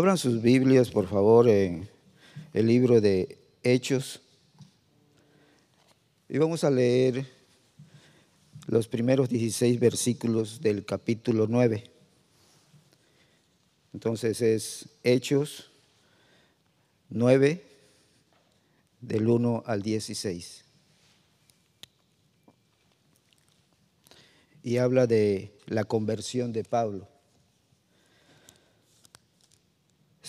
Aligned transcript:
Abran 0.00 0.16
sus 0.16 0.40
Biblias, 0.40 0.88
por 0.88 1.06
favor, 1.06 1.46
en 1.46 1.86
el 2.54 2.66
libro 2.66 3.02
de 3.02 3.36
Hechos. 3.62 4.22
Y 6.26 6.38
vamos 6.38 6.64
a 6.64 6.70
leer 6.70 7.26
los 8.66 8.88
primeros 8.88 9.28
16 9.28 9.78
versículos 9.78 10.62
del 10.62 10.86
capítulo 10.86 11.48
9. 11.50 11.84
Entonces 13.92 14.40
es 14.40 14.88
Hechos 15.04 15.70
9, 17.10 17.62
del 19.02 19.28
1 19.28 19.64
al 19.66 19.82
16. 19.82 20.64
Y 24.62 24.78
habla 24.78 25.06
de 25.06 25.52
la 25.66 25.84
conversión 25.84 26.54
de 26.54 26.64
Pablo. 26.64 27.06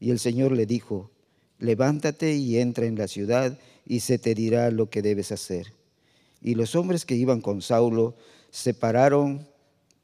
Y 0.00 0.10
el 0.10 0.18
Señor 0.18 0.52
le 0.52 0.66
dijo, 0.66 1.10
levántate 1.58 2.34
y 2.34 2.58
entra 2.58 2.86
en 2.86 2.96
la 2.96 3.06
ciudad 3.06 3.58
y 3.86 4.00
se 4.00 4.18
te 4.18 4.34
dirá 4.34 4.70
lo 4.70 4.88
que 4.88 5.02
debes 5.02 5.30
hacer. 5.30 5.74
Y 6.42 6.54
los 6.54 6.74
hombres 6.74 7.04
que 7.04 7.14
iban 7.14 7.42
con 7.42 7.60
Saulo 7.60 8.14
se 8.50 8.72
pararon 8.72 9.46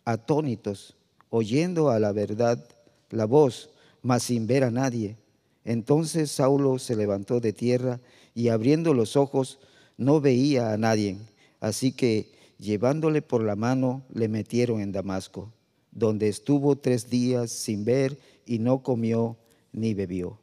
atónitos 0.04 0.94
oyendo 1.30 1.90
a 1.90 1.98
la 1.98 2.12
verdad 2.12 2.62
la 3.10 3.24
voz, 3.24 3.70
mas 4.02 4.24
sin 4.24 4.46
ver 4.46 4.64
a 4.64 4.70
nadie. 4.70 5.16
Entonces 5.64 6.30
Saulo 6.30 6.78
se 6.78 6.94
levantó 6.94 7.40
de 7.40 7.52
tierra 7.52 8.00
y 8.34 8.48
abriendo 8.48 8.94
los 8.94 9.16
ojos 9.16 9.58
no 9.96 10.20
veía 10.20 10.72
a 10.72 10.76
nadie. 10.76 11.16
Así 11.60 11.92
que 11.92 12.30
llevándole 12.58 13.22
por 13.22 13.42
la 13.42 13.56
mano 13.56 14.02
le 14.12 14.28
metieron 14.28 14.80
en 14.80 14.92
Damasco, 14.92 15.52
donde 15.90 16.28
estuvo 16.28 16.76
tres 16.76 17.10
días 17.10 17.50
sin 17.50 17.84
ver 17.84 18.18
y 18.44 18.58
no 18.58 18.82
comió 18.82 19.36
ni 19.76 19.94
bebió. 19.94 20.40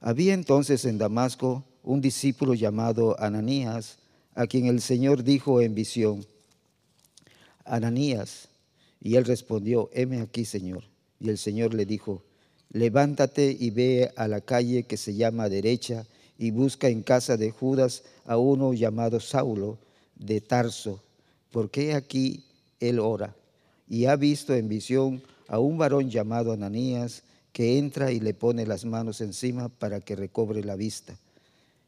Había 0.00 0.34
entonces 0.34 0.84
en 0.84 0.98
Damasco 0.98 1.64
un 1.82 2.00
discípulo 2.00 2.54
llamado 2.54 3.18
Ananías, 3.18 3.98
a 4.34 4.46
quien 4.46 4.66
el 4.66 4.80
Señor 4.80 5.24
dijo 5.24 5.60
en 5.60 5.74
visión, 5.74 6.24
Ananías, 7.64 8.48
y 9.00 9.16
él 9.16 9.24
respondió, 9.24 9.90
heme 9.92 10.20
aquí, 10.20 10.44
Señor. 10.44 10.84
Y 11.18 11.30
el 11.30 11.38
Señor 11.38 11.74
le 11.74 11.86
dijo, 11.86 12.22
levántate 12.70 13.56
y 13.58 13.70
ve 13.70 14.12
a 14.16 14.28
la 14.28 14.40
calle 14.40 14.84
que 14.84 14.96
se 14.96 15.14
llama 15.14 15.48
derecha 15.48 16.06
y 16.38 16.50
busca 16.50 16.88
en 16.88 17.02
casa 17.02 17.36
de 17.36 17.50
Judas 17.50 18.02
a 18.26 18.36
uno 18.36 18.72
llamado 18.74 19.20
Saulo 19.20 19.78
de 20.14 20.40
Tarso, 20.40 21.02
porque 21.50 21.94
aquí 21.94 22.44
él 22.78 22.98
ora. 22.98 23.34
Y 23.88 24.04
ha 24.04 24.16
visto 24.16 24.54
en 24.54 24.68
visión 24.68 25.22
a 25.48 25.58
un 25.58 25.78
varón 25.78 26.10
llamado 26.10 26.52
Ananías 26.52 27.22
que 27.52 27.78
entra 27.78 28.12
y 28.12 28.20
le 28.20 28.34
pone 28.34 28.66
las 28.66 28.84
manos 28.84 29.20
encima 29.20 29.68
para 29.68 30.00
que 30.00 30.16
recobre 30.16 30.62
la 30.64 30.76
vista. 30.76 31.18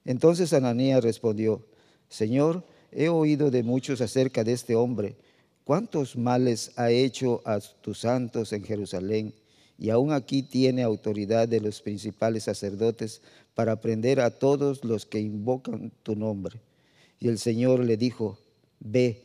Entonces 0.05 0.53
Ananías 0.53 1.05
respondió, 1.05 1.65
Señor, 2.09 2.65
he 2.91 3.09
oído 3.09 3.51
de 3.51 3.63
muchos 3.63 4.01
acerca 4.01 4.45
de 4.45 4.53
este 4.53 4.75
hombre 4.75 5.17
cuántos 5.65 6.17
males 6.17 6.73
ha 6.77 6.91
hecho 6.91 7.41
a 7.45 7.61
tus 7.61 8.01
santos 8.01 8.53
en 8.53 8.65
Jerusalén, 8.65 9.35
y 9.79 9.91
aún 9.91 10.13
aquí 10.13 10.43
tiene 10.43 10.83
autoridad 10.83 11.49
de 11.49 11.61
los 11.61 11.81
principales 11.81 12.45
sacerdotes 12.45 13.21
para 13.55 13.81
prender 13.81 14.21
a 14.21 14.31
todos 14.31 14.85
los 14.85 15.07
que 15.07 15.21
invocan 15.21 15.91
tu 16.03 16.15
nombre. 16.15 16.61
Y 17.19 17.29
el 17.29 17.39
Señor 17.39 17.81
le 17.81 17.97
dijo, 17.97 18.39
ve, 18.81 19.23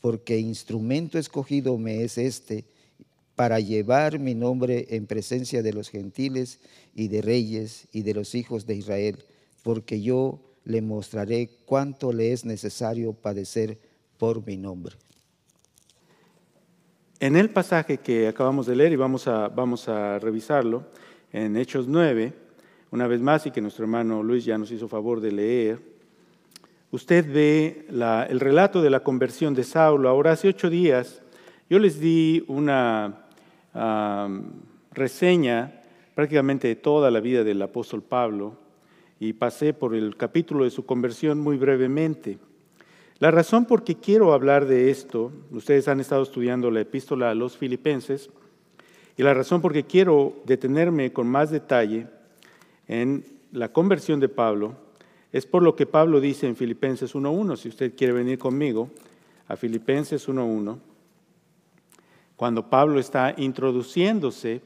porque 0.00 0.38
instrumento 0.38 1.18
escogido 1.18 1.76
me 1.76 2.04
es 2.04 2.16
este 2.16 2.64
para 3.38 3.60
llevar 3.60 4.18
mi 4.18 4.34
nombre 4.34 4.86
en 4.90 5.06
presencia 5.06 5.62
de 5.62 5.72
los 5.72 5.90
gentiles 5.90 6.58
y 6.92 7.06
de 7.06 7.22
reyes 7.22 7.86
y 7.92 8.02
de 8.02 8.12
los 8.12 8.34
hijos 8.34 8.66
de 8.66 8.74
Israel, 8.74 9.24
porque 9.62 10.02
yo 10.02 10.40
le 10.64 10.82
mostraré 10.82 11.48
cuánto 11.64 12.12
le 12.12 12.32
es 12.32 12.44
necesario 12.44 13.12
padecer 13.12 13.78
por 14.18 14.44
mi 14.44 14.56
nombre. 14.56 14.96
En 17.20 17.36
el 17.36 17.50
pasaje 17.50 17.98
que 17.98 18.26
acabamos 18.26 18.66
de 18.66 18.74
leer 18.74 18.90
y 18.90 18.96
vamos 18.96 19.28
a, 19.28 19.46
vamos 19.46 19.88
a 19.88 20.18
revisarlo, 20.18 20.86
en 21.32 21.56
Hechos 21.56 21.86
9, 21.86 22.32
una 22.90 23.06
vez 23.06 23.20
más 23.20 23.46
y 23.46 23.52
que 23.52 23.60
nuestro 23.60 23.84
hermano 23.84 24.20
Luis 24.24 24.44
ya 24.44 24.58
nos 24.58 24.72
hizo 24.72 24.88
favor 24.88 25.20
de 25.20 25.30
leer, 25.30 25.80
usted 26.90 27.24
ve 27.32 27.86
el 28.28 28.40
relato 28.40 28.82
de 28.82 28.90
la 28.90 29.04
conversión 29.04 29.54
de 29.54 29.62
Saulo. 29.62 30.08
Ahora, 30.08 30.32
hace 30.32 30.48
ocho 30.48 30.68
días 30.68 31.22
yo 31.70 31.78
les 31.78 32.00
di 32.00 32.44
una 32.48 33.27
reseña 34.92 35.82
prácticamente 36.14 36.74
toda 36.76 37.10
la 37.10 37.20
vida 37.20 37.44
del 37.44 37.62
apóstol 37.62 38.02
Pablo 38.02 38.56
y 39.20 39.32
pasé 39.32 39.72
por 39.72 39.94
el 39.94 40.16
capítulo 40.16 40.64
de 40.64 40.70
su 40.70 40.84
conversión 40.86 41.40
muy 41.40 41.56
brevemente. 41.56 42.38
La 43.18 43.30
razón 43.32 43.64
por 43.64 43.82
qué 43.82 43.96
quiero 43.96 44.32
hablar 44.32 44.66
de 44.66 44.90
esto, 44.90 45.32
ustedes 45.50 45.88
han 45.88 45.98
estado 45.98 46.22
estudiando 46.22 46.70
la 46.70 46.80
epístola 46.80 47.30
a 47.30 47.34
los 47.34 47.56
filipenses, 47.56 48.30
y 49.16 49.24
la 49.24 49.34
razón 49.34 49.60
por 49.60 49.72
qué 49.72 49.82
quiero 49.82 50.34
detenerme 50.46 51.12
con 51.12 51.26
más 51.26 51.50
detalle 51.50 52.06
en 52.86 53.24
la 53.50 53.72
conversión 53.72 54.20
de 54.20 54.28
Pablo, 54.28 54.74
es 55.32 55.44
por 55.44 55.64
lo 55.64 55.74
que 55.74 55.86
Pablo 55.86 56.20
dice 56.20 56.46
en 56.46 56.54
Filipenses 56.54 57.14
1.1. 57.14 57.56
Si 57.56 57.68
usted 57.68 57.96
quiere 57.96 58.12
venir 58.12 58.38
conmigo 58.38 58.88
a 59.48 59.56
Filipenses 59.56 60.28
1.1, 60.28 60.78
cuando 62.38 62.70
Pablo 62.70 63.00
está 63.00 63.34
introduciéndose 63.36 64.62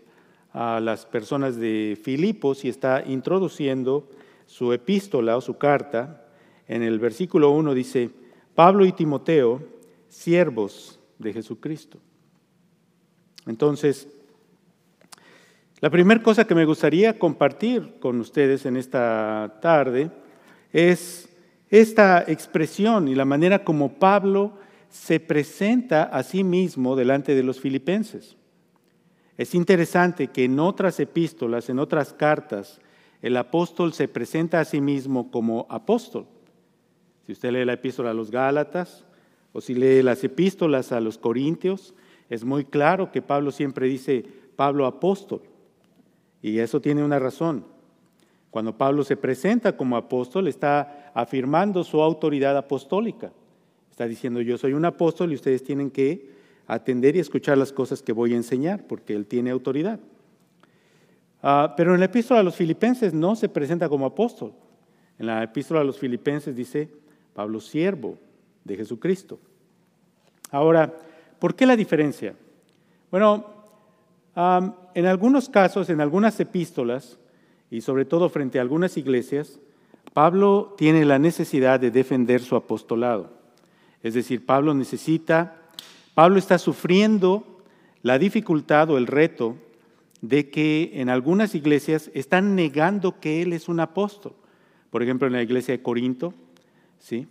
a 0.53 0.78
las 0.78 1.06
personas 1.06 1.56
de 1.56 1.99
Filipos 2.00 2.66
y 2.66 2.69
está 2.69 3.03
introduciendo 3.07 4.10
su 4.45 4.74
epístola 4.74 5.39
o 5.39 5.41
su 5.41 5.57
carta, 5.57 6.27
en 6.69 6.83
el 6.83 6.98
versículo 6.98 7.51
1 7.53 7.72
dice, 7.72 8.10
Pablo 8.54 8.84
y 8.84 8.92
Timoteo, 8.92 9.63
siervos 10.07 11.01
de 11.19 11.33
Jesucristo. 11.33 11.98
Entonces, 13.47 14.07
la 15.80 15.89
primera 15.89 16.22
cosa 16.22 16.47
que 16.47 16.54
me 16.54 16.66
gustaría 16.66 17.19
compartir 17.19 17.95
con 18.01 18.21
ustedes 18.21 18.66
en 18.66 18.77
esta 18.77 19.60
tarde 19.63 20.10
es 20.74 21.27
esta 21.71 22.22
expresión 22.28 23.09
y 23.09 23.15
la 23.15 23.24
manera 23.24 23.65
como 23.65 23.95
Pablo 23.95 24.59
se 24.92 25.21
presenta 25.21 26.03
a 26.03 26.22
sí 26.22 26.44
mismo 26.44 26.97
delante 26.97 27.34
de 27.34 27.42
los 27.42 27.59
filipenses. 27.59 28.36
Es 29.39 29.54
interesante 29.54 30.28
que 30.28 30.44
en 30.44 30.60
otras 30.60 31.00
epístolas, 31.00 31.71
en 31.71 31.78
otras 31.78 32.12
cartas, 32.12 32.78
el 33.22 33.39
apóstol 33.39 33.94
se 33.94 34.06
presenta 34.06 34.60
a 34.60 34.66
sí 34.66 34.83
mismo 34.83 35.30
como 35.30 35.66
apóstol. 35.71 36.27
Si 37.24 37.33
usted 37.33 37.53
lee 37.53 37.65
la 37.65 37.72
epístola 37.72 38.10
a 38.10 38.15
los 38.15 38.30
Gálatas 38.30 39.06
o 39.54 39.62
si 39.62 39.74
lee 39.74 40.03
las 40.03 40.22
epístolas 40.24 40.92
a 40.92 41.00
los 41.00 41.16
Corintios, 41.16 41.95
es 42.28 42.45
muy 42.45 42.66
claro 42.66 43.10
que 43.10 43.22
Pablo 43.22 43.50
siempre 43.50 43.86
dice 43.86 44.27
Pablo 44.56 44.84
apóstol. 44.84 45.41
Y 46.42 46.59
eso 46.59 46.83
tiene 46.83 47.03
una 47.03 47.18
razón. 47.18 47.65
Cuando 48.50 48.77
Pablo 48.77 49.04
se 49.04 49.16
presenta 49.16 49.74
como 49.74 49.97
apóstol, 49.97 50.48
está 50.48 51.10
afirmando 51.15 51.83
su 51.83 52.03
autoridad 52.03 52.59
apostólica. 52.59 53.33
Está 53.92 54.09
diciendo, 54.09 54.41
yo 54.41 54.56
soy 54.56 54.72
un 54.72 54.86
apóstol 54.86 55.30
y 55.30 55.34
ustedes 55.34 55.62
tienen 55.62 55.91
que 55.91 56.30
atender 56.66 57.15
y 57.15 57.21
escuchar 57.21 57.59
las 57.59 57.72
cosas 57.72 58.03
que 58.03 58.12
voy 58.12 58.33
a 58.33 58.36
enseñar, 58.36 58.86
porque 58.86 59.15
él 59.15 59.27
tiene 59.27 59.50
autoridad. 59.50 60.00
Ah, 61.42 61.74
pero 61.77 61.92
en 61.92 62.00
la 62.00 62.06
epístola 62.06 62.41
a 62.41 62.42
los 62.42 62.56
filipenses 62.56 63.12
no 63.12 63.36
se 63.36 63.50
presenta 63.50 63.91
como 63.91 64.06
apóstol. 64.06 64.54
En 65.18 65.27
la 65.27 65.42
epístola 65.42 65.83
a 65.83 65.84
los 65.84 65.98
filipenses 65.98 66.56
dice 66.56 66.89
Pablo 67.34 67.60
siervo 67.60 68.16
de 68.65 68.77
Jesucristo. 68.77 69.39
Ahora, 70.50 70.91
¿por 71.38 71.54
qué 71.54 71.66
la 71.66 71.77
diferencia? 71.77 72.34
Bueno, 73.10 73.45
en 74.34 75.06
algunos 75.06 75.50
casos, 75.50 75.91
en 75.91 76.00
algunas 76.00 76.41
epístolas, 76.41 77.18
y 77.71 77.83
sobre 77.83 78.06
todo 78.06 78.30
frente 78.30 78.59
a 78.59 78.62
algunas 78.62 78.97
iglesias, 78.97 79.60
Pablo 80.15 80.74
tiene 80.78 81.04
la 81.04 81.18
necesidad 81.18 81.78
de 81.78 81.91
defender 81.91 82.41
su 82.41 82.56
apostolado. 82.56 83.41
Es 84.03 84.15
decir, 84.15 84.45
Pablo 84.45 84.75
necesita, 84.75 85.57
Pablo 86.15 86.39
está 86.39 86.59
sufriendo 86.59 87.45
la 88.03 88.19
dificultad 88.19 88.91
o 88.91 88.99
el 88.99 89.07
reto 89.07 89.57
de 90.21 90.51
que 90.51 90.91
en 90.95 91.09
algunas 91.09 91.54
iglesias 91.54 92.10
están 92.15 92.54
negando 92.54 93.21
que 93.21 93.43
él 93.43 93.53
es 93.53 93.69
un 93.69 93.81
apóstol. 93.81 94.33
Por 94.91 95.03
ejemplo, 95.03 95.27
en 95.27 95.33
la 95.33 95.43
iglesia 95.43 95.72
de 95.72 95.83
Corinto, 95.83 96.34
¿sí? 96.99 97.27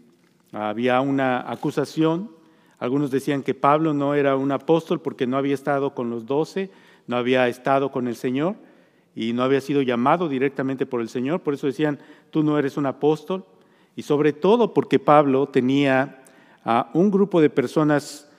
había 0.51 0.99
una 1.01 1.49
acusación. 1.49 2.31
Algunos 2.79 3.11
decían 3.11 3.43
que 3.43 3.53
Pablo 3.53 3.93
no 3.93 4.15
era 4.15 4.35
un 4.35 4.51
apóstol 4.51 5.01
porque 5.01 5.27
no 5.27 5.37
había 5.37 5.53
estado 5.53 5.93
con 5.93 6.09
los 6.09 6.25
doce, 6.25 6.71
no 7.07 7.17
había 7.17 7.47
estado 7.47 7.91
con 7.91 8.07
el 8.07 8.15
Señor 8.15 8.55
y 9.15 9.33
no 9.33 9.43
había 9.43 9.61
sido 9.61 9.81
llamado 9.81 10.27
directamente 10.29 10.85
por 10.85 11.01
el 11.01 11.09
Señor. 11.09 11.41
Por 11.41 11.53
eso 11.53 11.67
decían, 11.67 11.99
tú 12.29 12.43
no 12.43 12.57
eres 12.57 12.77
un 12.77 12.85
apóstol. 12.85 13.45
Y 13.95 14.03
sobre 14.03 14.33
todo 14.33 14.73
porque 14.73 14.99
Pablo 14.99 15.47
tenía 15.47 16.20
a 16.63 16.89
un 16.93 17.11
grupo 17.11 17.41
de 17.41 17.49
personas 17.49 18.29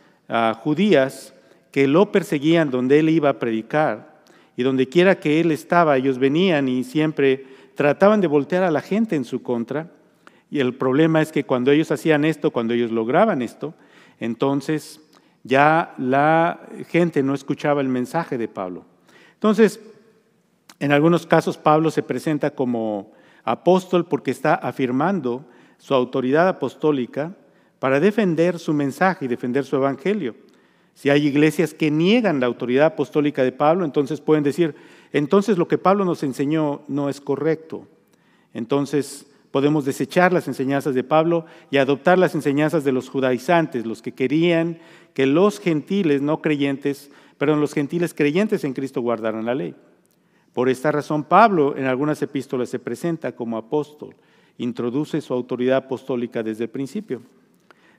judías 0.61 1.35
que 1.71 1.87
lo 1.87 2.13
perseguían 2.13 2.71
donde 2.71 2.99
él 2.99 3.09
iba 3.09 3.31
a 3.31 3.39
predicar. 3.39 4.23
Y 4.57 4.63
donde 4.63 4.89
quiera 4.89 5.19
que 5.19 5.41
él 5.41 5.51
estaba, 5.51 5.97
ellos 5.97 6.19
venían 6.19 6.69
y 6.69 6.85
siempre 6.85 7.47
trataban 7.75 8.21
de 8.21 8.27
voltear 8.27 8.63
a 8.63 8.71
la 8.71 8.83
gente 8.83 9.17
en 9.17 9.25
su 9.25 9.43
contra. 9.43 9.91
Y 10.51 10.61
el 10.61 10.75
problema 10.75 11.23
es 11.23 11.33
que 11.33 11.45
cuando 11.45 11.71
ellos 11.71 11.91
hacían 11.91 12.27
esto, 12.27 12.51
cuando 12.51 12.75
ellos 12.75 12.91
lograban 12.91 13.41
esto, 13.41 13.73
entonces 14.21 15.01
ya 15.43 15.95
la 15.97 16.69
gente 16.91 17.23
no 17.23 17.35
escuchaba 17.35 17.81
el 17.81 17.89
mensaje 17.89 18.37
de 18.37 18.49
Pablo. 18.49 18.85
Entonces, 19.33 19.81
en 20.79 20.93
algunos 20.93 21.27
casos 21.27 21.57
Pablo 21.57 21.91
se 21.91 22.03
presenta 22.03 22.51
como 22.51 23.13
apóstol 23.45 24.07
porque 24.07 24.31
está 24.31 24.55
afirmando 24.55 25.47
su 25.79 25.95
autoridad 25.95 26.47
apostólica 26.47 27.35
para 27.83 27.99
defender 27.99 28.61
su 28.61 28.73
mensaje 28.73 29.25
y 29.25 29.29
defender 29.29 29.65
su 29.65 29.75
evangelio. 29.75 30.37
Si 30.95 31.11
hay 31.11 31.27
iglesias 31.27 31.75
que 31.75 31.91
niegan 31.91 32.39
la 32.39 32.47
autoridad 32.47 32.87
apostólica 32.87 33.43
de 33.43 33.51
Pablo, 33.51 33.85
entonces 33.85 34.21
pueden 34.21 34.45
decir, 34.45 34.77
entonces 35.13 35.59
lo 35.59 35.67
que 35.67 35.79
Pablo 35.79 36.05
nos 36.05 36.23
enseñó 36.23 36.83
no 36.87 37.09
es 37.09 37.21
correcto. 37.21 37.89
Entonces 38.55 39.27
podemos 39.51 39.85
desechar 39.85 40.33
las 40.33 40.47
enseñanzas 40.47 40.95
de 40.95 41.03
Pablo 41.03 41.45
y 41.73 41.79
adoptar 41.79 42.21
las 42.21 42.37
enseñanzas 42.37 42.85
de 42.85 42.93
los 42.93 43.09
judaizantes, 43.09 43.85
los 43.85 44.01
que 44.01 44.13
querían 44.13 44.79
que 45.13 45.27
los 45.27 45.59
gentiles 45.59 46.23
no 46.23 46.41
creyentes, 46.41 47.11
perdón, 47.37 47.61
los 47.61 47.75
gentiles 47.75 48.15
creyentes 48.15 48.63
en 48.63 48.75
Cristo 48.75 49.01
guardaran 49.01 49.45
la 49.45 49.57
ley. 49.57 49.75
Por 50.53 50.69
esta 50.69 50.93
razón 50.93 51.25
Pablo 51.25 51.77
en 51.77 51.87
algunas 51.87 52.23
epístolas 52.23 52.69
se 52.69 52.79
presenta 52.79 53.35
como 53.35 53.57
apóstol, 53.57 54.15
introduce 54.57 55.21
su 55.21 55.35
autoridad 55.35 55.79
apostólica 55.79 56.45
desde 56.45 56.63
el 56.63 56.71
principio. 56.71 57.23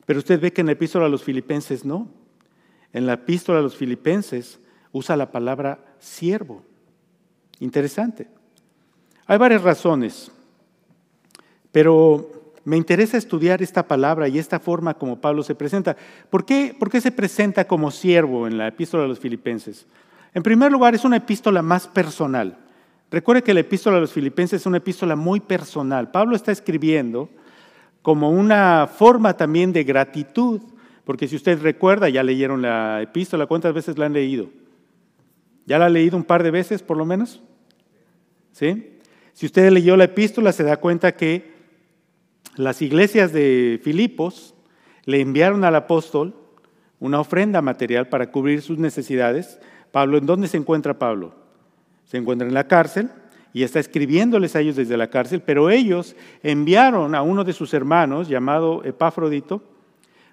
Pero 0.06 0.20
usted 0.20 0.40
ve 0.40 0.52
que 0.52 0.62
en 0.62 0.68
la 0.68 0.74
epístola 0.74 1.06
a 1.06 1.10
los 1.10 1.24
filipenses 1.24 1.86
no. 1.86 2.08
En 2.92 3.06
la 3.06 3.14
epístola 3.14 3.60
a 3.60 3.62
los 3.62 3.76
filipenses 3.76 4.60
usa 4.92 5.16
la 5.16 5.32
palabra 5.32 5.80
siervo. 6.00 6.64
Interesante. 7.60 8.28
Hay 9.26 9.38
varias 9.38 9.64
razones, 9.64 10.32
pero 11.72 12.30
me 12.66 12.78
interesa 12.78 13.18
estudiar 13.18 13.62
esta 13.62 13.88
palabra 13.88 14.28
y 14.28 14.38
esta 14.38 14.60
forma 14.60 14.94
como 14.94 15.20
Pablo 15.20 15.44
se 15.44 15.56
presenta. 15.56 15.96
¿Por 16.30 16.46
qué, 16.46 16.76
¿Por 16.78 16.90
qué 16.90 17.02
se 17.02 17.12
presenta 17.12 17.66
como 17.66 17.92
siervo 17.92 18.48
en 18.48 18.58
la 18.58 18.68
epístola 18.68 19.06
a 19.06 19.08
los 19.08 19.20
filipenses? 19.20 19.86
En 20.34 20.44
primer 20.44 20.72
lugar, 20.72 20.96
es 20.96 21.06
una 21.06 21.18
epístola 21.18 21.62
más 21.62 21.88
personal. 21.88 22.58
Recuerde 23.12 23.44
que 23.44 23.54
la 23.54 23.60
epístola 23.60 23.98
a 23.98 24.02
los 24.02 24.12
filipenses 24.12 24.62
es 24.62 24.66
una 24.66 24.78
epístola 24.78 25.16
muy 25.16 25.40
personal. 25.40 26.10
Pablo 26.12 26.36
está 26.36 26.52
escribiendo 26.52 27.30
como 28.04 28.30
una 28.30 28.88
forma 28.88 29.36
también 29.36 29.74
de 29.74 29.84
gratitud 29.84 30.62
porque 31.06 31.28
si 31.28 31.36
usted 31.36 31.62
recuerda, 31.62 32.10
ya 32.10 32.24
leyeron 32.24 32.62
la 32.62 33.02
epístola, 33.02 33.46
¿cuántas 33.46 33.74
veces 33.74 33.98
la 33.98 34.06
han 34.06 34.14
leído? 34.14 34.50
¿Ya 35.66 35.78
la 35.78 35.86
ha 35.86 35.90
leído 35.90 36.16
un 36.18 36.24
par 36.24 36.44
de 36.44 36.52
veces 36.52 36.82
por 36.82 36.98
lo 36.98 37.06
menos? 37.06 37.42
¿Sí? 38.52 39.00
Si 39.34 39.46
usted 39.46 39.72
leyó 39.72 39.98
la 39.98 40.06
epístola, 40.06 40.52
se 40.52 40.64
da 40.64 40.78
cuenta 40.78 41.14
que 41.14 41.54
las 42.56 42.82
iglesias 42.82 43.34
de 43.34 43.82
Filipos 43.84 44.54
le 45.06 45.20
enviaron 45.20 45.64
al 45.64 45.76
apóstol 45.76 46.36
una 47.00 47.20
ofrenda 47.20 47.62
material 47.62 48.08
para 48.08 48.32
cubrir 48.32 48.62
sus 48.62 48.78
necesidades. 48.78 49.60
Pablo, 49.92 50.18
¿en 50.18 50.26
dónde 50.26 50.48
se 50.48 50.58
encuentra 50.58 51.00
Pablo? 51.00 51.36
Se 52.06 52.18
encuentra 52.18 52.48
en 52.48 52.54
la 52.54 52.68
cárcel 52.68 53.10
y 53.54 53.64
está 53.64 53.80
escribiéndoles 53.80 54.56
a 54.56 54.60
ellos 54.60 54.76
desde 54.76 54.98
la 54.98 55.08
cárcel, 55.08 55.42
pero 55.46 55.70
ellos 55.70 56.16
enviaron 56.42 57.14
a 57.14 57.22
uno 57.22 57.44
de 57.44 57.54
sus 57.54 57.74
hermanos 57.74 58.28
llamado 58.28 58.84
Epafrodito, 58.84 59.62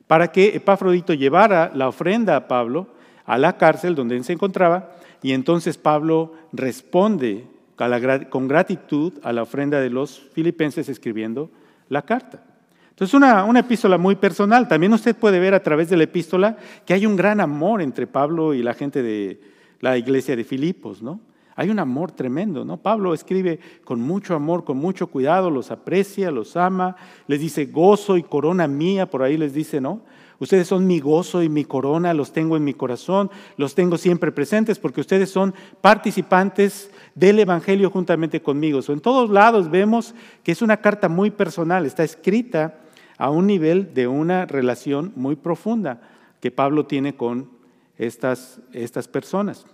para 0.07 0.33
que 0.33 0.57
Epafrodito 0.57 1.15
llevara 1.15 1.71
la 1.75 1.89
ofrenda 1.89 2.35
a 2.35 2.49
Pablo 2.49 2.89
a 3.27 3.39
la 3.39 3.57
cárcel 3.57 3.95
donde 3.95 4.17
él 4.17 4.25
se 4.25 4.33
encontraba 4.33 4.91
y 5.23 5.33
entonces 5.33 5.77
Pablo 5.79 6.33
responde 6.53 7.47
con 8.29 8.49
gratitud 8.49 9.13
a 9.23 9.33
la 9.33 9.43
ofrenda 9.43 9.81
de 9.81 9.91
los 9.91 10.19
filipenses 10.33 10.89
escribiendo 10.89 11.51
la 11.89 12.03
carta. 12.03 12.43
Entonces, 12.91 13.15
una, 13.15 13.45
una 13.45 13.61
epístola 13.61 13.97
muy 13.97 14.17
personal. 14.17 14.69
También 14.69 14.93
usted 14.93 15.17
puede 15.17 15.39
ver 15.39 15.55
a 15.55 15.63
través 15.63 15.89
de 15.89 15.97
la 15.97 16.05
epístola 16.05 16.59
que 16.85 16.93
hay 16.93 17.07
un 17.07 17.17
gran 17.17 17.41
amor 17.41 17.81
entre 17.81 18.07
Pablo 18.07 18.53
y 18.53 18.63
la 18.63 18.75
gente 18.75 19.03
de 19.03 19.41
la 19.81 19.97
iglesia 19.97 20.37
de 20.37 20.45
Filipos, 20.45 21.03
¿no? 21.03 21.21
Hay 21.61 21.69
un 21.69 21.79
amor 21.79 22.11
tremendo, 22.11 22.65
¿no? 22.65 22.79
Pablo 22.79 23.13
escribe 23.13 23.61
con 23.85 24.01
mucho 24.01 24.35
amor, 24.35 24.65
con 24.65 24.79
mucho 24.79 25.09
cuidado, 25.09 25.51
los 25.51 25.71
aprecia, 25.71 26.31
los 26.31 26.57
ama, 26.57 26.97
les 27.27 27.39
dice 27.39 27.67
gozo 27.67 28.17
y 28.17 28.23
corona 28.23 28.67
mía, 28.67 29.11
por 29.11 29.23
ahí 29.23 29.37
les 29.37 29.53
dice, 29.53 29.79
¿no? 29.79 30.01
Ustedes 30.39 30.69
son 30.69 30.87
mi 30.87 31.01
gozo 31.01 31.43
y 31.43 31.51
mi 31.51 31.67
corona, 31.67 32.15
los 32.15 32.33
tengo 32.33 32.57
en 32.57 32.65
mi 32.65 32.73
corazón, 32.73 33.31
los 33.59 33.75
tengo 33.75 33.99
siempre 33.99 34.33
presentes 34.33 34.79
porque 34.79 35.03
ustedes 35.03 35.29
son 35.29 35.53
participantes 35.83 36.91
del 37.15 37.39
Evangelio 37.41 37.91
juntamente 37.91 38.41
conmigo. 38.41 38.81
en 38.89 39.01
todos 39.01 39.29
lados 39.29 39.71
vemos 39.71 40.15
que 40.43 40.53
es 40.53 40.63
una 40.63 40.79
carta 40.79 41.11
muy 41.11 41.31
personal, 41.31 41.85
está 41.85 42.05
escrita 42.05 42.79
a 43.19 43.29
un 43.29 43.47
nivel 43.47 43.93
de 43.93 44.09
una 44.09 44.47
relación 44.47 45.13
muy 45.15 45.37
profunda 45.37 46.01
que 46.41 46.51
Pablo 46.51 46.87
tiene 46.87 47.17
con 47.17 47.51
estas, 47.99 48.63
estas 48.73 49.09
personas. 49.09 49.67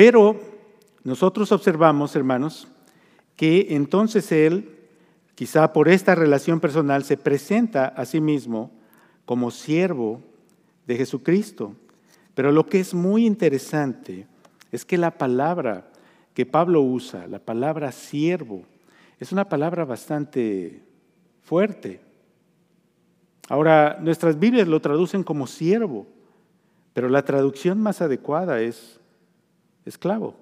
Pero 0.00 0.40
nosotros 1.04 1.52
observamos, 1.52 2.16
hermanos, 2.16 2.66
que 3.36 3.66
entonces 3.68 4.32
él, 4.32 4.78
quizá 5.34 5.74
por 5.74 5.90
esta 5.90 6.14
relación 6.14 6.58
personal, 6.58 7.04
se 7.04 7.18
presenta 7.18 7.84
a 7.84 8.06
sí 8.06 8.18
mismo 8.18 8.70
como 9.26 9.50
siervo 9.50 10.22
de 10.86 10.96
Jesucristo. 10.96 11.76
Pero 12.34 12.50
lo 12.50 12.64
que 12.64 12.80
es 12.80 12.94
muy 12.94 13.26
interesante 13.26 14.26
es 14.72 14.86
que 14.86 14.96
la 14.96 15.10
palabra 15.10 15.90
que 16.32 16.46
Pablo 16.46 16.80
usa, 16.80 17.26
la 17.26 17.38
palabra 17.38 17.92
siervo, 17.92 18.62
es 19.18 19.32
una 19.32 19.50
palabra 19.50 19.84
bastante 19.84 20.82
fuerte. 21.42 22.00
Ahora, 23.50 23.98
nuestras 24.00 24.38
Biblias 24.38 24.66
lo 24.66 24.80
traducen 24.80 25.22
como 25.22 25.46
siervo, 25.46 26.06
pero 26.94 27.10
la 27.10 27.22
traducción 27.22 27.82
más 27.82 28.00
adecuada 28.00 28.62
es 28.62 28.99
esclavo, 29.84 30.34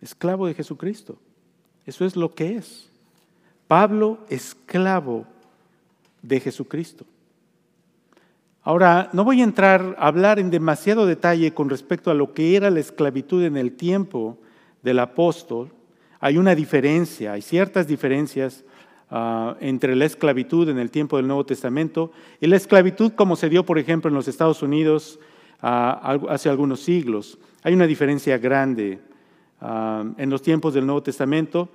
esclavo 0.00 0.46
de 0.46 0.54
Jesucristo. 0.54 1.18
Eso 1.86 2.04
es 2.04 2.16
lo 2.16 2.34
que 2.34 2.56
es. 2.56 2.90
Pablo, 3.68 4.18
esclavo 4.28 5.26
de 6.22 6.40
Jesucristo. 6.40 7.04
Ahora, 8.62 9.10
no 9.12 9.24
voy 9.24 9.42
a 9.42 9.44
entrar 9.44 9.94
a 9.98 10.06
hablar 10.06 10.38
en 10.38 10.50
demasiado 10.50 11.06
detalle 11.06 11.52
con 11.52 11.68
respecto 11.68 12.10
a 12.10 12.14
lo 12.14 12.32
que 12.32 12.56
era 12.56 12.70
la 12.70 12.80
esclavitud 12.80 13.44
en 13.44 13.58
el 13.58 13.72
tiempo 13.72 14.38
del 14.82 15.00
apóstol. 15.00 15.70
Hay 16.18 16.38
una 16.38 16.54
diferencia, 16.54 17.32
hay 17.34 17.42
ciertas 17.42 17.86
diferencias 17.86 18.64
ah, 19.10 19.56
entre 19.60 19.94
la 19.94 20.06
esclavitud 20.06 20.66
en 20.70 20.78
el 20.78 20.90
tiempo 20.90 21.18
del 21.18 21.26
Nuevo 21.26 21.44
Testamento 21.44 22.10
y 22.40 22.46
la 22.46 22.56
esclavitud 22.56 23.12
como 23.12 23.36
se 23.36 23.50
dio, 23.50 23.66
por 23.66 23.78
ejemplo, 23.78 24.08
en 24.08 24.14
los 24.14 24.28
Estados 24.28 24.62
Unidos 24.62 25.18
ah, 25.60 26.18
hace 26.30 26.48
algunos 26.48 26.80
siglos. 26.80 27.38
Hay 27.64 27.72
una 27.72 27.86
diferencia 27.86 28.36
grande 28.36 28.98
ah, 29.58 30.04
en 30.18 30.28
los 30.28 30.42
tiempos 30.42 30.74
del 30.74 30.84
Nuevo 30.84 31.02
Testamento. 31.02 31.70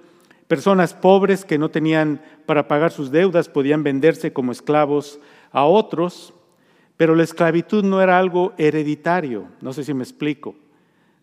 Personas 0.48 0.94
pobres 0.94 1.44
que 1.44 1.58
no 1.58 1.70
tenían 1.70 2.22
para 2.46 2.68
pagar 2.68 2.92
sus 2.92 3.10
deudas 3.10 3.50
podían 3.50 3.82
venderse 3.82 4.32
como 4.32 4.52
esclavos 4.52 5.20
a 5.52 5.66
otros, 5.66 6.32
pero 6.96 7.16
la 7.16 7.24
esclavitud 7.24 7.84
no 7.84 8.04
era 8.04 8.20
algo 8.20 8.54
hereditario, 8.60 9.48
no 9.62 9.74
sé 9.74 9.84
si 9.84 9.96
me 9.96 10.04
explico. 10.04 10.54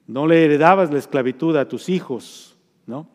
No 0.09 0.27
le 0.27 0.45
heredabas 0.45 0.91
la 0.91 0.99
esclavitud 0.99 1.57
a 1.57 1.69
tus 1.69 1.89
hijos, 1.89 2.57
¿no? 2.87 3.09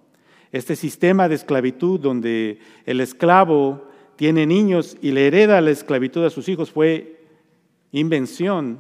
Este 0.53 0.77
sistema 0.77 1.27
de 1.27 1.35
esclavitud 1.35 1.99
donde 1.99 2.59
el 2.85 3.01
esclavo 3.01 3.89
tiene 4.15 4.45
niños 4.45 4.97
y 5.01 5.11
le 5.11 5.27
hereda 5.27 5.59
la 5.59 5.71
esclavitud 5.71 6.23
a 6.23 6.29
sus 6.29 6.47
hijos 6.47 6.71
fue 6.71 7.25
invención 7.91 8.77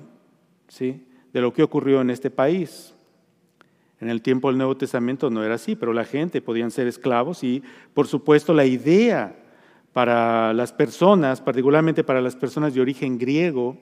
¿sí? 0.67 1.05
De 1.33 1.41
lo 1.41 1.53
que 1.53 1.63
ocurrió 1.63 2.01
en 2.01 2.09
este 2.09 2.29
país. 2.29 2.93
En 3.99 4.09
el 4.09 4.21
tiempo 4.21 4.47
del 4.47 4.57
Nuevo 4.57 4.75
Testamento 4.75 5.29
no 5.29 5.43
era 5.43 5.55
así, 5.55 5.75
pero 5.75 5.93
la 5.93 6.05
gente 6.05 6.41
podían 6.41 6.71
ser 6.71 6.87
esclavos 6.87 7.43
y 7.43 7.61
por 7.93 8.07
supuesto 8.07 8.53
la 8.53 8.65
idea 8.65 9.35
para 9.93 10.53
las 10.53 10.73
personas, 10.73 11.41
particularmente 11.41 12.03
para 12.03 12.21
las 12.21 12.35
personas 12.35 12.73
de 12.73 12.81
origen 12.81 13.17
griego, 13.17 13.77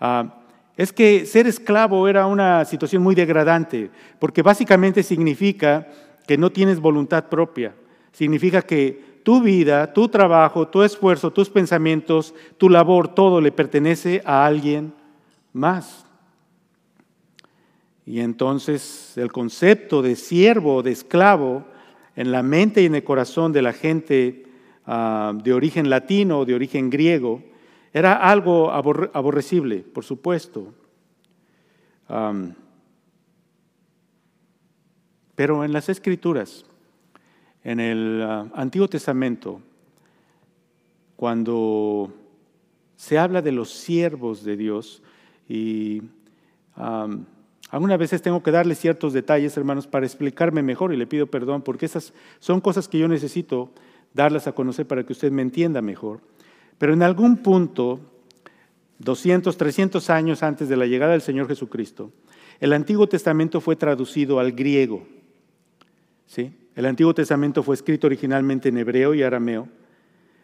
ah, 0.00 0.42
es 0.76 0.92
que 0.92 1.24
ser 1.24 1.46
esclavo 1.46 2.08
era 2.08 2.26
una 2.26 2.64
situación 2.64 3.02
muy 3.02 3.14
degradante, 3.14 3.90
porque 4.18 4.42
básicamente 4.42 5.02
significa 5.02 5.86
que 6.26 6.36
no 6.36 6.50
tienes 6.50 6.80
voluntad 6.80 7.28
propia. 7.28 7.74
Significa 8.12 8.62
que 8.62 9.20
tu 9.22 9.40
vida, 9.40 9.92
tu 9.92 10.08
trabajo, 10.08 10.68
tu 10.68 10.82
esfuerzo, 10.82 11.32
tus 11.32 11.48
pensamientos, 11.48 12.34
tu 12.58 12.68
labor, 12.68 13.08
todo 13.08 13.40
le 13.40 13.52
pertenece 13.52 14.20
a 14.24 14.44
alguien 14.44 14.92
más. 15.52 16.03
Y 18.06 18.20
entonces 18.20 19.16
el 19.16 19.32
concepto 19.32 20.02
de 20.02 20.16
siervo, 20.16 20.82
de 20.82 20.92
esclavo, 20.92 21.64
en 22.16 22.30
la 22.32 22.42
mente 22.42 22.82
y 22.82 22.86
en 22.86 22.94
el 22.94 23.04
corazón 23.04 23.52
de 23.52 23.62
la 23.62 23.72
gente 23.72 24.46
ah, 24.86 25.32
de 25.42 25.52
origen 25.52 25.90
latino 25.90 26.40
o 26.40 26.44
de 26.44 26.54
origen 26.54 26.90
griego, 26.90 27.42
era 27.92 28.14
algo 28.14 28.70
aborrecible, 28.72 29.78
por 29.78 30.04
supuesto. 30.04 30.74
pero 35.34 35.64
en 35.64 35.72
las 35.72 35.88
escrituras, 35.88 36.64
en 37.62 37.80
el 37.80 38.22
ah, 38.22 38.46
Antiguo 38.54 38.88
Testamento, 38.88 39.60
cuando 41.16 42.12
se 42.96 43.18
habla 43.18 43.42
de 43.42 43.52
los 43.52 43.70
siervos 43.70 44.44
de 44.44 44.56
Dios, 44.56 45.02
y 45.48 46.02
algunas 47.74 47.98
veces 47.98 48.22
tengo 48.22 48.40
que 48.40 48.52
darle 48.52 48.76
ciertos 48.76 49.12
detalles, 49.12 49.56
hermanos, 49.56 49.88
para 49.88 50.06
explicarme 50.06 50.62
mejor, 50.62 50.94
y 50.94 50.96
le 50.96 51.08
pido 51.08 51.26
perdón, 51.26 51.62
porque 51.62 51.86
esas 51.86 52.12
son 52.38 52.60
cosas 52.60 52.86
que 52.86 53.00
yo 53.00 53.08
necesito 53.08 53.72
darlas 54.12 54.46
a 54.46 54.52
conocer 54.52 54.86
para 54.86 55.02
que 55.02 55.12
usted 55.12 55.32
me 55.32 55.42
entienda 55.42 55.82
mejor. 55.82 56.20
Pero 56.78 56.92
en 56.92 57.02
algún 57.02 57.38
punto, 57.38 57.98
200, 59.00 59.56
300 59.56 60.08
años 60.08 60.44
antes 60.44 60.68
de 60.68 60.76
la 60.76 60.86
llegada 60.86 61.14
del 61.14 61.20
Señor 61.20 61.48
Jesucristo, 61.48 62.12
el 62.60 62.72
Antiguo 62.74 63.08
Testamento 63.08 63.60
fue 63.60 63.74
traducido 63.74 64.38
al 64.38 64.52
griego. 64.52 65.04
¿sí? 66.26 66.52
El 66.76 66.86
Antiguo 66.86 67.12
Testamento 67.12 67.64
fue 67.64 67.74
escrito 67.74 68.06
originalmente 68.06 68.68
en 68.68 68.78
hebreo 68.78 69.14
y 69.14 69.24
arameo, 69.24 69.66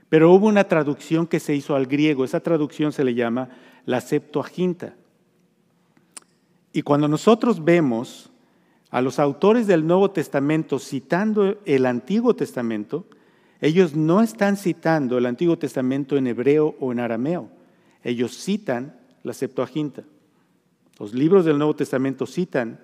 pero 0.09 0.33
hubo 0.33 0.49
una 0.49 0.65
traducción 0.65 1.29
que 1.29 1.39
se 1.39 1.55
hizo 1.55 1.77
al 1.77 1.87
griego. 1.87 2.25
Esa 2.25 2.41
traducción 2.41 2.91
se 2.91 3.05
le 3.05 3.15
llama 3.15 3.51
la 3.87 4.01
Septuaginta. 4.01 4.97
Y 6.73 6.83
cuando 6.83 7.09
nosotros 7.09 7.65
vemos 7.65 8.31
a 8.91 9.01
los 9.01 9.19
autores 9.19 9.67
del 9.67 9.87
Nuevo 9.87 10.11
Testamento 10.11 10.79
citando 10.79 11.59
el 11.65 11.87
Antiguo 11.87 12.35
Testamento, 12.35 13.07
ellos 13.61 13.95
no 13.95 14.23
están 14.23 14.57
citando 14.57 15.19
el 15.19 15.27
Antiguo 15.27 15.59
Testamento 15.59 16.17
en 16.17 16.27
hebreo 16.27 16.77
o 16.81 16.93
en 16.93 17.01
arameo. 17.01 17.51
Ellos 18.03 18.37
citan 18.37 18.99
la 19.23 19.33
Septuaginta. 19.33 20.05
Los 20.99 21.15
libros 21.15 21.45
del 21.45 21.59
Nuevo 21.59 21.75
Testamento 21.77 22.27
citan 22.27 22.81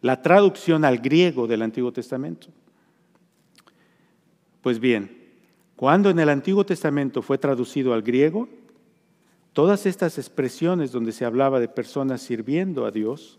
la 0.00 0.22
traducción 0.22 0.84
al 0.84 0.98
griego 0.98 1.46
del 1.46 1.62
Antiguo 1.62 1.92
Testamento. 1.92 2.48
Pues 4.62 4.78
bien, 4.78 5.18
cuando 5.76 6.10
en 6.10 6.18
el 6.18 6.28
Antiguo 6.28 6.64
Testamento 6.64 7.22
fue 7.22 7.38
traducido 7.38 7.94
al 7.94 8.02
griego, 8.02 8.48
todas 9.52 9.86
estas 9.86 10.18
expresiones 10.18 10.92
donde 10.92 11.12
se 11.12 11.24
hablaba 11.24 11.60
de 11.60 11.68
personas 11.68 12.22
sirviendo 12.22 12.84
a 12.86 12.90
Dios 12.90 13.38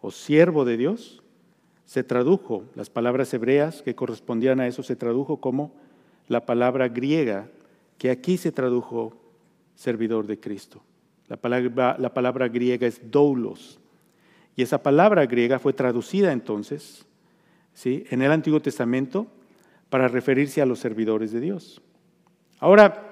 o 0.00 0.10
siervo 0.10 0.64
de 0.64 0.76
Dios, 0.76 1.22
se 1.84 2.04
tradujo, 2.04 2.64
las 2.74 2.88
palabras 2.88 3.34
hebreas 3.34 3.82
que 3.82 3.94
correspondían 3.94 4.60
a 4.60 4.66
eso 4.66 4.82
se 4.82 4.96
tradujo 4.96 5.38
como 5.38 5.72
la 6.28 6.46
palabra 6.46 6.88
griega, 6.88 7.48
que 7.98 8.10
aquí 8.10 8.36
se 8.36 8.52
tradujo 8.52 9.16
servidor 9.74 10.26
de 10.26 10.38
Cristo. 10.38 10.82
La 11.26 11.36
palabra, 11.36 11.96
la 11.98 12.14
palabra 12.14 12.48
griega 12.48 12.86
es 12.86 13.10
doulos. 13.10 13.80
Y 14.54 14.62
esa 14.62 14.82
palabra 14.82 15.26
griega 15.26 15.58
fue 15.58 15.72
traducida 15.72 16.32
entonces 16.32 17.06
¿sí? 17.74 18.04
en 18.10 18.22
el 18.22 18.30
Antiguo 18.30 18.60
Testamento 18.60 19.26
para 19.88 20.06
referirse 20.06 20.62
a 20.62 20.66
los 20.66 20.78
servidores 20.78 21.32
de 21.32 21.40
Dios. 21.40 21.82
Ahora, 22.60 23.09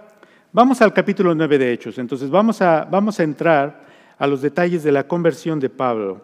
vamos 0.52 0.81
al 0.81 0.93
capítulo 0.93 1.35
9 1.35 1.59
de 1.59 1.73
Hechos. 1.73 1.99
Entonces, 1.99 2.31
vamos 2.31 2.62
a, 2.62 2.85
vamos 2.85 3.21
a 3.21 3.23
entrar 3.23 3.87
a 4.19 4.26
los 4.26 4.43
detalles 4.43 4.83
de 4.83 4.93
la 4.93 5.07
conversión 5.07 5.61
de 5.61 5.71
Pablo. 5.71 6.23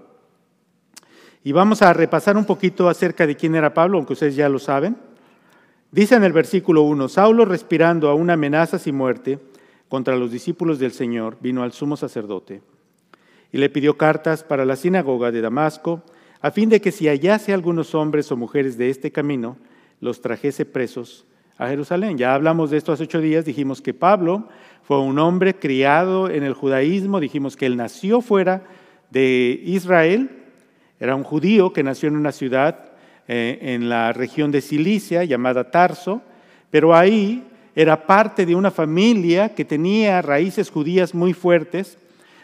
Y 1.42 1.52
vamos 1.52 1.82
a 1.82 1.92
repasar 1.92 2.36
un 2.36 2.44
poquito 2.44 2.88
acerca 2.88 3.26
de 3.26 3.36
quién 3.36 3.54
era 3.54 3.74
Pablo, 3.74 3.98
aunque 3.98 4.14
ustedes 4.14 4.36
ya 4.36 4.48
lo 4.48 4.58
saben. 4.58 4.96
Dice 5.90 6.14
en 6.14 6.24
el 6.24 6.32
versículo 6.32 6.82
1, 6.82 7.08
Saulo 7.08 7.44
respirando 7.44 8.08
aún 8.08 8.30
amenazas 8.30 8.86
y 8.86 8.92
muerte 8.92 9.38
contra 9.88 10.16
los 10.16 10.32
discípulos 10.32 10.78
del 10.78 10.92
Señor, 10.92 11.36
vino 11.40 11.62
al 11.62 11.72
sumo 11.72 11.96
sacerdote 11.96 12.62
y 13.54 13.58
le 13.58 13.70
pidió 13.70 13.96
cartas 13.96 14.42
para 14.42 14.64
la 14.64 14.74
sinagoga 14.74 15.30
de 15.30 15.40
Damasco, 15.40 16.02
a 16.40 16.50
fin 16.50 16.68
de 16.68 16.80
que 16.80 16.90
si 16.90 17.06
hallase 17.06 17.54
algunos 17.54 17.94
hombres 17.94 18.32
o 18.32 18.36
mujeres 18.36 18.76
de 18.76 18.90
este 18.90 19.12
camino, 19.12 19.56
los 20.00 20.20
trajese 20.20 20.64
presos 20.64 21.24
a 21.58 21.68
Jerusalén. 21.68 22.18
Ya 22.18 22.34
hablamos 22.34 22.70
de 22.70 22.78
esto 22.78 22.92
hace 22.92 23.04
ocho 23.04 23.20
días, 23.20 23.44
dijimos 23.44 23.80
que 23.80 23.94
Pablo 23.94 24.48
fue 24.82 25.00
un 25.00 25.18
hombre 25.18 25.54
criado 25.54 26.28
en 26.28 26.42
el 26.42 26.54
judaísmo, 26.54 27.20
dijimos 27.20 27.56
que 27.56 27.66
él 27.66 27.76
nació 27.76 28.20
fuera 28.20 28.62
de 29.10 29.60
Israel, 29.64 30.30
era 31.00 31.14
un 31.14 31.24
judío 31.24 31.72
que 31.72 31.82
nació 31.82 32.08
en 32.08 32.16
una 32.16 32.32
ciudad 32.32 32.92
eh, 33.28 33.58
en 33.60 33.88
la 33.88 34.12
región 34.12 34.50
de 34.50 34.60
Cilicia 34.60 35.24
llamada 35.24 35.70
Tarso, 35.70 36.22
pero 36.70 36.94
ahí 36.94 37.44
era 37.74 38.06
parte 38.06 38.46
de 38.46 38.54
una 38.54 38.70
familia 38.70 39.54
que 39.54 39.64
tenía 39.64 40.22
raíces 40.22 40.70
judías 40.70 41.14
muy 41.14 41.32
fuertes. 41.32 41.98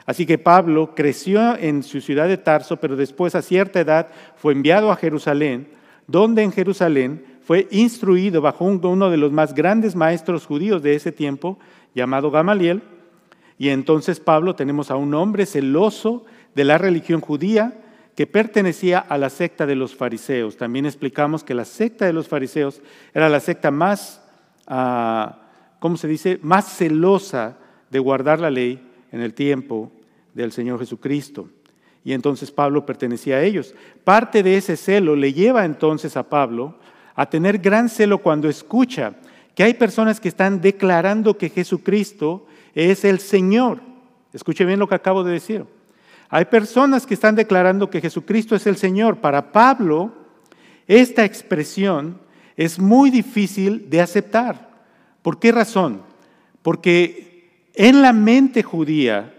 Así 0.07 0.27
que 0.27 0.39
Pablo 0.39 0.95
creció 0.95 1.57
en 1.57 1.83
su 1.83 2.01
ciudad 2.01 2.27
de 2.27 2.39
Tarso, 2.39 2.79
pero 2.79 2.97
después 2.97 3.35
a 3.35 3.43
cierta 3.43 3.81
edad 3.81 4.09
fue 4.37 4.53
enviado 4.53 4.91
a 4.91 4.97
Jerusalén, 4.97 5.69
donde 6.07 6.43
en 6.43 6.53
Jerusalén 6.53 7.25
fue 7.51 7.67
instruido 7.73 8.41
bajo 8.41 8.65
uno 8.65 9.11
de 9.11 9.17
los 9.17 9.33
más 9.33 9.55
grandes 9.55 9.97
maestros 9.97 10.47
judíos 10.47 10.85
de 10.85 10.95
ese 10.95 11.11
tiempo, 11.11 11.59
llamado 11.97 12.31
Gamaliel. 12.31 12.81
Y 13.59 13.71
entonces 13.71 14.21
Pablo 14.21 14.55
tenemos 14.55 14.89
a 14.93 14.95
un 14.95 15.13
hombre 15.15 15.47
celoso 15.47 16.25
de 16.55 16.63
la 16.63 16.79
religión 16.79 17.21
judía 17.21 17.75
que 18.15 18.29
pertenecía 18.29 19.01
a 19.01 19.19
la 19.19 19.31
secta 19.31 19.67
de 19.67 19.75
los 19.75 19.97
fariseos. 19.97 20.57
También 20.57 20.87
explicamos 20.87 21.43
que 21.43 21.55
la 21.55 21.65
secta 21.65 22.07
de 22.07 22.13
los 22.13 22.29
fariseos 22.29 22.83
era 23.13 23.29
la 23.29 23.41
secta 23.41 23.73
más, 23.73 24.23
uh, 24.69 25.33
¿cómo 25.81 25.97
se 25.97 26.07
dice?, 26.07 26.39
más 26.43 26.77
celosa 26.77 27.59
de 27.91 27.99
guardar 27.99 28.39
la 28.39 28.51
ley 28.53 28.81
en 29.11 29.23
el 29.23 29.35
tiempo 29.35 29.91
del 30.35 30.53
Señor 30.53 30.79
Jesucristo. 30.79 31.49
Y 32.05 32.13
entonces 32.13 32.53
Pablo 32.53 32.87
pertenecía 32.87 33.39
a 33.39 33.43
ellos. 33.43 33.75
Parte 34.05 34.45
de 34.45 34.57
ese 34.57 34.77
celo 34.77 35.17
le 35.17 35.33
lleva 35.33 35.65
entonces 35.65 36.17
a 36.17 36.29
Pablo 36.29 36.77
a 37.21 37.29
tener 37.29 37.59
gran 37.59 37.91
celo 37.91 38.23
cuando 38.23 38.49
escucha 38.49 39.13
que 39.55 39.63
hay 39.63 39.75
personas 39.75 40.19
que 40.19 40.29
están 40.31 40.63
declarando 40.63 41.37
que 41.37 41.51
Jesucristo 41.51 42.47
es 42.75 43.05
el 43.05 43.19
Señor. 43.19 43.83
Escuche 44.33 44.65
bien 44.65 44.79
lo 44.79 44.89
que 44.89 44.95
acabo 44.95 45.23
de 45.23 45.35
decir. 45.35 45.67
Hay 46.31 46.47
personas 46.47 47.05
que 47.05 47.13
están 47.13 47.35
declarando 47.35 47.91
que 47.91 48.01
Jesucristo 48.01 48.57
es 48.57 48.67
el 48.67 48.79
Señor. 48.79 49.19
Para 49.19 49.53
Pablo, 49.53 50.15
esta 50.87 51.27
expresión 51.27 52.19
es 52.57 52.79
muy 52.79 53.11
difícil 53.11 53.91
de 53.91 54.01
aceptar. 54.01 54.71
¿Por 55.21 55.39
qué 55.39 55.53
razón? 55.53 56.01
Porque 56.63 57.67
en 57.75 58.01
la 58.01 58.15
mente 58.15 58.63
judía, 58.63 59.35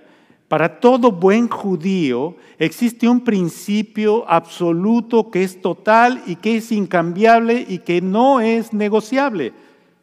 para 0.52 0.82
todo 0.82 1.14
buen 1.14 1.48
judío 1.48 2.36
existe 2.60 3.08
un 3.08 3.24
principio 3.24 4.30
absoluto 4.30 5.32
que 5.32 5.44
es 5.44 5.62
total 5.62 6.22
y 6.28 6.36
que 6.36 6.58
es 6.58 6.74
incambiable 6.74 7.66
y 7.70 7.78
que 7.78 8.02
no 8.02 8.42
es 8.42 8.74
negociable. 8.74 9.54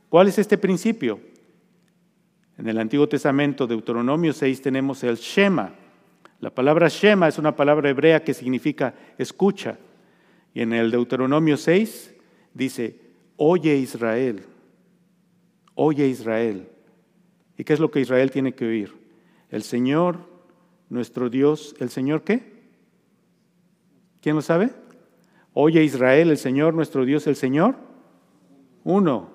¿Cuál 0.08 0.28
es 0.28 0.38
este 0.38 0.56
principio? 0.56 1.20
En 2.56 2.66
el 2.66 2.78
Antiguo 2.78 3.06
Testamento, 3.06 3.66
Deuteronomio 3.66 4.32
6, 4.32 4.62
tenemos 4.62 5.04
el 5.04 5.16
Shema. 5.16 5.74
La 6.40 6.48
palabra 6.48 6.88
Shema 6.88 7.28
es 7.28 7.36
una 7.36 7.54
palabra 7.54 7.90
hebrea 7.90 8.24
que 8.24 8.32
significa 8.32 8.94
escucha. 9.18 9.76
Y 10.54 10.62
en 10.62 10.72
el 10.72 10.90
Deuteronomio 10.90 11.58
6 11.58 12.14
dice, 12.54 12.98
oye 13.36 13.76
Israel, 13.76 14.46
oye 15.74 16.08
Israel. 16.08 16.70
¿Y 17.58 17.64
qué 17.64 17.74
es 17.74 17.80
lo 17.80 17.90
que 17.90 18.00
Israel 18.00 18.30
tiene 18.30 18.54
que 18.54 18.64
oír? 18.64 18.96
El 19.50 19.62
Señor 19.62 20.37
nuestro 20.90 21.30
Dios, 21.30 21.74
el 21.78 21.90
Señor 21.90 22.22
qué? 22.22 22.58
¿Quién 24.20 24.36
lo 24.36 24.42
sabe? 24.42 24.70
Oye 25.52 25.82
Israel, 25.82 26.30
el 26.30 26.38
Señor, 26.38 26.74
nuestro 26.74 27.04
Dios, 27.04 27.26
el 27.26 27.36
Señor, 27.36 27.76
uno 28.84 29.30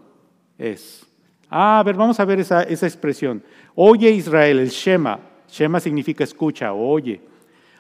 es. 0.58 1.06
Ah, 1.50 1.80
a 1.80 1.84
ver, 1.84 1.96
vamos 1.96 2.20
a 2.20 2.26
ver 2.26 2.40
esa, 2.40 2.64
esa 2.64 2.88
expresión. 2.88 3.44
Oye 3.76 4.10
Israel, 4.10 4.60
el 4.60 4.70
Shema. 4.70 5.20
Shema 5.50 5.80
significa 5.80 6.24
escucha, 6.24 6.74
oye. 6.74 7.22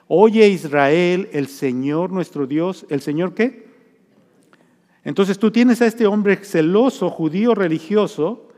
Oye 0.07 0.47
Israel, 0.47 1.29
el 1.31 1.47
Señor 1.47 2.11
nuestro 2.11 2.45
Dios. 2.45 2.85
¿El 2.89 3.01
Señor 3.01 3.33
qué? 3.33 3.67
Entonces 5.03 5.39
tú 5.39 5.51
tienes 5.51 5.81
a 5.81 5.85
este 5.85 6.05
hombre 6.05 6.37
celoso, 6.37 7.09
judío 7.09 7.55
religioso, 7.55 8.49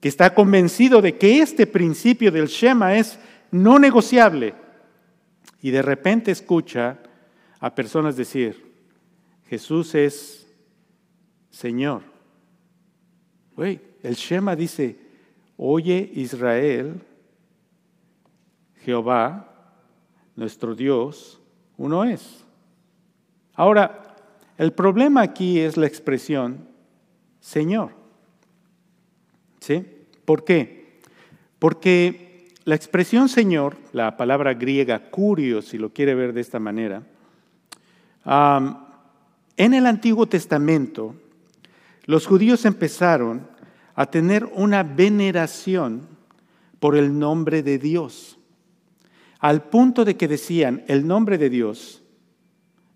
que 0.00 0.08
está 0.08 0.34
convencido 0.34 1.00
de 1.00 1.16
que 1.16 1.40
este 1.40 1.66
principio 1.66 2.30
del 2.30 2.46
Shema 2.46 2.96
es 2.96 3.18
no 3.52 3.78
negociable. 3.78 4.54
Y 5.60 5.70
de 5.70 5.82
repente 5.82 6.32
escucha 6.32 6.98
a 7.60 7.72
personas 7.72 8.16
decir, 8.16 8.72
Jesús 9.46 9.94
es 9.94 10.48
Señor. 11.50 12.02
el 13.56 14.14
Shema 14.14 14.56
dice, 14.56 14.98
oye 15.56 16.10
Israel, 16.14 17.00
Jehová, 18.80 19.48
nuestro 20.34 20.74
Dios, 20.74 21.40
uno 21.76 22.02
es. 22.02 22.44
Ahora, 23.54 24.16
el 24.58 24.72
problema 24.72 25.22
aquí 25.22 25.60
es 25.60 25.76
la 25.76 25.86
expresión 25.86 26.66
Señor. 27.38 27.90
¿Sí? 29.60 29.84
¿Por 30.24 30.44
qué? 30.44 31.00
Porque 31.58 32.31
la 32.64 32.74
expresión 32.74 33.28
Señor, 33.28 33.76
la 33.92 34.16
palabra 34.16 34.54
griega 34.54 35.10
curio, 35.10 35.62
si 35.62 35.78
lo 35.78 35.92
quiere 35.92 36.14
ver 36.14 36.32
de 36.32 36.40
esta 36.40 36.60
manera, 36.60 37.02
en 39.56 39.74
el 39.74 39.86
Antiguo 39.86 40.26
Testamento, 40.26 41.16
los 42.04 42.26
judíos 42.26 42.64
empezaron 42.64 43.46
a 43.94 44.06
tener 44.06 44.44
una 44.54 44.82
veneración 44.82 46.06
por 46.78 46.96
el 46.96 47.18
nombre 47.18 47.62
de 47.62 47.78
Dios, 47.78 48.38
al 49.38 49.64
punto 49.64 50.04
de 50.04 50.16
que 50.16 50.28
decían 50.28 50.84
el 50.86 51.06
nombre 51.06 51.38
de 51.38 51.50
Dios, 51.50 52.02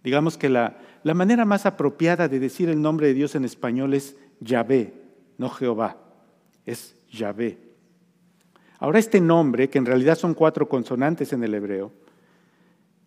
digamos 0.04 0.38
que 0.38 0.48
la, 0.48 0.78
la 1.02 1.14
manera 1.14 1.44
más 1.44 1.66
apropiada 1.66 2.28
de 2.28 2.38
decir 2.38 2.68
el 2.68 2.80
nombre 2.80 3.08
de 3.08 3.14
Dios 3.14 3.34
en 3.34 3.44
español 3.44 3.94
es 3.94 4.16
Yahvé, 4.40 4.94
no 5.38 5.50
Jehová, 5.50 5.96
es 6.64 6.94
Yahvé. 7.10 7.65
Ahora 8.78 8.98
este 8.98 9.20
nombre, 9.20 9.70
que 9.70 9.78
en 9.78 9.86
realidad 9.86 10.18
son 10.18 10.34
cuatro 10.34 10.68
consonantes 10.68 11.32
en 11.32 11.42
el 11.42 11.54
hebreo, 11.54 11.92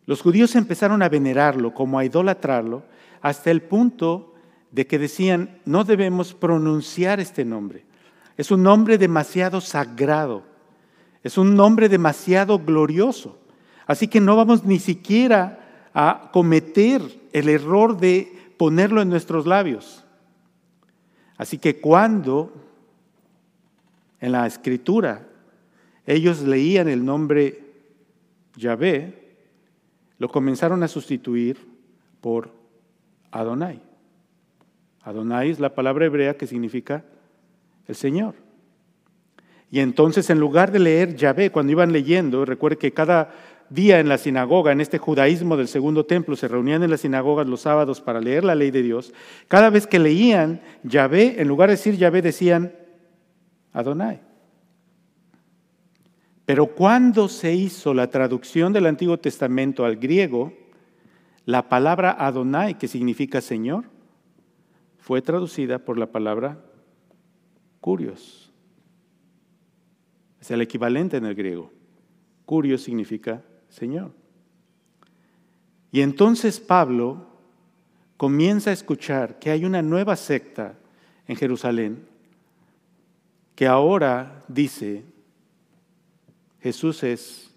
los 0.05 0.21
judíos 0.21 0.55
empezaron 0.55 1.03
a 1.03 1.09
venerarlo, 1.09 1.73
como 1.73 1.99
a 1.99 2.05
idolatrarlo, 2.05 2.83
hasta 3.21 3.51
el 3.51 3.61
punto 3.61 4.33
de 4.71 4.87
que 4.87 4.97
decían, 4.97 5.59
no 5.65 5.83
debemos 5.83 6.33
pronunciar 6.33 7.19
este 7.19 7.45
nombre. 7.45 7.85
Es 8.35 8.49
un 8.49 8.63
nombre 8.63 8.97
demasiado 8.97 9.61
sagrado, 9.61 10.43
es 11.23 11.37
un 11.37 11.55
nombre 11.55 11.89
demasiado 11.89 12.57
glorioso. 12.57 13.37
Así 13.85 14.07
que 14.07 14.19
no 14.19 14.35
vamos 14.35 14.63
ni 14.63 14.79
siquiera 14.79 15.89
a 15.93 16.29
cometer 16.31 17.01
el 17.31 17.49
error 17.49 17.97
de 17.97 18.53
ponerlo 18.57 19.01
en 19.01 19.09
nuestros 19.09 19.45
labios. 19.45 20.03
Así 21.37 21.57
que 21.57 21.79
cuando 21.79 22.51
en 24.19 24.31
la 24.31 24.47
escritura 24.47 25.28
ellos 26.09 26.41
leían 26.41 26.87
el 26.87 27.05
nombre 27.05 27.59
Yahvé, 28.55 29.13
lo 30.17 30.27
comenzaron 30.27 30.81
a 30.81 30.87
sustituir 30.87 31.57
por 32.19 32.49
Adonai. 33.29 33.79
Adonai 35.03 35.51
es 35.51 35.59
la 35.59 35.75
palabra 35.75 36.07
hebrea 36.07 36.35
que 36.35 36.47
significa 36.47 37.05
el 37.87 37.93
Señor. 37.93 38.33
Y 39.69 39.81
entonces 39.81 40.31
en 40.31 40.39
lugar 40.39 40.71
de 40.71 40.79
leer 40.79 41.15
Yahvé, 41.15 41.51
cuando 41.51 41.73
iban 41.73 41.91
leyendo, 41.91 42.43
recuerde 42.43 42.79
que 42.79 42.91
cada 42.91 43.31
día 43.69 43.99
en 43.99 44.09
la 44.09 44.17
sinagoga, 44.17 44.71
en 44.71 44.81
este 44.81 44.97
judaísmo 44.97 45.57
del 45.57 45.67
segundo 45.67 46.07
templo, 46.07 46.35
se 46.35 46.47
reunían 46.47 46.81
en 46.81 46.89
las 46.89 47.01
sinagogas 47.01 47.45
los 47.45 47.61
sábados 47.61 48.01
para 48.01 48.19
leer 48.19 48.43
la 48.43 48.55
ley 48.55 48.71
de 48.71 48.81
Dios, 48.81 49.13
cada 49.47 49.69
vez 49.69 49.85
que 49.85 49.99
leían 49.99 50.59
Yahvé, 50.81 51.39
en 51.39 51.47
lugar 51.47 51.69
de 51.69 51.75
decir 51.75 51.97
Yahvé, 51.97 52.23
decían 52.23 52.73
Adonai. 53.73 54.27
Pero 56.49 56.65
cuando 56.65 57.27
se 57.27 57.53
hizo 57.53 57.93
la 57.93 58.09
traducción 58.09 58.73
del 58.73 58.87
Antiguo 58.87 59.19
Testamento 59.19 59.85
al 59.85 59.97
griego, 59.97 60.51
la 61.45 61.69
palabra 61.69 62.09
Adonai, 62.09 62.75
que 62.75 62.87
significa 62.87 63.39
Señor, 63.39 63.85
fue 64.97 65.21
traducida 65.21 65.77
por 65.77 65.99
la 65.99 66.07
palabra 66.07 66.59
Curios. 67.79 68.51
Es 70.41 70.49
el 70.49 70.61
equivalente 70.61 71.17
en 71.17 71.27
el 71.27 71.35
griego. 71.35 71.71
Curios 72.47 72.81
significa 72.81 73.43
Señor. 73.67 74.11
Y 75.91 76.01
entonces 76.01 76.59
Pablo 76.59 77.27
comienza 78.17 78.71
a 78.71 78.73
escuchar 78.73 79.37
que 79.37 79.51
hay 79.51 79.65
una 79.65 79.83
nueva 79.83 80.15
secta 80.15 80.79
en 81.27 81.35
Jerusalén 81.35 82.07
que 83.53 83.67
ahora 83.67 84.43
dice, 84.47 85.03
Jesús 86.61 87.03
es 87.03 87.53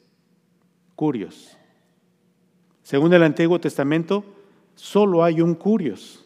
curios. 0.95 1.57
Según 2.83 3.13
el 3.15 3.23
Antiguo 3.23 3.61
Testamento, 3.61 4.25
solo 4.75 5.25
hay 5.25 5.41
un 5.41 5.55
curios. 5.55 6.25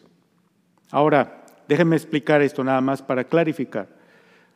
Ahora, 0.91 1.45
déjenme 1.67 1.95
explicar 1.95 2.41
esto 2.41 2.63
nada 2.63 2.81
más 2.81 3.01
para 3.01 3.23
clarificar. 3.23 3.89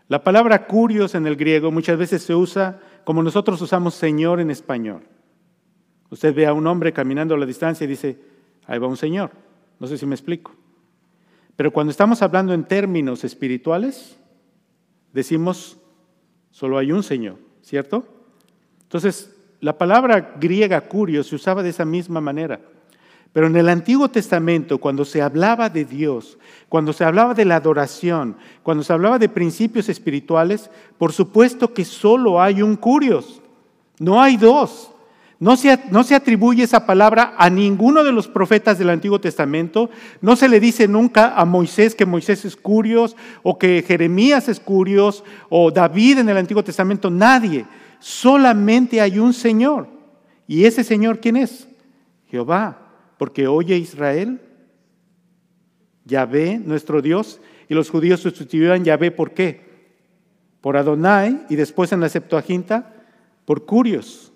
La 0.07 0.23
palabra 0.23 0.67
curios 0.67 1.15
en 1.15 1.25
el 1.25 1.35
griego 1.35 1.71
muchas 1.71 1.97
veces 1.97 2.23
se 2.23 2.35
usa 2.35 2.81
como 3.03 3.23
nosotros 3.23 3.61
usamos 3.61 3.95
Señor 3.95 4.39
en 4.39 4.51
español. 4.51 5.03
Usted 6.09 6.35
ve 6.35 6.45
a 6.45 6.53
un 6.53 6.67
hombre 6.67 6.91
caminando 6.91 7.35
a 7.35 7.37
la 7.37 7.45
distancia 7.45 7.85
y 7.85 7.87
dice, 7.87 8.19
ahí 8.65 8.77
va 8.77 8.87
un 8.87 8.97
Señor. 8.97 9.31
No 9.79 9.87
sé 9.87 9.97
si 9.97 10.05
me 10.05 10.15
explico. 10.15 10.53
Pero 11.55 11.71
cuando 11.71 11.91
estamos 11.91 12.21
hablando 12.21 12.53
en 12.53 12.65
términos 12.65 13.23
espirituales, 13.23 14.17
decimos, 15.13 15.77
solo 16.49 16.77
hay 16.77 16.91
un 16.91 17.03
Señor. 17.03 17.37
¿Cierto? 17.71 18.03
Entonces, 18.83 19.33
la 19.61 19.77
palabra 19.77 20.33
griega 20.37 20.81
curio 20.81 21.23
se 21.23 21.35
usaba 21.35 21.63
de 21.63 21.69
esa 21.69 21.85
misma 21.85 22.19
manera. 22.19 22.59
Pero 23.31 23.47
en 23.47 23.55
el 23.55 23.69
Antiguo 23.69 24.09
Testamento, 24.09 24.77
cuando 24.77 25.05
se 25.05 25.21
hablaba 25.21 25.69
de 25.69 25.85
Dios, 25.85 26.37
cuando 26.67 26.91
se 26.91 27.05
hablaba 27.05 27.33
de 27.33 27.45
la 27.45 27.55
adoración, 27.55 28.35
cuando 28.61 28.83
se 28.83 28.91
hablaba 28.91 29.17
de 29.19 29.29
principios 29.29 29.87
espirituales, 29.87 30.69
por 30.97 31.13
supuesto 31.13 31.73
que 31.73 31.85
solo 31.85 32.41
hay 32.41 32.61
un 32.61 32.75
curios, 32.75 33.41
no 33.99 34.21
hay 34.21 34.35
dos. 34.35 34.90
No 35.41 35.57
se, 35.57 35.79
no 35.89 36.03
se, 36.03 36.13
atribuye 36.13 36.61
esa 36.61 36.85
palabra 36.85 37.33
a 37.35 37.49
ninguno 37.49 38.03
de 38.03 38.11
los 38.11 38.27
profetas 38.27 38.77
del 38.77 38.91
Antiguo 38.91 39.19
Testamento. 39.19 39.89
No 40.21 40.35
se 40.35 40.47
le 40.47 40.59
dice 40.59 40.87
nunca 40.87 41.33
a 41.33 41.45
Moisés 41.45 41.95
que 41.95 42.05
Moisés 42.05 42.45
es 42.45 42.55
curios 42.55 43.15
o 43.41 43.57
que 43.57 43.83
Jeremías 43.87 44.47
es 44.49 44.59
curios 44.59 45.23
o 45.49 45.71
David 45.71 46.19
en 46.19 46.29
el 46.29 46.37
Antiguo 46.37 46.63
Testamento. 46.63 47.09
Nadie. 47.09 47.65
Solamente 47.97 49.01
hay 49.01 49.17
un 49.17 49.33
Señor. 49.33 49.87
¿Y 50.45 50.65
ese 50.65 50.83
Señor 50.83 51.19
quién 51.19 51.37
es? 51.37 51.67
Jehová. 52.27 52.77
Porque 53.17 53.47
oye 53.47 53.75
Israel, 53.75 54.39
Yahvé, 56.05 56.61
nuestro 56.63 57.01
Dios, 57.01 57.41
y 57.67 57.73
los 57.73 57.89
judíos 57.89 58.19
sustituyeron 58.19 58.83
Yahvé 58.83 59.09
por 59.09 59.31
qué? 59.31 59.89
Por 60.61 60.77
Adonai 60.77 61.47
y 61.49 61.55
después 61.55 61.91
en 61.93 62.01
la 62.01 62.09
Septuaginta 62.09 62.93
por 63.45 63.65
curios. 63.65 64.30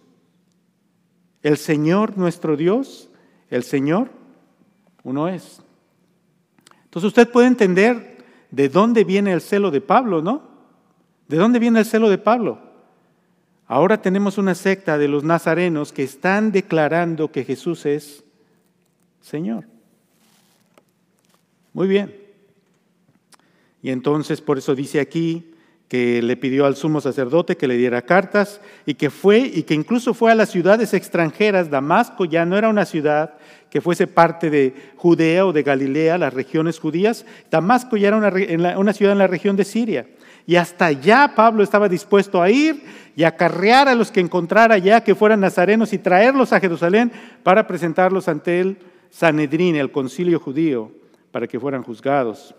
El 1.46 1.58
Señor 1.58 2.18
nuestro 2.18 2.58
Dios, 2.58 3.08
el 3.52 3.62
Señor, 3.62 4.10
uno 5.04 5.28
es. 5.28 5.62
Entonces 6.86 7.10
usted 7.10 7.30
puede 7.30 7.46
entender 7.46 8.26
de 8.50 8.68
dónde 8.68 9.04
viene 9.04 9.32
el 9.32 9.42
celo 9.42 9.70
de 9.70 9.80
Pablo, 9.80 10.24
¿no? 10.24 10.42
¿De 11.28 11.38
dónde 11.38 11.60
viene 11.60 11.82
el 11.82 11.86
celo 11.86 12.10
de 12.10 12.18
Pablo? 12.18 12.58
Ahora 13.68 14.02
tenemos 14.02 14.40
una 14.40 14.56
secta 14.56 14.98
de 14.98 15.08
los 15.08 15.24
nazarenos 15.24 15.92
que 15.92 16.02
están 16.02 16.52
declarando 16.52 17.32
que 17.32 17.44
Jesús 17.44 17.86
es 17.86 18.24
Señor. 19.22 19.66
Muy 21.74 21.88
bien. 21.88 22.12
Y 23.84 23.92
entonces 23.92 24.42
por 24.42 24.58
eso 24.58 24.74
dice 24.74 25.00
aquí, 25.00 25.54
que 25.88 26.22
le 26.22 26.36
pidió 26.36 26.66
al 26.66 26.76
sumo 26.76 27.00
sacerdote 27.00 27.58
que 27.58 27.68
le 27.68 27.78
diera 27.78 28.02
cartas 28.02 28.60
y 28.86 28.96
que 28.96 29.10
fue 29.10 29.40
y 29.40 29.64
que 29.64 29.76
incluso 29.76 30.14
fue 30.14 30.32
a 30.32 30.36
las 30.36 30.50
ciudades 30.50 30.94
extranjeras. 30.94 31.70
Damasco 31.70 32.26
ya 32.26 32.46
no 32.46 32.58
era 32.58 32.70
una 32.70 32.86
ciudad 32.86 33.36
que 33.70 33.82
fuese 33.82 34.08
parte 34.08 34.50
de 34.50 34.74
Judea 34.96 35.46
o 35.46 35.54
de 35.54 35.64
Galilea, 35.64 36.18
las 36.18 36.34
regiones 36.34 36.80
judías. 36.80 37.26
Damasco 37.52 37.98
ya 37.98 38.08
era 38.08 38.18
una, 38.18 38.80
una 38.80 38.94
ciudad 38.94 39.12
en 39.12 39.20
la 39.20 39.28
región 39.28 39.56
de 39.56 39.66
Siria. 39.66 40.08
Y 40.48 40.56
hasta 40.56 40.88
allá 40.88 41.34
Pablo 41.36 41.64
estaba 41.64 41.90
dispuesto 41.90 42.42
a 42.42 42.50
ir 42.50 42.84
y 43.16 43.24
acarrear 43.24 43.88
a 43.88 43.96
los 43.96 44.12
que 44.12 44.20
encontrara 44.20 44.76
allá 44.76 45.04
que 45.04 45.16
fueran 45.16 45.40
nazarenos 45.40 45.94
y 45.94 45.98
traerlos 45.98 46.54
a 46.54 46.60
Jerusalén 46.60 47.12
para 47.44 47.68
presentarlos 47.68 48.28
ante 48.28 48.60
el 48.60 48.78
Sanedrín, 49.10 49.76
el 49.76 49.92
concilio 49.92 50.40
judío, 50.40 50.92
para 51.32 51.48
que 51.48 51.60
fueran 51.60 51.84
juzgados. 51.84 52.56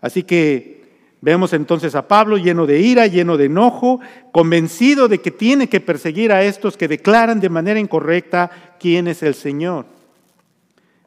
Así 0.00 0.22
que 0.22 0.77
vemos 1.20 1.52
entonces 1.52 1.94
a 1.94 2.08
Pablo 2.08 2.36
lleno 2.36 2.66
de 2.66 2.80
ira, 2.80 3.06
lleno 3.06 3.36
de 3.36 3.46
enojo, 3.46 4.00
convencido 4.32 5.08
de 5.08 5.20
que 5.20 5.30
tiene 5.30 5.68
que 5.68 5.80
perseguir 5.80 6.32
a 6.32 6.42
estos 6.42 6.76
que 6.76 6.88
declaran 6.88 7.40
de 7.40 7.48
manera 7.48 7.80
incorrecta 7.80 8.76
quién 8.78 9.08
es 9.08 9.22
el 9.22 9.34
Señor. 9.34 9.86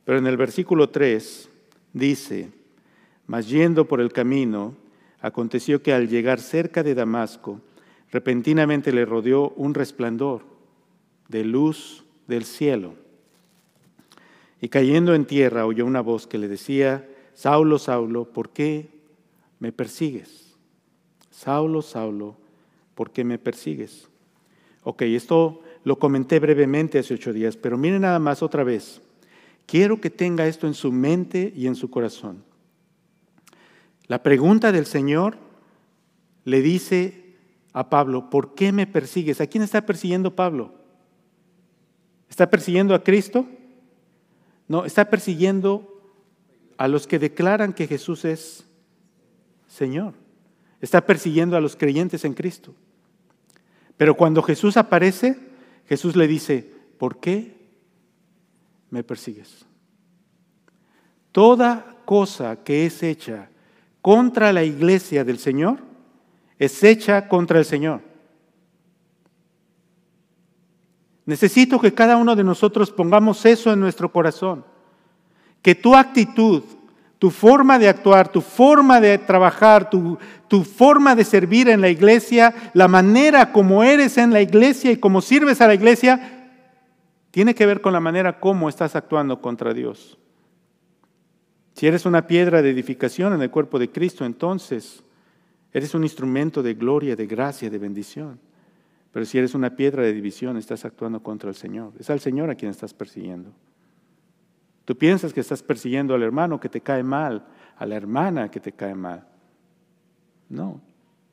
Pero 0.05 0.17
en 0.17 0.27
el 0.27 0.37
versículo 0.37 0.89
3 0.89 1.49
dice, 1.93 2.49
mas 3.27 3.47
yendo 3.47 3.85
por 3.85 4.01
el 4.01 4.11
camino, 4.11 4.75
aconteció 5.21 5.81
que 5.81 5.93
al 5.93 6.09
llegar 6.09 6.39
cerca 6.39 6.83
de 6.83 6.95
Damasco, 6.95 7.61
repentinamente 8.11 8.91
le 8.91 9.05
rodeó 9.05 9.49
un 9.55 9.73
resplandor 9.73 10.41
de 11.29 11.45
luz 11.45 12.03
del 12.27 12.43
cielo. 12.43 12.95
Y 14.59 14.69
cayendo 14.69 15.15
en 15.15 15.25
tierra 15.25 15.65
oyó 15.65 15.85
una 15.85 16.01
voz 16.01 16.27
que 16.27 16.37
le 16.37 16.47
decía, 16.47 17.07
Saulo, 17.33 17.79
Saulo, 17.79 18.25
¿por 18.25 18.49
qué 18.49 18.90
me 19.61 19.71
persigues? 19.71 20.55
Saulo, 21.29 21.81
Saulo, 21.81 22.35
¿por 22.95 23.11
qué 23.11 23.23
me 23.23 23.37
persigues? 23.37 24.09
Ok, 24.83 25.03
esto 25.03 25.61
lo 25.83 25.99
comenté 25.99 26.39
brevemente 26.39 26.99
hace 26.99 27.13
ocho 27.13 27.31
días, 27.31 27.55
pero 27.55 27.77
miren 27.77 28.01
nada 28.01 28.17
más 28.19 28.41
otra 28.41 28.63
vez. 28.63 29.01
Quiero 29.67 30.01
que 30.01 30.09
tenga 30.09 30.47
esto 30.47 30.65
en 30.65 30.73
su 30.73 30.91
mente 30.91 31.53
y 31.55 31.67
en 31.67 31.75
su 31.75 31.91
corazón. 31.91 32.43
La 34.07 34.23
pregunta 34.23 34.71
del 34.71 34.87
Señor 34.87 35.37
le 36.43 36.61
dice 36.61 37.35
a 37.71 37.87
Pablo, 37.89 38.31
¿por 38.31 38.55
qué 38.55 38.71
me 38.71 38.87
persigues? 38.87 39.41
¿A 39.41 39.47
quién 39.47 39.63
está 39.63 39.85
persiguiendo 39.85 40.35
Pablo? 40.35 40.73
¿Está 42.29 42.49
persiguiendo 42.49 42.95
a 42.95 43.03
Cristo? 43.03 43.45
No, 44.67 44.85
está 44.85 45.07
persiguiendo 45.09 46.01
a 46.77 46.87
los 46.87 47.05
que 47.05 47.19
declaran 47.19 47.73
que 47.73 47.85
Jesús 47.85 48.25
es 48.25 48.65
Señor. 49.71 50.13
Está 50.81 51.05
persiguiendo 51.05 51.55
a 51.55 51.61
los 51.61 51.75
creyentes 51.75 52.25
en 52.25 52.33
Cristo. 52.33 52.73
Pero 53.95 54.15
cuando 54.15 54.43
Jesús 54.43 54.77
aparece, 54.77 55.37
Jesús 55.87 56.15
le 56.15 56.27
dice, 56.27 56.69
¿por 56.97 57.19
qué 57.19 57.55
me 58.89 59.03
persigues? 59.03 59.65
Toda 61.31 61.97
cosa 62.03 62.63
que 62.63 62.85
es 62.85 63.01
hecha 63.01 63.49
contra 64.01 64.51
la 64.51 64.63
iglesia 64.63 65.23
del 65.23 65.39
Señor 65.39 65.79
es 66.59 66.83
hecha 66.83 67.27
contra 67.29 67.59
el 67.59 67.65
Señor. 67.65 68.01
Necesito 71.25 71.79
que 71.79 71.93
cada 71.93 72.17
uno 72.17 72.35
de 72.35 72.43
nosotros 72.43 72.91
pongamos 72.91 73.45
eso 73.45 73.71
en 73.71 73.79
nuestro 73.79 74.11
corazón. 74.11 74.65
Que 75.61 75.75
tu 75.75 75.95
actitud, 75.95 76.63
tu 77.21 77.29
forma 77.29 77.77
de 77.77 77.87
actuar, 77.87 78.31
tu 78.31 78.41
forma 78.41 78.99
de 78.99 79.19
trabajar, 79.19 79.91
tu, 79.91 80.17
tu, 80.47 80.63
forma 80.63 81.13
de 81.13 81.23
servir 81.23 81.69
en 81.69 81.79
la 81.79 81.89
iglesia, 81.89 82.71
la 82.73 82.87
manera 82.87 83.51
como 83.51 83.83
eres 83.83 84.17
en 84.17 84.31
la 84.31 84.41
iglesia 84.41 84.91
y 84.91 84.97
como 84.97 85.21
sirves 85.21 85.61
a 85.61 85.67
la 85.67 85.75
iglesia, 85.75 86.49
tiene 87.29 87.53
que 87.53 87.67
ver 87.67 87.79
con 87.79 87.93
la 87.93 87.99
manera 87.99 88.39
como 88.39 88.67
estás 88.67 88.95
actuando 88.95 89.39
contra 89.39 89.71
Dios. 89.71 90.17
Si 91.75 91.85
eres 91.85 92.07
una 92.07 92.25
piedra 92.25 92.63
de 92.63 92.71
edificación 92.71 93.33
en 93.33 93.43
el 93.43 93.51
cuerpo 93.51 93.77
de 93.77 93.91
Cristo, 93.91 94.25
entonces 94.25 95.03
eres 95.73 95.93
un 95.93 96.01
instrumento 96.01 96.63
de 96.63 96.73
gloria, 96.73 97.15
de 97.15 97.27
gracia, 97.27 97.69
de 97.69 97.77
bendición. 97.77 98.39
Pero 99.11 99.27
si 99.27 99.37
eres 99.37 99.53
una 99.53 99.75
piedra 99.75 100.01
de 100.01 100.11
división, 100.11 100.57
estás 100.57 100.85
actuando 100.85 101.21
contra 101.21 101.51
el 101.51 101.55
Señor. 101.55 101.93
Es 101.99 102.09
al 102.09 102.19
Señor 102.19 102.49
a 102.49 102.55
quien 102.55 102.71
estás 102.71 102.95
persiguiendo. 102.95 103.51
Tú 104.91 104.97
piensas 104.97 105.31
que 105.31 105.39
estás 105.39 105.63
persiguiendo 105.63 106.13
al 106.13 106.21
hermano 106.21 106.59
que 106.59 106.67
te 106.67 106.81
cae 106.81 107.01
mal, 107.01 107.45
a 107.77 107.85
la 107.85 107.95
hermana 107.95 108.51
que 108.51 108.59
te 108.59 108.73
cae 108.73 108.93
mal. 108.93 109.25
No, 110.49 110.81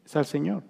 es 0.07 0.14
al 0.14 0.27
Señor. 0.27 0.62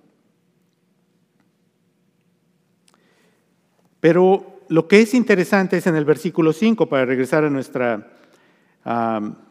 Pero 4.00 4.62
lo 4.70 4.88
que 4.88 5.02
es 5.02 5.12
interesante 5.12 5.76
es 5.76 5.86
en 5.86 5.96
el 5.96 6.06
versículo 6.06 6.54
5, 6.54 6.88
para 6.88 7.04
regresar 7.04 7.44
a 7.44 7.50
nuestro 7.50 8.04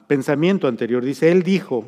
pensamiento 0.08 0.67
anterior, 0.67 1.06
dice, 1.06 1.32
Él 1.32 1.43
dijo, 1.43 1.86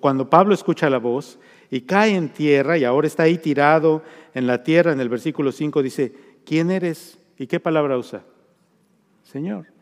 cuando 0.00 0.30
Pablo 0.30 0.54
escucha 0.54 0.88
la 0.88 0.98
voz 0.98 1.40
y 1.68 1.80
cae 1.80 2.14
en 2.14 2.28
tierra 2.28 2.78
y 2.78 2.84
ahora 2.84 3.08
está 3.08 3.24
ahí 3.24 3.38
tirado 3.38 4.04
en 4.34 4.46
la 4.46 4.62
tierra, 4.62 4.92
en 4.92 5.00
el 5.00 5.08
versículo 5.08 5.50
5 5.50 5.82
dice, 5.82 6.14
¿quién 6.44 6.70
eres? 6.70 7.18
¿Y 7.36 7.48
qué 7.48 7.58
palabra 7.58 7.98
usa? 7.98 8.22
Señor. 9.24 9.74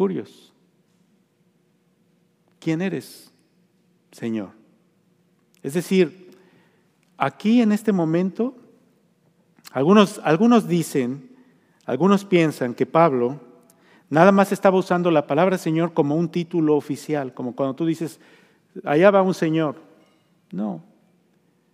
Curios. 0.00 0.50
¿Quién 2.58 2.80
eres, 2.80 3.30
Señor? 4.12 4.52
Es 5.62 5.74
decir, 5.74 6.38
aquí 7.18 7.60
en 7.60 7.70
este 7.70 7.92
momento, 7.92 8.54
algunos, 9.72 10.18
algunos 10.24 10.66
dicen, 10.66 11.36
algunos 11.84 12.24
piensan 12.24 12.72
que 12.72 12.86
Pablo 12.86 13.42
nada 14.08 14.32
más 14.32 14.52
estaba 14.52 14.78
usando 14.78 15.10
la 15.10 15.26
palabra 15.26 15.58
Señor 15.58 15.92
como 15.92 16.16
un 16.16 16.30
título 16.30 16.76
oficial, 16.76 17.34
como 17.34 17.54
cuando 17.54 17.74
tú 17.74 17.84
dices, 17.84 18.20
allá 18.84 19.10
va 19.10 19.20
un 19.20 19.34
Señor. 19.34 19.76
No, 20.50 20.82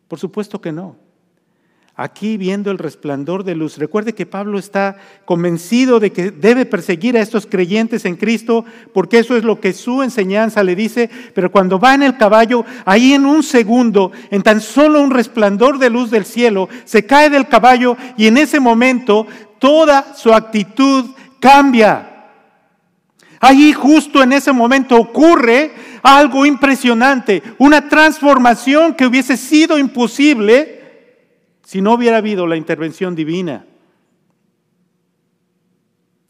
por 0.08 0.18
supuesto 0.18 0.60
que 0.60 0.72
no. 0.72 0.96
Aquí 1.98 2.37
viendo 2.37 2.70
el 2.70 2.76
resplandor 2.76 3.42
de 3.42 3.54
luz, 3.54 3.78
recuerde 3.78 4.14
que 4.14 4.26
Pablo 4.26 4.59
está 4.59 4.98
convencido 5.24 5.98
de 5.98 6.12
que 6.12 6.30
debe 6.30 6.66
perseguir 6.66 7.16
a 7.16 7.22
estos 7.22 7.46
creyentes 7.46 8.04
en 8.04 8.16
Cristo, 8.16 8.66
porque 8.92 9.20
eso 9.20 9.35
es 9.35 9.44
lo 9.44 9.61
que 9.61 9.72
su 9.72 10.02
enseñanza 10.02 10.62
le 10.62 10.76
dice, 10.76 11.09
pero 11.35 11.50
cuando 11.50 11.78
va 11.78 11.94
en 11.94 12.02
el 12.02 12.18
caballo, 12.18 12.66
ahí 12.85 13.14
en 13.14 13.24
un 13.24 13.42
segundo, 13.42 14.12
en 14.30 14.42
tan 14.42 14.61
solo 14.61 15.00
un 15.00 15.11
resplandor 15.11 15.78
de 15.78 15.88
luz 15.88 16.11
del 16.11 16.26
cielo, 16.26 16.68
se 16.85 17.06
cae 17.06 17.30
del 17.30 17.48
caballo 17.48 17.96
y 18.18 18.26
en 18.26 18.37
ese 18.37 18.61
momento 18.61 19.26
toda 19.59 20.14
su 20.14 20.35
actitud 20.35 21.06
cambia. 21.40 22.12
Allí 23.40 23.72
justo 23.72 24.22
en 24.22 24.35
ese 24.35 24.52
momento 24.52 24.96
ocurre 24.96 25.72
algo 26.02 26.44
impresionante, 26.44 27.42
una 27.56 27.88
transformación 27.88 28.92
que 28.92 29.06
hubiese 29.06 29.38
sido 29.38 29.78
imposible 29.78 30.75
si 31.66 31.81
no 31.81 31.94
hubiera 31.94 32.18
habido 32.18 32.46
la 32.46 32.55
intervención 32.55 33.16
divina. 33.16 33.66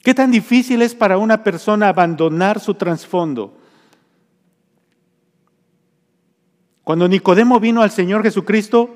¿Qué 0.03 0.15
tan 0.15 0.31
difícil 0.31 0.81
es 0.81 0.95
para 0.95 1.19
una 1.19 1.45
persona 1.45 1.91
abandonar 1.91 2.59
su 2.59 2.73
trasfondo? 2.73 3.55
Cuando 6.83 7.07
Nicodemo 7.07 7.61
vino 7.61 7.83
al 7.83 7.91
Señor 7.91 8.23
Jesucristo 8.23 8.95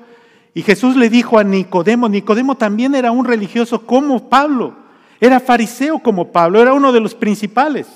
y 0.55 0.63
Jesús 0.63 0.95
le 0.95 1.11
dijo 1.11 1.37
a 1.37 1.43
Nicodemo, 1.43 2.09
Nicodemo 2.09 2.57
también 2.57 2.95
era 2.95 3.11
un 3.11 3.25
religioso 3.25 3.85
como 3.85 4.27
Pablo, 4.27 4.75
era 5.19 5.39
fariseo 5.39 5.99
como 5.99 6.31
Pablo, 6.31 6.59
era 6.59 6.73
uno 6.73 6.91
de 6.91 7.01
los 7.01 7.13
principales. 7.13 7.87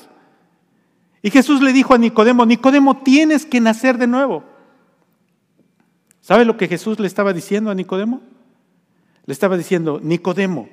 Y 1.23 1.31
Jesús 1.31 1.63
le 1.63 1.73
dijo 1.73 1.95
a 1.95 1.97
Nicodemo, 1.97 2.45
Nicodemo, 2.45 2.97
tienes 2.97 3.43
que 3.43 3.60
nacer 3.60 3.97
de 3.97 4.05
nuevo. 4.05 4.43
¿Sabe 6.21 6.45
lo 6.45 6.58
que 6.58 6.67
Jesús 6.67 6.99
le 6.99 7.08
estaba 7.08 7.34
diciendo 7.34 7.71
a 7.71 7.75
Nicodemo? 7.75 8.34
Le 9.25 9.33
estaba 9.33 9.57
diciendo, 9.57 9.99
Nicodemo, 10.01 10.69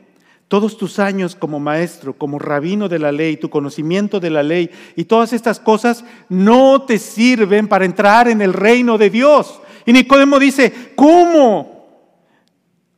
todos 0.49 0.77
tus 0.77 0.99
años 0.99 1.35
como 1.35 1.59
maestro, 1.61 2.13
como 2.13 2.39
rabino 2.39 2.89
de 2.89 2.99
la 2.99 3.11
ley, 3.11 3.39
tu 3.39 3.49
conocimiento 3.49 4.21
de 4.21 4.29
la 4.29 4.43
ley 4.43 4.71
y 4.97 5.05
todas 5.05 5.33
estas 5.33 5.59
cosas 5.59 6.05
no 6.29 6.83
te 6.83 6.99
sirven 6.99 7.69
para 7.69 7.87
entrar 7.87 8.29
en 8.29 8.43
el 8.43 8.53
reino 8.53 8.99
de 8.99 9.09
Dios. 9.09 9.61
Y 9.87 9.95
Nicodemo 9.95 10.39
dice, 10.39 10.93
¿cómo? 10.95 11.73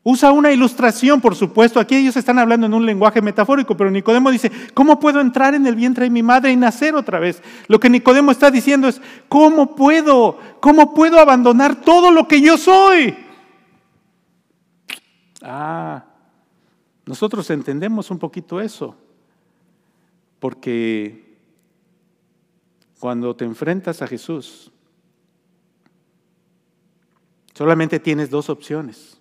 Usa 0.02 0.32
una 0.32 0.52
ilustración, 0.52 1.20
por 1.20 1.36
supuesto. 1.36 1.78
Aquí 1.78 1.94
ellos 1.94 2.16
están 2.16 2.38
hablando 2.38 2.66
en 2.66 2.74
un 2.74 2.84
lenguaje 2.84 3.22
metafórico, 3.22 3.76
pero 3.76 3.90
Nicodemo 3.90 4.32
dice, 4.32 4.50
¿cómo 4.74 4.98
puedo 4.98 5.20
entrar 5.20 5.54
en 5.54 5.66
el 5.66 5.76
vientre 5.76 6.04
de 6.04 6.10
mi 6.10 6.22
madre 6.22 6.50
y 6.50 6.56
nacer 6.56 6.94
otra 6.94 7.20
vez? 7.20 7.40
Lo 7.68 7.78
que 7.80 7.88
Nicodemo 7.88 8.32
está 8.32 8.50
diciendo 8.50 8.88
es, 8.88 9.00
¿cómo 9.28 9.74
puedo? 9.76 10.38
¿Cómo 10.60 10.92
puedo 10.92 11.20
abandonar 11.20 11.76
todo 11.76 12.10
lo 12.10 12.28
que 12.28 12.40
yo 12.40 12.58
soy? 12.58 13.14
Ah, 15.46 16.04
nosotros 17.06 17.48
entendemos 17.50 18.10
un 18.10 18.18
poquito 18.18 18.60
eso, 18.60 18.96
porque 20.40 21.36
cuando 22.98 23.36
te 23.36 23.44
enfrentas 23.44 24.00
a 24.00 24.06
Jesús, 24.06 24.72
solamente 27.52 28.00
tienes 28.00 28.30
dos 28.30 28.48
opciones 28.48 29.20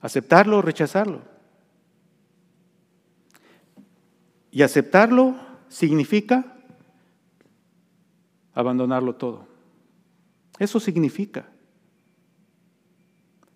Aceptarlo 0.00 0.58
o 0.58 0.62
rechazarlo. 0.62 1.20
Y 4.50 4.62
aceptarlo 4.62 5.36
significa 5.68 6.56
abandonarlo 8.54 9.14
todo. 9.14 9.46
Eso 10.58 10.80
significa. 10.80 11.49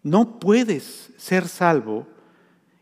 No 0.05 0.39
puedes 0.39 1.11
ser 1.17 1.49
salvo 1.49 2.07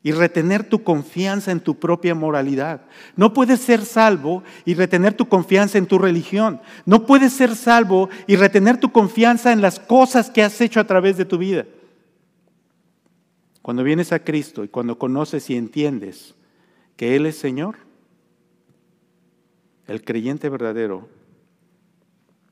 y 0.02 0.10
retener 0.10 0.68
tu 0.68 0.82
confianza 0.82 1.52
en 1.52 1.60
tu 1.60 1.78
propia 1.78 2.16
moralidad. 2.16 2.82
No 3.14 3.32
puedes 3.32 3.60
ser 3.60 3.84
salvo 3.84 4.42
y 4.64 4.74
retener 4.74 5.14
tu 5.14 5.28
confianza 5.28 5.78
en 5.78 5.86
tu 5.86 5.98
religión. 5.98 6.60
No 6.84 7.06
puedes 7.06 7.32
ser 7.32 7.54
salvo 7.54 8.10
y 8.26 8.34
retener 8.34 8.78
tu 8.78 8.90
confianza 8.90 9.52
en 9.52 9.60
las 9.60 9.78
cosas 9.78 10.30
que 10.30 10.42
has 10.42 10.60
hecho 10.60 10.80
a 10.80 10.86
través 10.86 11.16
de 11.16 11.24
tu 11.24 11.38
vida. 11.38 11.64
Cuando 13.62 13.84
vienes 13.84 14.12
a 14.12 14.18
Cristo 14.18 14.64
y 14.64 14.68
cuando 14.68 14.98
conoces 14.98 15.48
y 15.48 15.56
entiendes 15.56 16.34
que 16.96 17.14
Él 17.14 17.26
es 17.26 17.38
Señor, 17.38 17.76
el 19.86 20.02
creyente 20.02 20.48
verdadero, 20.48 21.08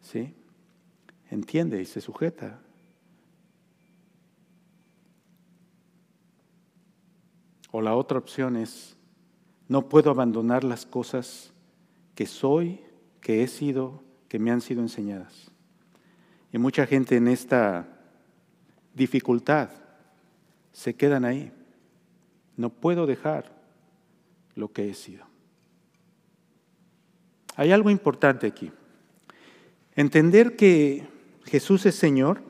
¿sí? 0.01 0.33
Entiende 1.29 1.83
y 1.83 1.85
se 1.85 2.01
sujeta 2.01 2.61
O 7.71 7.81
la 7.81 7.95
otra 7.95 8.19
opción 8.19 8.57
es, 8.57 8.97
no 9.69 9.89
puedo 9.89 10.11
abandonar 10.11 10.65
las 10.65 10.87
cosas 10.87 11.53
que 12.15 12.27
soy, 12.27 12.81
que 13.21 13.43
he 13.43 13.49
sido, 13.49 14.03
que 14.29 14.39
me 14.39 14.51
han 14.51 14.61
sido 14.61 14.83
enseñadas. 14.83 15.51
Y 16.53 16.59
mucha 16.59 16.87
gente 16.87 17.17
en 17.17 17.29
esta 17.29 17.87
dificultad 18.95 19.71
se 20.73 20.95
quedan 20.95 21.25
ahí. 21.25 21.53
No 22.57 22.71
puedo 22.71 23.07
dejar 23.07 23.53
lo 24.55 24.73
que 24.73 24.91
he 24.91 24.95
sido. 24.95 25.25
Hay 27.57 27.73
algo 27.73 27.91
importante 27.91 28.47
aquí. 28.47 28.73
Entender 29.95 30.57
que 30.57 31.07
Jesús 31.45 31.87
es 31.87 31.95
Señor 31.95 32.43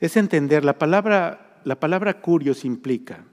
es 0.00 0.16
entender 0.16 0.64
la 0.64 0.78
palabra 0.78 1.43
la 1.64 1.80
palabra 1.80 2.20
curios 2.20 2.64
implica 2.64 3.24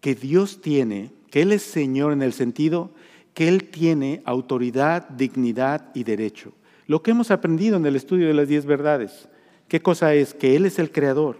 que 0.00 0.14
Dios 0.14 0.60
tiene, 0.60 1.12
que 1.30 1.42
Él 1.42 1.52
es 1.52 1.62
Señor 1.62 2.12
en 2.12 2.22
el 2.22 2.32
sentido 2.32 2.92
que 3.36 3.48
Él 3.48 3.64
tiene 3.64 4.22
autoridad, 4.24 5.10
dignidad 5.10 5.90
y 5.92 6.04
derecho. 6.04 6.52
Lo 6.86 7.02
que 7.02 7.10
hemos 7.10 7.30
aprendido 7.30 7.76
en 7.76 7.84
el 7.84 7.94
estudio 7.94 8.28
de 8.28 8.32
las 8.32 8.48
diez 8.48 8.64
verdades. 8.64 9.28
¿Qué 9.68 9.82
cosa 9.82 10.14
es? 10.14 10.32
Que 10.32 10.56
Él 10.56 10.64
es 10.64 10.78
el 10.78 10.90
creador, 10.90 11.38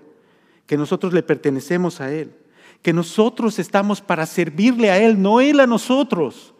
que 0.66 0.76
nosotros 0.76 1.14
le 1.14 1.22
pertenecemos 1.22 2.02
a 2.02 2.12
Él, 2.12 2.32
que 2.82 2.92
nosotros 2.92 3.58
estamos 3.58 4.02
para 4.02 4.26
servirle 4.26 4.90
a 4.90 4.98
Él, 4.98 5.22
no 5.22 5.40
Él 5.40 5.58
a 5.58 5.66
nosotros. 5.66 6.52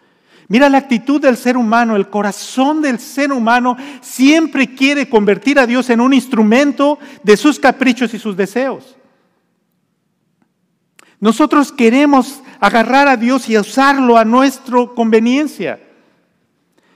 Mira 0.49 0.71
la 0.71 0.79
actitud 0.79 1.21
del 1.21 1.37
ser 1.37 1.59
humano, 1.59 1.97
el 1.97 2.09
corazón 2.09 2.81
del 2.81 2.99
ser 2.99 3.31
humano 3.31 3.77
siempre 4.01 4.75
quiere 4.75 5.07
convertir 5.11 5.59
a 5.59 5.67
Dios 5.67 5.91
en 5.91 6.01
un 6.01 6.15
instrumento 6.15 6.99
de 7.23 7.37
sus 7.37 7.61
caprichos 7.61 8.15
y 8.15 8.19
sus 8.19 8.39
deseos. 8.39 8.97
Nosotros 11.21 11.73
queremos 11.73 12.41
agarrar 12.61 13.09
a 13.09 13.17
Dios 13.17 13.49
y 13.49 13.57
usarlo 13.57 14.17
a 14.19 14.25
nuestra 14.25 14.87
conveniencia. 14.95 15.81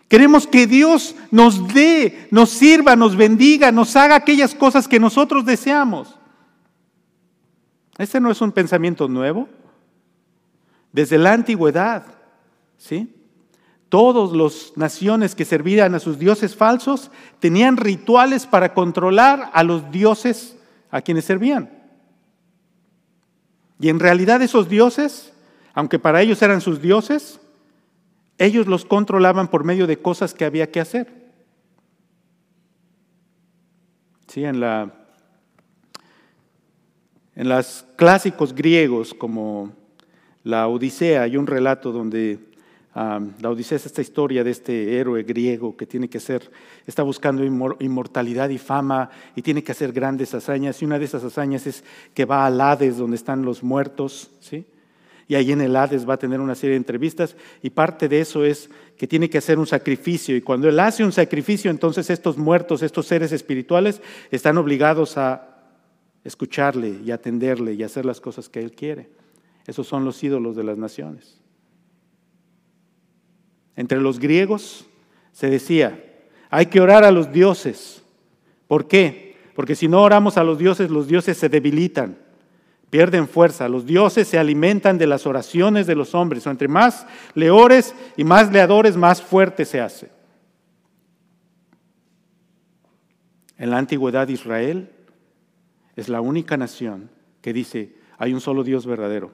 Queremos 0.09 0.47
que 0.47 0.67
Dios 0.67 1.15
nos 1.31 1.73
dé, 1.73 2.29
nos 2.31 2.51
sirva, 2.51 2.97
nos 2.97 3.17
bendiga, 3.17 3.71
nos 3.71 3.95
haga 3.97 4.17
aquellas 4.17 4.55
cosas 4.55 4.89
que 4.89 4.99
nosotros 4.99 5.45
deseamos. 5.45 6.19
Este 7.97 8.21
no 8.21 8.31
es 8.31 8.41
un 8.41 8.51
pensamiento 8.51 9.07
nuevo. 9.09 9.49
Desde 10.93 11.17
la 11.17 11.33
antigüedad, 11.33 12.05
¿sí? 12.77 13.15
Todas 13.89 14.33
las 14.37 14.73
naciones 14.77 15.35
que 15.35 15.45
servían 15.45 15.95
a 15.95 16.01
sus 16.01 16.19
dioses 16.19 16.57
falsos 16.57 17.11
tenían 17.39 17.77
rituales 17.77 18.47
para 18.47 18.75
controlar 18.75 19.51
a 19.53 19.63
los 19.63 19.91
dioses 19.91 20.57
a 20.91 21.01
quienes 21.01 21.25
servían. 21.25 21.80
Y 23.81 23.89
en 23.89 23.99
realidad 23.99 24.43
esos 24.43 24.69
dioses, 24.69 25.33
aunque 25.73 25.99
para 25.99 26.21
ellos 26.21 26.43
eran 26.43 26.61
sus 26.61 26.83
dioses, 26.83 27.41
ellos 28.37 28.67
los 28.67 28.85
controlaban 28.85 29.49
por 29.49 29.65
medio 29.65 29.87
de 29.87 29.99
cosas 29.99 30.35
que 30.35 30.45
había 30.45 30.71
que 30.71 30.81
hacer. 30.81 31.09
Sí, 34.27 34.45
en, 34.45 34.61
la, 34.61 34.93
en 37.35 37.49
los 37.49 37.87
clásicos 37.97 38.55
griegos 38.55 39.15
como 39.15 39.73
la 40.45 40.69
Odisea 40.69 41.23
hay 41.23 41.37
un 41.39 41.47
relato 41.47 41.91
donde 41.91 42.39
la 42.95 43.51
Odisea 43.51 43.77
es 43.77 43.87
esta 43.87 44.03
historia 44.03 44.43
de 44.43 44.51
este 44.51 44.99
héroe 44.99 45.23
griego 45.23 45.77
que 45.77 45.87
tiene 45.87 46.09
que 46.09 46.19
ser, 46.19 46.51
está 46.87 47.03
buscando 47.03 47.45
inmortalidad 47.45 48.49
y 48.49 48.59
fama 48.59 49.11
y 49.37 49.43
tiene 49.43 49.63
que 49.63 49.73
hacer 49.73 49.93
grandes 49.93 50.35
hazañas. 50.35 50.83
Y 50.83 50.85
una 50.85 50.99
de 50.99 51.05
esas 51.05 51.23
hazañas 51.23 51.67
es 51.67 51.85
que 52.15 52.25
va 52.25 52.47
al 52.47 52.61
Hades, 52.61 52.99
donde 52.99 53.17
están 53.17 53.43
los 53.43 53.63
muertos, 53.63 54.31
¿sí? 54.41 54.67
Y 55.29 55.37
ahí 55.37 55.53
en 55.53 55.61
el 55.61 55.77
Hades 55.77 56.09
va 56.09 56.15
a 56.15 56.19
tener 56.19 56.41
una 56.41 56.57
serie 56.57 56.73
de 56.73 56.79
entrevistas 56.79 57.37
y 57.63 57.71
parte 57.71 58.09
de 58.09 58.21
eso 58.21 58.45
es 58.45 58.69
que 58.97 59.07
tiene 59.07 59.31
que 59.31 59.39
hacer 59.39 59.61
un 59.61 59.67
sacrificio. 59.67 60.37
Y 60.37 60.41
cuando 60.41 60.69
él 60.69 60.81
hace 60.81 61.05
un 61.05 61.13
sacrificio, 61.13 61.71
entonces 61.71 62.11
estos 62.11 62.37
muertos, 62.37 62.83
estos 62.83 63.07
seres 63.07 63.31
espirituales, 63.31 64.03
están 64.33 64.59
obligados 64.59 65.17
a 65.17 65.47
escucharle 66.25 66.99
y 67.05 67.13
atenderle 67.13 67.75
y 67.75 67.85
hacer 67.85 68.05
las 68.05 68.21
cosas 68.21 68.49
que 68.49 68.59
él 68.59 68.73
quiere. 68.73 69.09
Esos 69.69 69.87
son 69.87 70.05
los 70.05 70.21
ídolos 70.25 70.57
de 70.57 70.65
las 70.65 70.77
naciones. 70.77 71.41
Entre 73.81 73.99
los 73.99 74.19
griegos 74.19 74.85
se 75.33 75.49
decía, 75.49 76.05
hay 76.51 76.67
que 76.67 76.83
orar 76.83 77.03
a 77.03 77.11
los 77.11 77.33
dioses. 77.33 78.03
¿Por 78.69 78.87
qué? 78.87 79.39
Porque 79.55 79.75
si 79.75 79.89
no 79.89 80.03
oramos 80.03 80.37
a 80.37 80.45
los 80.45 80.59
dioses, 80.59 80.91
los 80.91 81.09
dioses 81.09 81.39
se 81.39 81.49
debilitan, 81.49 82.19
pierden 82.91 83.27
fuerza. 83.27 83.71
Los 83.71 83.87
dioses 83.87 84.29
se 84.29 84.39
alimentan 84.39 84.99
de 84.99 85.07
las 85.07 85.27
oraciones 85.27 85.87
de 85.87 85.95
los 85.95 86.15
hombres. 86.15 86.47
O 86.47 86.51
entre 86.51 86.69
más 86.69 87.07
le 87.35 87.51
ores 87.51 87.95
y 88.19 88.25
más 88.25 88.53
le 88.53 88.61
adores, 88.61 88.99
más 88.99 89.23
fuerte 89.23 89.65
se 89.65 89.81
hace. 89.81 90.11
En 93.57 93.71
la 93.71 93.79
antigüedad 93.79 94.29
Israel 94.29 94.91
es 95.97 96.11
la 96.11 96.21
única 96.21 96.59
nación 96.59 97.09
que 97.41 97.55
dice, 97.55 97.95
hay 98.19 98.35
un 98.35 98.43
solo 98.43 98.63
Dios 98.63 98.85
verdadero. 98.85 99.33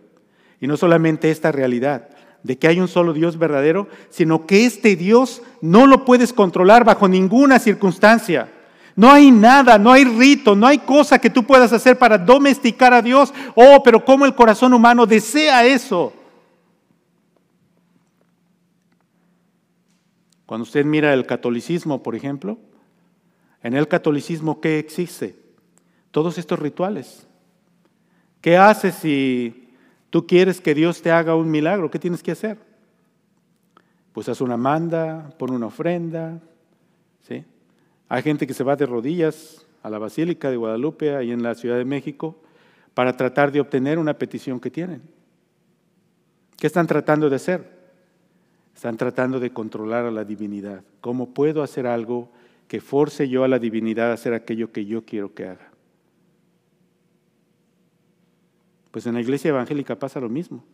Y 0.60 0.68
no 0.68 0.76
solamente 0.76 1.32
esta 1.32 1.50
realidad, 1.50 2.10
de 2.46 2.56
que 2.56 2.68
hay 2.68 2.80
un 2.80 2.86
solo 2.86 3.12
Dios 3.12 3.38
verdadero, 3.38 3.88
sino 4.08 4.46
que 4.46 4.64
este 4.64 4.94
Dios 4.94 5.42
no 5.60 5.86
lo 5.86 6.04
puedes 6.04 6.32
controlar 6.32 6.84
bajo 6.84 7.08
ninguna 7.08 7.58
circunstancia. 7.58 8.48
No 8.94 9.10
hay 9.10 9.32
nada, 9.32 9.78
no 9.78 9.92
hay 9.92 10.04
rito, 10.04 10.54
no 10.54 10.66
hay 10.66 10.78
cosa 10.78 11.18
que 11.18 11.28
tú 11.28 11.42
puedas 11.42 11.72
hacer 11.72 11.98
para 11.98 12.16
domesticar 12.16 12.94
a 12.94 13.02
Dios. 13.02 13.34
Oh, 13.56 13.82
pero 13.84 14.04
cómo 14.04 14.24
el 14.24 14.34
corazón 14.34 14.72
humano 14.72 15.06
desea 15.06 15.66
eso. 15.66 16.12
Cuando 20.46 20.62
usted 20.62 20.84
mira 20.84 21.12
el 21.12 21.26
catolicismo, 21.26 22.02
por 22.02 22.14
ejemplo, 22.14 22.58
en 23.62 23.74
el 23.74 23.88
catolicismo, 23.88 24.60
¿qué 24.60 24.78
existe? 24.78 25.36
Todos 26.12 26.38
estos 26.38 26.60
rituales. 26.60 27.26
¿Qué 28.40 28.56
hace 28.56 28.92
si 28.92 29.65
Tú 30.16 30.26
quieres 30.26 30.62
que 30.62 30.74
Dios 30.74 31.02
te 31.02 31.10
haga 31.10 31.34
un 31.34 31.50
milagro, 31.50 31.90
¿qué 31.90 31.98
tienes 31.98 32.22
que 32.22 32.32
hacer? 32.32 32.56
Pues 34.14 34.30
haz 34.30 34.40
una 34.40 34.56
manda, 34.56 35.28
pon 35.36 35.50
una 35.50 35.66
ofrenda. 35.66 36.40
¿sí? 37.28 37.44
Hay 38.08 38.22
gente 38.22 38.46
que 38.46 38.54
se 38.54 38.64
va 38.64 38.76
de 38.76 38.86
rodillas 38.86 39.66
a 39.82 39.90
la 39.90 39.98
Basílica 39.98 40.48
de 40.48 40.56
Guadalupe, 40.56 41.14
ahí 41.14 41.32
en 41.32 41.42
la 41.42 41.54
Ciudad 41.54 41.76
de 41.76 41.84
México, 41.84 42.34
para 42.94 43.14
tratar 43.14 43.52
de 43.52 43.60
obtener 43.60 43.98
una 43.98 44.14
petición 44.14 44.58
que 44.58 44.70
tienen. 44.70 45.02
¿Qué 46.56 46.66
están 46.66 46.86
tratando 46.86 47.28
de 47.28 47.36
hacer? 47.36 47.70
Están 48.74 48.96
tratando 48.96 49.38
de 49.38 49.52
controlar 49.52 50.06
a 50.06 50.10
la 50.10 50.24
divinidad. 50.24 50.82
¿Cómo 51.02 51.34
puedo 51.34 51.62
hacer 51.62 51.86
algo 51.86 52.30
que 52.68 52.80
force 52.80 53.28
yo 53.28 53.44
a 53.44 53.48
la 53.48 53.58
divinidad 53.58 54.12
a 54.12 54.14
hacer 54.14 54.32
aquello 54.32 54.72
que 54.72 54.86
yo 54.86 55.04
quiero 55.04 55.34
que 55.34 55.44
haga? 55.44 55.75
Pues 58.96 59.04
en 59.04 59.12
la 59.12 59.20
iglesia 59.20 59.50
evangélica 59.50 59.98
pasa 59.98 60.20
lo 60.20 60.30
mismo. 60.30 60.64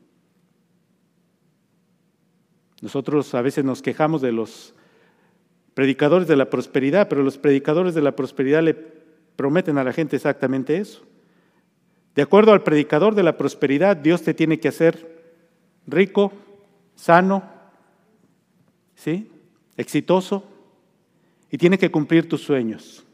Nosotros 2.80 3.34
a 3.34 3.42
veces 3.42 3.64
nos 3.64 3.82
quejamos 3.82 4.22
de 4.22 4.30
los 4.30 4.74
predicadores 5.74 6.28
de 6.28 6.36
la 6.36 6.48
prosperidad, 6.48 7.08
pero 7.08 7.24
los 7.24 7.36
predicadores 7.36 7.96
de 7.96 8.00
la 8.00 8.14
prosperidad 8.14 8.62
le 8.62 8.74
prometen 8.74 9.76
a 9.76 9.82
la 9.82 9.92
gente 9.92 10.14
exactamente 10.14 10.76
eso. 10.76 11.02
De 12.14 12.22
acuerdo 12.22 12.52
al 12.52 12.62
predicador 12.62 13.16
de 13.16 13.24
la 13.24 13.36
prosperidad, 13.36 13.96
Dios 13.96 14.22
te 14.22 14.34
tiene 14.34 14.60
que 14.60 14.68
hacer 14.68 15.24
rico, 15.88 16.32
sano, 16.94 17.42
¿sí? 18.94 19.32
exitoso 19.76 20.44
y 21.50 21.58
tiene 21.58 21.76
que 21.76 21.90
cumplir 21.90 22.28
tus 22.28 22.44
sueños 22.44 23.04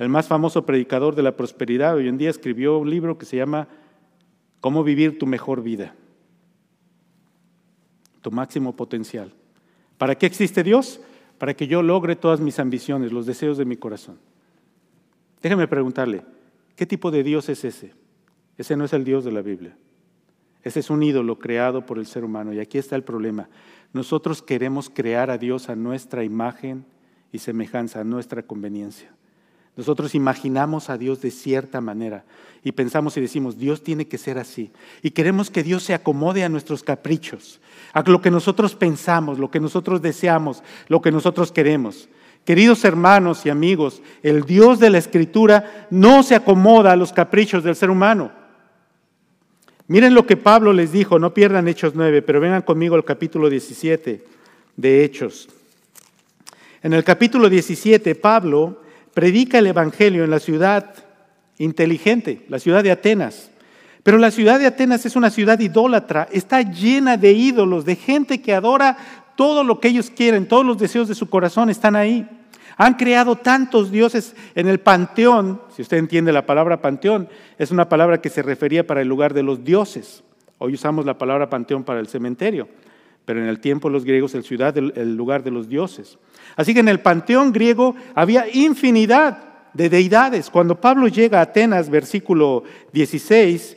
el 0.00 0.08
más 0.08 0.28
famoso 0.28 0.64
predicador 0.64 1.14
de 1.14 1.22
la 1.22 1.36
prosperidad, 1.36 1.94
hoy 1.94 2.08
en 2.08 2.16
día 2.16 2.30
escribió 2.30 2.78
un 2.78 2.88
libro 2.88 3.18
que 3.18 3.26
se 3.26 3.36
llama 3.36 3.68
Cómo 4.60 4.82
vivir 4.82 5.18
tu 5.18 5.26
mejor 5.26 5.62
vida, 5.62 5.94
tu 8.22 8.30
máximo 8.30 8.74
potencial. 8.74 9.34
¿Para 9.98 10.16
qué 10.16 10.24
existe 10.24 10.62
Dios? 10.62 11.02
Para 11.36 11.52
que 11.52 11.66
yo 11.66 11.82
logre 11.82 12.16
todas 12.16 12.40
mis 12.40 12.58
ambiciones, 12.58 13.12
los 13.12 13.26
deseos 13.26 13.58
de 13.58 13.66
mi 13.66 13.76
corazón. 13.76 14.18
Déjeme 15.42 15.68
preguntarle, 15.68 16.22
¿qué 16.76 16.86
tipo 16.86 17.10
de 17.10 17.22
Dios 17.22 17.50
es 17.50 17.62
ese? 17.66 17.92
Ese 18.56 18.78
no 18.78 18.86
es 18.86 18.94
el 18.94 19.04
Dios 19.04 19.22
de 19.22 19.32
la 19.32 19.42
Biblia. 19.42 19.76
Ese 20.62 20.80
es 20.80 20.88
un 20.88 21.02
ídolo 21.02 21.38
creado 21.38 21.84
por 21.84 21.98
el 21.98 22.06
ser 22.06 22.24
humano. 22.24 22.54
Y 22.54 22.58
aquí 22.58 22.78
está 22.78 22.96
el 22.96 23.04
problema. 23.04 23.50
Nosotros 23.92 24.40
queremos 24.40 24.88
crear 24.88 25.30
a 25.30 25.36
Dios 25.36 25.68
a 25.68 25.76
nuestra 25.76 26.24
imagen 26.24 26.86
y 27.32 27.38
semejanza, 27.38 28.00
a 28.00 28.04
nuestra 28.04 28.42
conveniencia. 28.42 29.10
Nosotros 29.76 30.14
imaginamos 30.14 30.90
a 30.90 30.98
Dios 30.98 31.20
de 31.20 31.30
cierta 31.30 31.80
manera 31.80 32.24
y 32.62 32.72
pensamos 32.72 33.16
y 33.16 33.20
decimos, 33.20 33.58
Dios 33.58 33.82
tiene 33.82 34.06
que 34.06 34.18
ser 34.18 34.38
así. 34.38 34.70
Y 35.02 35.10
queremos 35.10 35.50
que 35.50 35.62
Dios 35.62 35.82
se 35.82 35.94
acomode 35.94 36.44
a 36.44 36.48
nuestros 36.48 36.82
caprichos, 36.82 37.60
a 37.92 38.02
lo 38.02 38.20
que 38.20 38.30
nosotros 38.30 38.74
pensamos, 38.74 39.38
lo 39.38 39.50
que 39.50 39.60
nosotros 39.60 40.02
deseamos, 40.02 40.62
lo 40.88 41.00
que 41.00 41.12
nosotros 41.12 41.52
queremos. 41.52 42.08
Queridos 42.44 42.84
hermanos 42.84 43.46
y 43.46 43.50
amigos, 43.50 44.02
el 44.22 44.42
Dios 44.42 44.80
de 44.80 44.90
la 44.90 44.98
Escritura 44.98 45.86
no 45.90 46.22
se 46.22 46.34
acomoda 46.34 46.92
a 46.92 46.96
los 46.96 47.12
caprichos 47.12 47.62
del 47.62 47.76
ser 47.76 47.90
humano. 47.90 48.32
Miren 49.86 50.14
lo 50.14 50.26
que 50.26 50.36
Pablo 50.36 50.72
les 50.72 50.92
dijo, 50.92 51.18
no 51.18 51.34
pierdan 51.34 51.68
Hechos 51.68 51.94
9, 51.94 52.22
pero 52.22 52.40
vengan 52.40 52.62
conmigo 52.62 52.94
al 52.94 53.04
capítulo 53.04 53.50
17 53.50 54.24
de 54.76 55.04
Hechos. 55.04 55.48
En 56.82 56.92
el 56.92 57.04
capítulo 57.04 57.48
17, 57.48 58.14
Pablo 58.14 58.82
predica 59.14 59.58
el 59.58 59.66
Evangelio 59.66 60.24
en 60.24 60.30
la 60.30 60.40
ciudad 60.40 60.94
inteligente, 61.58 62.44
la 62.48 62.58
ciudad 62.58 62.82
de 62.82 62.90
Atenas. 62.90 63.50
Pero 64.02 64.18
la 64.18 64.30
ciudad 64.30 64.58
de 64.58 64.66
Atenas 64.66 65.04
es 65.04 65.16
una 65.16 65.30
ciudad 65.30 65.60
idólatra, 65.60 66.28
está 66.32 66.62
llena 66.62 67.16
de 67.16 67.32
ídolos, 67.32 67.84
de 67.84 67.96
gente 67.96 68.40
que 68.40 68.54
adora 68.54 68.96
todo 69.36 69.62
lo 69.62 69.80
que 69.80 69.88
ellos 69.88 70.10
quieren, 70.10 70.48
todos 70.48 70.64
los 70.64 70.78
deseos 70.78 71.08
de 71.08 71.14
su 71.14 71.28
corazón 71.28 71.70
están 71.70 71.96
ahí. 71.96 72.28
Han 72.76 72.94
creado 72.94 73.36
tantos 73.36 73.90
dioses 73.90 74.34
en 74.54 74.68
el 74.68 74.80
panteón, 74.80 75.60
si 75.76 75.82
usted 75.82 75.98
entiende 75.98 76.32
la 76.32 76.46
palabra 76.46 76.80
panteón, 76.80 77.28
es 77.58 77.70
una 77.70 77.90
palabra 77.90 78.22
que 78.22 78.30
se 78.30 78.42
refería 78.42 78.86
para 78.86 79.02
el 79.02 79.08
lugar 79.08 79.34
de 79.34 79.42
los 79.42 79.62
dioses. 79.64 80.24
Hoy 80.56 80.74
usamos 80.74 81.04
la 81.04 81.18
palabra 81.18 81.50
panteón 81.50 81.84
para 81.84 82.00
el 82.00 82.08
cementerio, 82.08 82.68
pero 83.24 83.40
en 83.40 83.48
el 83.48 83.60
tiempo 83.60 83.88
los 83.88 84.04
griegos 84.04 84.34
el 84.34 84.44
ciudad, 84.44 84.76
el 84.76 85.16
lugar 85.16 85.42
de 85.42 85.50
los 85.50 85.68
dioses. 85.68 86.18
Así 86.56 86.74
que 86.74 86.80
en 86.80 86.88
el 86.88 87.00
panteón 87.00 87.52
griego 87.52 87.94
había 88.14 88.46
infinidad 88.52 89.70
de 89.72 89.88
deidades. 89.88 90.50
Cuando 90.50 90.80
Pablo 90.80 91.08
llega 91.08 91.38
a 91.38 91.42
Atenas, 91.42 91.90
versículo 91.90 92.64
16 92.92 93.76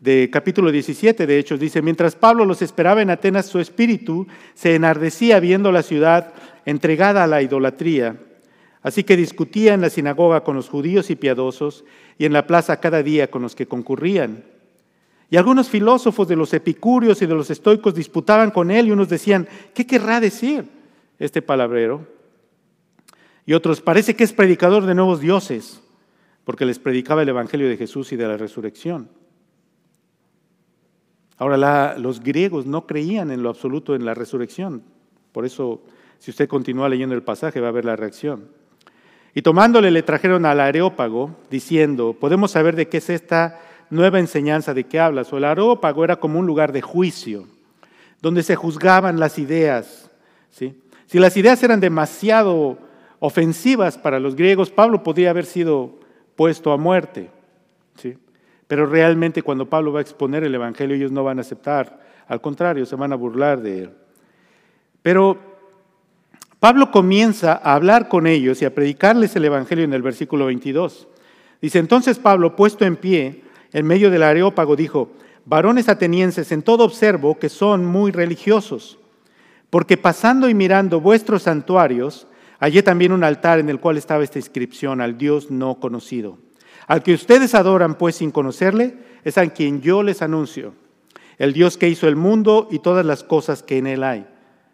de 0.00 0.30
capítulo 0.30 0.70
17 0.70 1.26
de 1.26 1.38
Hechos, 1.38 1.60
dice, 1.60 1.82
mientras 1.82 2.16
Pablo 2.16 2.44
los 2.44 2.62
esperaba 2.62 3.02
en 3.02 3.10
Atenas, 3.10 3.46
su 3.46 3.58
espíritu 3.58 4.26
se 4.54 4.74
enardecía 4.74 5.40
viendo 5.40 5.72
la 5.72 5.82
ciudad 5.82 6.32
entregada 6.64 7.24
a 7.24 7.26
la 7.26 7.42
idolatría 7.42 8.16
Así 8.82 9.04
que 9.04 9.16
discutía 9.16 9.74
en 9.74 9.80
la 9.80 9.90
sinagoga 9.90 10.44
con 10.44 10.56
los 10.56 10.68
judíos 10.68 11.10
y 11.10 11.16
piadosos 11.16 11.84
y 12.16 12.24
en 12.24 12.32
la 12.32 12.46
plaza 12.46 12.80
cada 12.80 13.02
día 13.02 13.30
con 13.30 13.42
los 13.42 13.54
que 13.54 13.66
concurrían. 13.66 14.44
Y 15.30 15.36
algunos 15.36 15.68
filósofos 15.68 16.26
de 16.26 16.36
los 16.36 16.54
epicúreos 16.54 17.20
y 17.20 17.26
de 17.26 17.34
los 17.34 17.50
estoicos 17.50 17.94
disputaban 17.94 18.50
con 18.50 18.70
él 18.70 18.88
y 18.88 18.92
unos 18.92 19.08
decían, 19.08 19.46
¿qué 19.74 19.86
querrá 19.86 20.20
decir 20.20 20.64
este 21.18 21.42
palabrero? 21.42 22.06
Y 23.44 23.52
otros, 23.52 23.80
parece 23.80 24.14
que 24.14 24.24
es 24.24 24.32
predicador 24.32 24.86
de 24.86 24.94
nuevos 24.94 25.20
dioses, 25.20 25.82
porque 26.44 26.64
les 26.64 26.78
predicaba 26.78 27.22
el 27.22 27.28
Evangelio 27.28 27.68
de 27.68 27.76
Jesús 27.76 28.12
y 28.12 28.16
de 28.16 28.26
la 28.26 28.36
resurrección. 28.36 29.10
Ahora, 31.36 31.96
los 31.98 32.20
griegos 32.20 32.66
no 32.66 32.86
creían 32.86 33.30
en 33.30 33.42
lo 33.42 33.50
absoluto 33.50 33.94
en 33.94 34.04
la 34.04 34.14
resurrección. 34.14 34.82
Por 35.32 35.44
eso, 35.44 35.82
si 36.18 36.30
usted 36.30 36.48
continúa 36.48 36.88
leyendo 36.88 37.14
el 37.14 37.22
pasaje, 37.22 37.60
va 37.60 37.68
a 37.68 37.72
ver 37.72 37.84
la 37.84 37.96
reacción. 37.96 38.48
Y 39.34 39.42
tomándole 39.42 39.90
le 39.90 40.02
trajeron 40.02 40.46
al 40.46 40.58
Areópago, 40.58 41.36
diciendo, 41.50 42.16
podemos 42.18 42.50
saber 42.50 42.74
de 42.74 42.88
qué 42.88 42.96
es 42.96 43.08
esta 43.08 43.60
nueva 43.90 44.18
enseñanza 44.18 44.74
de 44.74 44.84
qué 44.84 45.00
hablas. 45.00 45.32
O 45.32 45.38
el 45.38 45.44
Areópago 45.44 46.04
era 46.04 46.16
como 46.16 46.38
un 46.38 46.46
lugar 46.46 46.72
de 46.72 46.82
juicio, 46.82 47.46
donde 48.20 48.42
se 48.42 48.56
juzgaban 48.56 49.20
las 49.20 49.38
ideas. 49.38 50.10
¿sí? 50.50 50.80
Si 51.06 51.18
las 51.18 51.36
ideas 51.36 51.62
eran 51.62 51.80
demasiado 51.80 52.78
ofensivas 53.20 53.98
para 53.98 54.20
los 54.20 54.36
griegos, 54.36 54.70
Pablo 54.70 55.02
podría 55.02 55.30
haber 55.30 55.46
sido 55.46 55.98
puesto 56.36 56.72
a 56.72 56.76
muerte. 56.76 57.30
¿sí? 57.96 58.16
Pero 58.66 58.86
realmente 58.86 59.42
cuando 59.42 59.68
Pablo 59.68 59.92
va 59.92 60.00
a 60.00 60.02
exponer 60.02 60.44
el 60.44 60.54
Evangelio, 60.54 60.96
ellos 60.96 61.12
no 61.12 61.24
van 61.24 61.38
a 61.38 61.42
aceptar. 61.42 62.00
Al 62.26 62.40
contrario, 62.40 62.84
se 62.86 62.96
van 62.96 63.12
a 63.12 63.16
burlar 63.16 63.60
de 63.60 63.84
él. 63.84 63.90
Pero 65.02 65.38
Pablo 66.60 66.90
comienza 66.90 67.52
a 67.52 67.74
hablar 67.74 68.08
con 68.08 68.26
ellos 68.26 68.60
y 68.60 68.64
a 68.64 68.74
predicarles 68.74 69.34
el 69.36 69.44
Evangelio 69.44 69.84
en 69.84 69.94
el 69.94 70.02
versículo 70.02 70.46
22. 70.46 71.06
Dice, 71.62 71.78
entonces 71.78 72.18
Pablo, 72.18 72.56
puesto 72.56 72.84
en 72.84 72.96
pie, 72.96 73.42
en 73.72 73.86
medio 73.86 74.10
del 74.10 74.22
areópago, 74.22 74.76
dijo, 74.76 75.10
varones 75.44 75.88
atenienses, 75.88 76.52
en 76.52 76.62
todo 76.62 76.84
observo 76.84 77.38
que 77.38 77.48
son 77.48 77.84
muy 77.84 78.10
religiosos, 78.10 78.98
porque 79.70 79.96
pasando 79.96 80.48
y 80.48 80.54
mirando 80.54 81.00
vuestros 81.00 81.42
santuarios, 81.42 82.26
hallé 82.58 82.82
también 82.82 83.12
un 83.12 83.24
altar 83.24 83.58
en 83.58 83.68
el 83.68 83.80
cual 83.80 83.96
estaba 83.96 84.24
esta 84.24 84.38
inscripción, 84.38 85.00
al 85.00 85.18
Dios 85.18 85.50
no 85.50 85.80
conocido. 85.80 86.38
Al 86.86 87.02
que 87.02 87.14
ustedes 87.14 87.54
adoran, 87.54 87.96
pues 87.96 88.16
sin 88.16 88.30
conocerle, 88.30 88.96
es 89.24 89.36
a 89.38 89.46
quien 89.48 89.80
yo 89.82 90.02
les 90.02 90.22
anuncio, 90.22 90.74
el 91.36 91.52
Dios 91.52 91.76
que 91.76 91.88
hizo 91.88 92.08
el 92.08 92.16
mundo 92.16 92.68
y 92.70 92.78
todas 92.78 93.04
las 93.04 93.22
cosas 93.22 93.62
que 93.62 93.78
en 93.78 93.86
él 93.86 94.02
hay. 94.02 94.26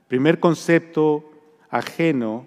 Primer 0.09 0.39
concepto 0.39 1.31
ajeno 1.71 2.47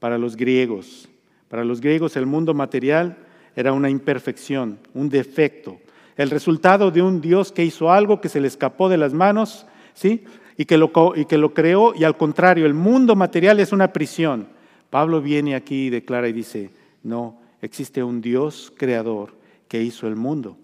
para 0.00 0.18
los 0.18 0.36
griegos. 0.36 1.08
Para 1.48 1.64
los 1.64 1.80
griegos 1.80 2.16
el 2.16 2.26
mundo 2.26 2.54
material 2.54 3.16
era 3.54 3.72
una 3.72 3.88
imperfección, 3.88 4.80
un 4.92 5.08
defecto, 5.08 5.78
el 6.16 6.30
resultado 6.30 6.90
de 6.90 7.02
un 7.02 7.20
Dios 7.20 7.52
que 7.52 7.64
hizo 7.64 7.90
algo 7.90 8.20
que 8.20 8.28
se 8.28 8.40
le 8.40 8.48
escapó 8.48 8.88
de 8.88 8.98
las 8.98 9.12
manos, 9.12 9.66
¿sí? 9.94 10.24
Y 10.56 10.66
que 10.66 10.78
lo, 10.78 10.92
y 11.16 11.24
que 11.24 11.38
lo 11.38 11.52
creó, 11.52 11.94
y 11.94 12.04
al 12.04 12.16
contrario, 12.16 12.66
el 12.66 12.74
mundo 12.74 13.16
material 13.16 13.58
es 13.60 13.72
una 13.72 13.92
prisión. 13.92 14.48
Pablo 14.90 15.20
viene 15.20 15.56
aquí 15.56 15.86
y 15.86 15.90
declara 15.90 16.28
y 16.28 16.32
dice, 16.32 16.70
no, 17.02 17.40
existe 17.60 18.02
un 18.02 18.20
Dios 18.20 18.72
creador 18.76 19.34
que 19.66 19.82
hizo 19.82 20.06
el 20.06 20.14
mundo. 20.14 20.56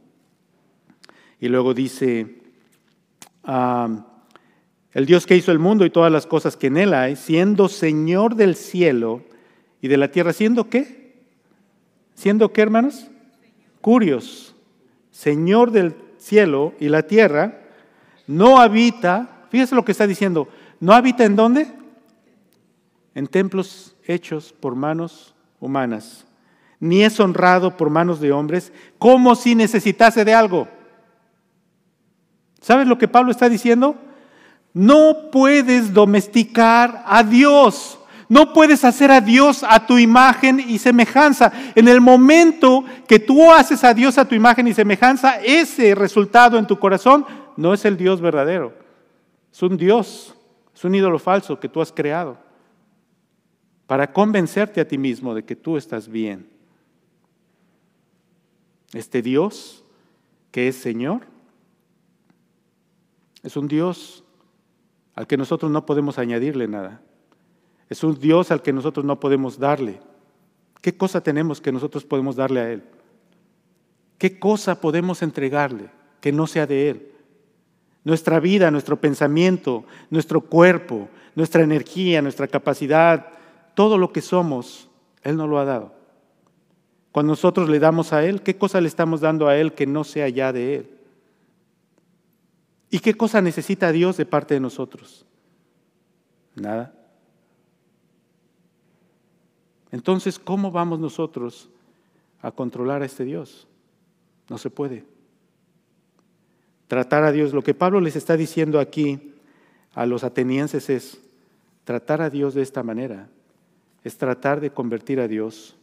Y 1.40 1.48
luego 1.48 1.74
dice, 1.74 2.36
el 3.44 5.06
Dios 5.06 5.26
que 5.26 5.36
hizo 5.36 5.50
el 5.50 5.58
mundo 5.58 5.84
y 5.84 5.90
todas 5.90 6.12
las 6.12 6.26
cosas 6.26 6.56
que 6.56 6.68
en 6.68 6.76
él 6.76 6.94
hay, 6.94 7.16
siendo 7.16 7.68
Señor 7.68 8.36
del 8.36 8.54
cielo 8.54 9.22
y 9.80 9.88
de 9.88 9.96
la 9.96 10.12
tierra, 10.12 10.32
¿siendo 10.32 10.68
qué? 10.68 11.14
¿Siendo 12.14 12.52
qué, 12.52 12.60
hermanos? 12.60 13.08
Curios. 13.80 14.49
Señor 15.10 15.70
del 15.70 15.94
cielo 16.18 16.74
y 16.78 16.88
la 16.88 17.02
tierra, 17.02 17.60
no 18.26 18.58
habita, 18.58 19.46
fíjese 19.50 19.74
lo 19.74 19.84
que 19.84 19.92
está 19.92 20.06
diciendo, 20.06 20.48
¿no 20.78 20.92
habita 20.92 21.24
en 21.24 21.36
dónde? 21.36 21.72
En 23.14 23.26
templos 23.26 23.96
hechos 24.06 24.52
por 24.52 24.74
manos 24.74 25.34
humanas, 25.58 26.26
ni 26.78 27.02
es 27.02 27.18
honrado 27.20 27.76
por 27.76 27.90
manos 27.90 28.20
de 28.20 28.32
hombres, 28.32 28.72
como 28.98 29.34
si 29.34 29.54
necesitase 29.54 30.24
de 30.24 30.34
algo. 30.34 30.68
¿Sabes 32.60 32.86
lo 32.86 32.98
que 32.98 33.08
Pablo 33.08 33.30
está 33.30 33.48
diciendo? 33.48 33.96
No 34.72 35.30
puedes 35.30 35.92
domesticar 35.92 37.02
a 37.06 37.22
Dios. 37.24 37.98
No 38.30 38.52
puedes 38.52 38.84
hacer 38.84 39.10
a 39.10 39.20
Dios 39.20 39.64
a 39.68 39.84
tu 39.84 39.98
imagen 39.98 40.60
y 40.60 40.78
semejanza. 40.78 41.52
En 41.74 41.88
el 41.88 42.00
momento 42.00 42.84
que 43.08 43.18
tú 43.18 43.50
haces 43.50 43.82
a 43.82 43.92
Dios 43.92 44.18
a 44.18 44.24
tu 44.24 44.36
imagen 44.36 44.68
y 44.68 44.72
semejanza, 44.72 45.40
ese 45.40 45.96
resultado 45.96 46.56
en 46.56 46.68
tu 46.68 46.78
corazón 46.78 47.26
no 47.56 47.74
es 47.74 47.84
el 47.84 47.96
Dios 47.96 48.20
verdadero. 48.20 48.72
Es 49.52 49.60
un 49.64 49.76
Dios, 49.76 50.32
es 50.72 50.84
un 50.84 50.94
ídolo 50.94 51.18
falso 51.18 51.58
que 51.58 51.68
tú 51.68 51.80
has 51.80 51.90
creado 51.90 52.38
para 53.88 54.12
convencerte 54.12 54.80
a 54.80 54.86
ti 54.86 54.96
mismo 54.96 55.34
de 55.34 55.44
que 55.44 55.56
tú 55.56 55.76
estás 55.76 56.06
bien. 56.06 56.48
Este 58.92 59.22
Dios 59.22 59.84
que 60.52 60.68
es 60.68 60.76
Señor 60.76 61.22
es 63.42 63.56
un 63.56 63.66
Dios 63.66 64.22
al 65.16 65.26
que 65.26 65.36
nosotros 65.36 65.72
no 65.72 65.84
podemos 65.84 66.16
añadirle 66.16 66.68
nada. 66.68 67.02
Es 67.90 68.04
un 68.04 68.18
Dios 68.18 68.52
al 68.52 68.62
que 68.62 68.72
nosotros 68.72 69.04
no 69.04 69.18
podemos 69.18 69.58
darle. 69.58 70.00
¿Qué 70.80 70.96
cosa 70.96 71.20
tenemos 71.20 71.60
que 71.60 71.72
nosotros 71.72 72.04
podemos 72.04 72.36
darle 72.36 72.60
a 72.60 72.70
Él? 72.70 72.84
¿Qué 74.16 74.38
cosa 74.38 74.80
podemos 74.80 75.22
entregarle 75.22 75.90
que 76.20 76.32
no 76.32 76.46
sea 76.46 76.66
de 76.66 76.90
Él? 76.90 77.12
Nuestra 78.04 78.38
vida, 78.38 78.70
nuestro 78.70 78.98
pensamiento, 79.00 79.84
nuestro 80.08 80.40
cuerpo, 80.40 81.08
nuestra 81.34 81.62
energía, 81.62 82.22
nuestra 82.22 82.46
capacidad, 82.46 83.26
todo 83.74 83.98
lo 83.98 84.12
que 84.12 84.22
somos, 84.22 84.88
Él 85.22 85.36
nos 85.36 85.48
lo 85.48 85.58
ha 85.58 85.64
dado. 85.64 85.92
Cuando 87.12 87.32
nosotros 87.32 87.68
le 87.68 87.80
damos 87.80 88.12
a 88.12 88.24
Él, 88.24 88.40
¿qué 88.42 88.56
cosa 88.56 88.80
le 88.80 88.88
estamos 88.88 89.20
dando 89.20 89.48
a 89.48 89.56
Él 89.56 89.74
que 89.74 89.86
no 89.86 90.04
sea 90.04 90.28
ya 90.28 90.52
de 90.52 90.76
Él? 90.76 90.90
¿Y 92.88 93.00
qué 93.00 93.14
cosa 93.14 93.42
necesita 93.42 93.90
Dios 93.90 94.16
de 94.16 94.26
parte 94.26 94.54
de 94.54 94.60
nosotros? 94.60 95.26
Nada. 96.54 96.99
Entonces, 99.92 100.38
¿cómo 100.38 100.70
vamos 100.70 101.00
nosotros 101.00 101.68
a 102.42 102.50
controlar 102.50 103.02
a 103.02 103.06
este 103.06 103.24
Dios? 103.24 103.66
No 104.48 104.58
se 104.58 104.70
puede. 104.70 105.04
Tratar 106.88 107.24
a 107.24 107.32
Dios. 107.32 107.52
Lo 107.52 107.62
que 107.62 107.74
Pablo 107.74 108.00
les 108.00 108.16
está 108.16 108.36
diciendo 108.36 108.80
aquí 108.80 109.34
a 109.94 110.06
los 110.06 110.24
atenienses 110.24 110.90
es 110.90 111.20
tratar 111.84 112.22
a 112.22 112.30
Dios 112.30 112.54
de 112.54 112.62
esta 112.62 112.82
manera. 112.82 113.28
Es 114.04 114.16
tratar 114.16 114.60
de 114.60 114.70
convertir 114.70 115.20
a 115.20 115.28
Dios 115.28 115.76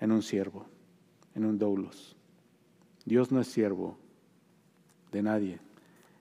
en 0.00 0.12
un 0.12 0.22
siervo, 0.22 0.66
en 1.34 1.44
un 1.44 1.58
doulos. 1.58 2.16
Dios 3.04 3.30
no 3.30 3.40
es 3.40 3.46
siervo 3.46 3.96
de 5.12 5.22
nadie. 5.22 5.58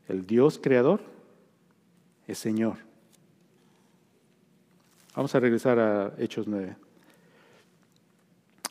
El 0.07 0.25
Dios 0.25 0.59
creador 0.61 1.01
es 2.27 2.37
Señor. 2.37 2.77
Vamos 5.15 5.33
a 5.33 5.39
regresar 5.39 5.79
a 5.79 6.13
Hechos 6.17 6.45
9. 6.45 6.75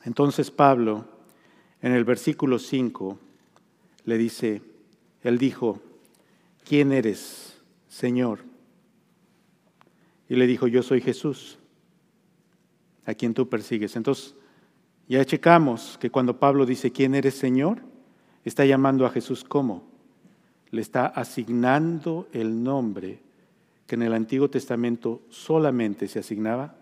Entonces 0.05 0.51
Pablo, 0.51 1.07
en 1.81 1.93
el 1.93 2.05
versículo 2.05 2.59
5, 2.59 3.19
le 4.05 4.19
dice, 4.19 4.61
él 5.23 5.39
dijo, 5.39 5.81
¿quién 6.63 6.93
eres, 6.93 7.63
Señor? 7.89 8.41
Y 10.29 10.37
le 10.37 10.47
dijo, 10.47 10.67
yo 10.67 10.83
soy 10.83 11.01
Jesús, 11.01 11.59
a 13.07 13.15
quien 13.15 13.33
tú 13.33 13.49
persigues. 13.49 13.97
Entonces, 13.97 14.35
ya 15.09 15.25
checamos 15.25 15.97
que 15.99 16.11
cuando 16.11 16.39
Pablo 16.39 16.67
dice, 16.67 16.93
¿quién 16.93 17.15
eres, 17.15 17.37
Señor? 17.37 17.81
Está 18.45 18.67
llamando 18.67 19.07
a 19.07 19.11
Jesús 19.11 19.45
como. 19.45 19.89
Le 20.71 20.83
está 20.83 21.07
asignando 21.07 22.29
el 22.33 22.63
nombre 22.63 23.24
en 23.95 24.03
el 24.03 24.13
Antiguo 24.13 24.49
Testamento 24.51 25.23
solamente 25.31 26.09
se 26.09 26.19
asignaba 26.19 26.77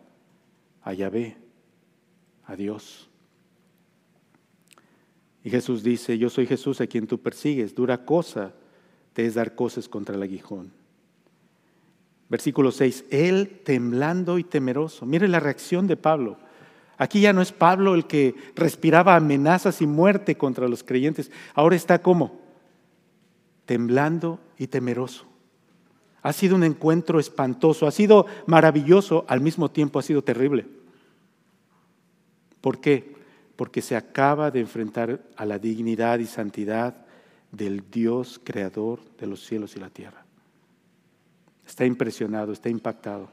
a 0.83 0.93
Yahvé, 0.93 1.37
a 2.47 2.57
Dios. 2.57 3.09
Y 5.45 5.51
Jesús 5.51 5.83
dice, 5.83 6.19
yo 6.19 6.31
soy 6.31 6.47
Jesús 6.47 6.81
a 6.81 6.87
quien 6.87 7.07
tú 7.07 7.19
persigues, 7.19 7.75
dura 7.75 8.05
cosa 8.05 8.53
te 9.13 9.27
es 9.27 9.35
dar 9.35 9.55
cosas 9.55 9.89
contra 9.89 10.15
el 10.15 10.23
aguijón. 10.23 10.73
Versículo 12.29 12.73
6, 12.73 13.05
él 13.11 13.61
temblando 13.63 14.39
y 14.39 14.45
temeroso. 14.45 15.05
Mire 15.05 15.29
la 15.29 15.41
reacción 15.41 15.87
de 15.87 15.97
Pablo. 15.97 16.39
Aquí 16.97 17.21
ya 17.21 17.33
no 17.33 17.43
es 17.43 17.53
Pablo 17.53 17.95
el 17.95 18.07
que 18.07 18.35
respiraba 18.55 19.17
amenazas 19.17 19.83
y 19.83 19.87
muerte 19.87 20.37
contra 20.37 20.69
los 20.69 20.83
creyentes. 20.83 21.31
Ahora 21.55 21.77
está 21.77 22.01
como 22.01 22.41
temblando 23.67 24.41
y 24.57 24.69
temeroso. 24.69 25.32
Ha 26.23 26.33
sido 26.33 26.55
un 26.55 26.65
encuentro 26.65 27.19
espantoso, 27.19 27.87
ha 27.87 27.91
sido 27.91 28.27
maravilloso, 28.47 29.25
al 29.29 29.41
mismo 29.41 29.71
tiempo 29.71 29.99
ha 29.99 30.03
sido 30.03 30.23
terrible. 30.23 30.67
¿Por 32.61 32.81
qué? 32.81 33.13
porque 33.63 33.81
se 33.81 33.95
acaba 33.95 34.51
de 34.51 34.59
enfrentar 34.59 35.21
a 35.37 35.47
la 35.47 35.57
dignidad 35.57 36.19
y 36.19 36.27
santidad 36.27 36.97
del 37.53 37.89
Dios 37.91 38.41
creador 38.43 38.99
de 39.19 39.29
los 39.29 39.47
cielos 39.47 39.77
y 39.77 39.79
la 39.79 39.89
tierra. 39.89 40.25
Está 41.65 41.87
impresionado, 41.87 42.53
está 42.53 42.69
impactado. 42.69 43.31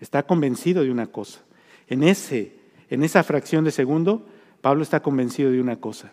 Está 0.00 0.24
convencido 0.24 0.82
de 0.82 0.90
una 0.90 1.06
cosa. 1.06 1.42
En, 1.86 2.02
ese, 2.02 2.56
en 2.90 3.04
esa 3.04 3.22
fracción 3.22 3.64
de 3.64 3.70
segundo, 3.70 4.26
Pablo 4.60 4.82
está 4.82 5.00
convencido 5.00 5.52
de 5.52 5.60
una 5.60 5.76
cosa. 5.76 6.10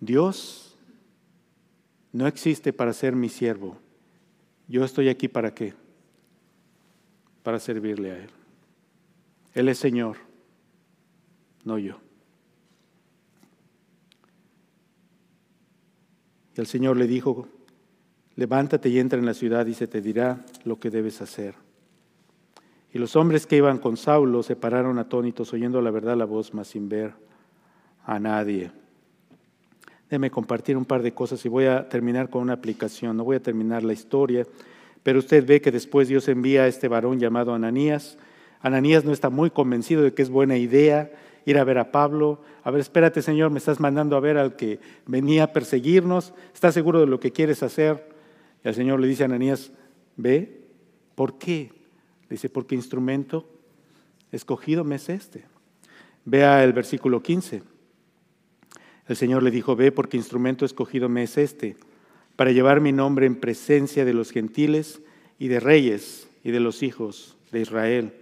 Dios 0.00 0.65
no 2.16 2.26
existe 2.26 2.72
para 2.72 2.92
ser 2.92 3.14
mi 3.14 3.28
siervo. 3.28 3.76
Yo 4.68 4.84
estoy 4.84 5.08
aquí 5.08 5.28
para 5.28 5.54
qué? 5.54 5.74
Para 7.42 7.58
servirle 7.58 8.10
a 8.10 8.18
Él. 8.18 8.30
Él 9.54 9.68
es 9.68 9.78
Señor 9.78 10.16
no 11.66 11.78
yo. 11.78 11.98
Y 16.56 16.60
el 16.60 16.66
Señor 16.66 16.96
le 16.96 17.06
dijo, 17.06 17.48
levántate 18.36 18.88
y 18.88 18.98
entra 18.98 19.18
en 19.18 19.26
la 19.26 19.34
ciudad 19.34 19.66
y 19.66 19.74
se 19.74 19.88
te 19.88 20.00
dirá 20.00 20.46
lo 20.64 20.78
que 20.78 20.90
debes 20.90 21.20
hacer. 21.20 21.54
Y 22.92 22.98
los 22.98 23.14
hombres 23.16 23.46
que 23.46 23.56
iban 23.56 23.78
con 23.78 23.98
Saulo 23.98 24.42
se 24.42 24.56
pararon 24.56 24.98
atónitos, 24.98 25.52
oyendo 25.52 25.82
la 25.82 25.90
verdad 25.90 26.16
la 26.16 26.24
voz, 26.24 26.54
mas 26.54 26.68
sin 26.68 26.88
ver 26.88 27.12
a 28.04 28.18
nadie. 28.18 28.70
Déjeme 30.08 30.30
compartir 30.30 30.76
un 30.76 30.84
par 30.84 31.02
de 31.02 31.12
cosas 31.12 31.44
y 31.44 31.48
voy 31.48 31.64
a 31.64 31.88
terminar 31.88 32.30
con 32.30 32.42
una 32.42 32.52
aplicación. 32.52 33.16
No 33.16 33.24
voy 33.24 33.36
a 33.36 33.42
terminar 33.42 33.82
la 33.82 33.92
historia, 33.92 34.46
pero 35.02 35.18
usted 35.18 35.44
ve 35.44 35.60
que 35.60 35.72
después 35.72 36.06
Dios 36.06 36.28
envía 36.28 36.62
a 36.62 36.68
este 36.68 36.86
varón 36.86 37.18
llamado 37.18 37.52
Ananías. 37.54 38.16
Ananías 38.60 39.04
no 39.04 39.12
está 39.12 39.30
muy 39.30 39.50
convencido 39.50 40.02
de 40.02 40.14
que 40.14 40.22
es 40.22 40.30
buena 40.30 40.56
idea 40.56 41.10
ir 41.44 41.58
a 41.58 41.64
ver 41.64 41.78
a 41.78 41.90
Pablo. 41.90 42.40
A 42.62 42.70
ver, 42.70 42.80
espérate 42.80 43.20
Señor, 43.20 43.50
me 43.50 43.58
estás 43.58 43.80
mandando 43.80 44.16
a 44.16 44.20
ver 44.20 44.38
al 44.38 44.54
que 44.54 44.78
venía 45.06 45.44
a 45.44 45.52
perseguirnos. 45.52 46.32
¿Estás 46.54 46.74
seguro 46.74 47.00
de 47.00 47.06
lo 47.06 47.18
que 47.18 47.32
quieres 47.32 47.64
hacer? 47.64 48.08
Y 48.64 48.68
el 48.68 48.74
Señor 48.74 49.00
le 49.00 49.08
dice 49.08 49.24
a 49.24 49.26
Ananías, 49.26 49.72
ve, 50.16 50.60
¿por 51.16 51.36
qué? 51.36 51.72
Le 52.28 52.34
dice, 52.34 52.48
porque 52.48 52.76
instrumento 52.76 53.48
escogido 54.30 54.84
me 54.84 54.96
es 54.96 55.08
este. 55.08 55.44
Vea 56.24 56.62
el 56.62 56.72
versículo 56.72 57.22
15. 57.22 57.75
El 59.08 59.16
Señor 59.16 59.42
le 59.42 59.50
dijo, 59.50 59.76
ve 59.76 59.92
porque 59.92 60.16
instrumento 60.16 60.64
escogido 60.64 61.08
me 61.08 61.22
es 61.22 61.38
este, 61.38 61.76
para 62.34 62.52
llevar 62.52 62.80
mi 62.80 62.92
nombre 62.92 63.26
en 63.26 63.36
presencia 63.36 64.04
de 64.04 64.14
los 64.14 64.30
gentiles 64.30 65.00
y 65.38 65.48
de 65.48 65.60
reyes 65.60 66.28
y 66.42 66.50
de 66.50 66.60
los 66.60 66.82
hijos 66.82 67.36
de 67.52 67.60
Israel 67.60 68.12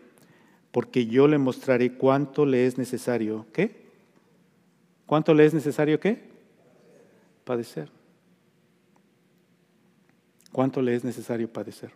porque 0.75 1.07
yo 1.07 1.29
le 1.29 1.39
mostraré 1.39 1.93
cuánto 1.93 2.45
le 2.45 2.67
es 2.67 2.79
necesario, 2.79 3.47
¿qué? 3.53 3.85
¿Cuánto 5.07 5.33
le 5.33 5.47
es 5.47 5.55
necesario 5.55 6.01
qué? 6.01 6.21
Padecer. 7.45 7.89
¿Cuánto 10.51 10.83
le 10.83 10.97
es 10.97 11.05
necesario 11.05 11.49
padecer? 11.49 11.93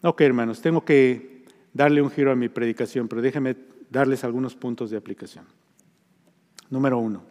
Ok, 0.00 0.22
hermanos, 0.22 0.62
tengo 0.62 0.82
que 0.82 1.44
darle 1.74 2.00
un 2.00 2.10
giro 2.10 2.32
a 2.32 2.34
mi 2.34 2.48
predicación, 2.48 3.06
pero 3.06 3.20
déjenme 3.20 3.56
darles 3.90 4.24
algunos 4.24 4.54
puntos 4.54 4.90
de 4.90 4.96
aplicación. 4.96 5.44
Número 6.70 6.98
uno, 6.98 7.22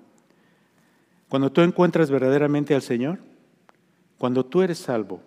cuando 1.29 1.51
tú 1.51 1.61
encuentras 1.61 2.11
verdaderamente 2.11 2.75
al 2.75 2.81
Señor, 2.81 3.19
cuando 4.17 4.45
tú 4.45 4.61
eres 4.61 4.77
salvo, 4.77 5.21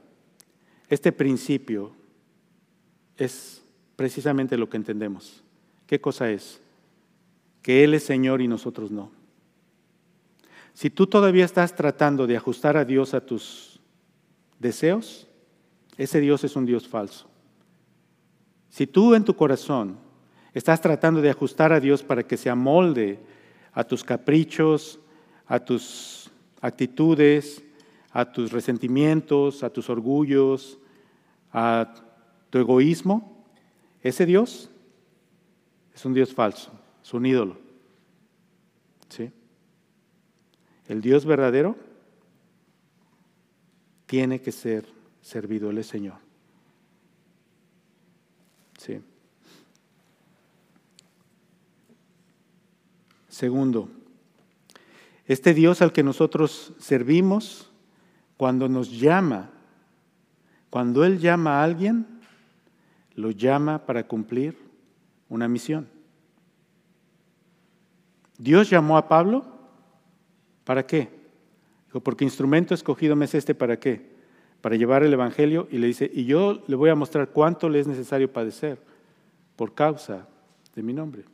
este 0.89 1.11
principio 1.11 1.93
es 3.17 3.65
precisamente 3.97 4.59
lo 4.59 4.69
que 4.69 4.77
entendemos. 4.77 5.43
¿Qué 5.87 6.01
cosa 6.01 6.31
es? 6.31 6.61
Que 7.63 7.85
Él 7.85 7.95
es 7.95 8.03
Señor 8.03 8.43
y 8.43 8.49
nosotros 8.49 8.91
no. 8.91 9.11
Si 10.75 10.91
tú 10.91 11.07
todavía 11.07 11.45
estás 11.45 11.75
tratando 11.75 12.27
de 12.27 12.37
ajustar 12.37 12.77
a 12.77 12.85
Dios 12.85 13.15
a 13.15 13.25
tus 13.25 13.81
deseos, 14.59 15.27
ese 15.97 16.21
Dios 16.21 16.45
es 16.45 16.57
un 16.57 16.67
Dios 16.67 16.89
falso. 16.89 17.29
Si 18.69 18.87
tú 18.87 19.15
en 19.15 19.25
tu 19.25 19.35
corazón 19.35 19.99
estás 20.55 20.81
tratando 20.81 21.21
de 21.21 21.31
ajustar 21.31 21.73
a 21.73 21.81
Dios 21.81 22.03
para 22.03 22.23
que 22.23 22.37
se 22.37 22.51
amolde 22.51 23.19
a 23.73 23.85
tus 23.85 24.05
caprichos, 24.05 25.01
a 25.47 25.59
tus 25.59 26.31
actitudes, 26.61 27.63
a 28.11 28.31
tus 28.31 28.53
resentimientos, 28.53 29.63
a 29.63 29.71
tus 29.71 29.89
orgullos, 29.89 30.79
a 31.53 31.95
tu 32.51 32.59
egoísmo, 32.59 33.47
ese 34.03 34.27
Dios 34.27 34.69
es 35.95 36.05
un 36.05 36.15
Dios 36.15 36.35
falso, 36.35 36.73
es 37.03 37.15
un 37.15 37.25
ídolo. 37.25 37.57
¿Sí? 39.09 39.31
El 40.89 41.01
Dios 41.01 41.25
verdadero 41.25 41.77
tiene 44.07 44.41
que 44.41 44.53
ser 44.53 44.87
servido, 45.21 45.71
es 45.71 45.87
Señor. 45.87 46.19
¿Sí? 48.79 49.01
Segundo, 53.33 53.89
este 55.25 55.55
Dios 55.55 55.81
al 55.81 55.95
que 55.95 56.03
nosotros 56.03 56.75
servimos, 56.79 57.73
cuando 58.37 58.69
nos 58.69 59.01
llama, 59.01 59.49
cuando 60.69 61.03
Él 61.03 61.19
llama 61.19 61.59
a 61.59 61.65
alguien, 61.65 62.07
lo 63.15 63.31
llama 63.31 63.87
para 63.87 64.07
cumplir 64.07 64.59
una 65.31 65.49
misión. 65.49 65.89
Dios 68.37 68.69
llamó 68.69 68.99
a 68.99 69.09
Pablo, 69.09 69.47
¿para 70.65 70.87
qué? 70.87 71.09
Dijo, 71.87 72.01
porque 72.01 72.25
instrumento 72.25 72.75
escogido 72.75 73.17
me 73.17 73.25
es 73.25 73.35
este, 73.35 73.55
¿para 73.55 73.81
qué? 73.81 74.13
Para 74.61 74.77
llevar 74.77 75.05
el 75.05 75.13
Evangelio 75.15 75.69
y 75.71 75.79
le 75.79 75.87
dice, 75.87 76.11
y 76.13 76.27
yo 76.27 76.63
le 76.67 76.77
voy 76.77 76.91
a 76.91 76.95
mostrar 76.95 77.31
cuánto 77.31 77.71
le 77.71 77.81
es 77.81 77.87
necesario 77.87 78.31
padecer 78.31 78.79
por 79.57 79.73
causa 79.73 80.29
de 80.75 80.83
mi 80.83 80.93
nombre. 80.93 81.25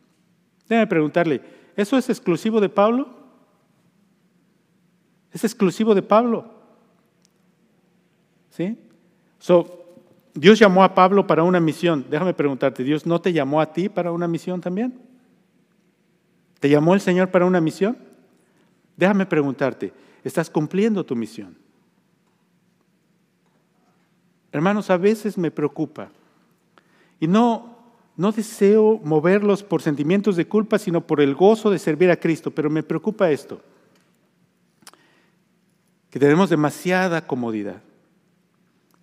Déjame 0.68 0.86
preguntarle, 0.86 1.58
¿eso 1.78 1.96
es 1.96 2.10
exclusivo 2.10 2.60
de 2.60 2.68
Pablo? 2.68 3.08
¿Es 5.32 5.44
exclusivo 5.44 5.94
de 5.94 6.02
Pablo? 6.02 6.50
¿Sí? 8.50 8.76
So, 9.38 9.86
Dios 10.34 10.58
llamó 10.58 10.82
a 10.82 10.92
Pablo 10.92 11.24
para 11.24 11.44
una 11.44 11.60
misión. 11.60 12.04
Déjame 12.10 12.34
preguntarte, 12.34 12.82
¿Dios 12.82 13.06
no 13.06 13.20
te 13.20 13.32
llamó 13.32 13.60
a 13.60 13.72
ti 13.72 13.88
para 13.88 14.10
una 14.10 14.26
misión 14.26 14.60
también? 14.60 14.98
¿Te 16.58 16.68
llamó 16.68 16.94
el 16.94 17.00
Señor 17.00 17.30
para 17.30 17.46
una 17.46 17.60
misión? 17.60 17.96
Déjame 18.96 19.26
preguntarte, 19.26 19.92
¿estás 20.24 20.50
cumpliendo 20.50 21.06
tu 21.06 21.14
misión? 21.14 21.56
Hermanos, 24.50 24.90
a 24.90 24.96
veces 24.96 25.38
me 25.38 25.52
preocupa 25.52 26.08
y 27.20 27.28
no 27.28 27.77
no 28.18 28.32
deseo 28.32 29.00
moverlos 29.04 29.62
por 29.62 29.80
sentimientos 29.80 30.34
de 30.34 30.48
culpa, 30.48 30.80
sino 30.80 31.06
por 31.06 31.20
el 31.20 31.36
gozo 31.36 31.70
de 31.70 31.78
servir 31.78 32.10
a 32.10 32.16
Cristo, 32.16 32.50
pero 32.50 32.68
me 32.68 32.82
preocupa 32.82 33.30
esto, 33.30 33.62
que 36.10 36.18
tenemos 36.18 36.50
demasiada 36.50 37.24
comodidad. 37.28 37.80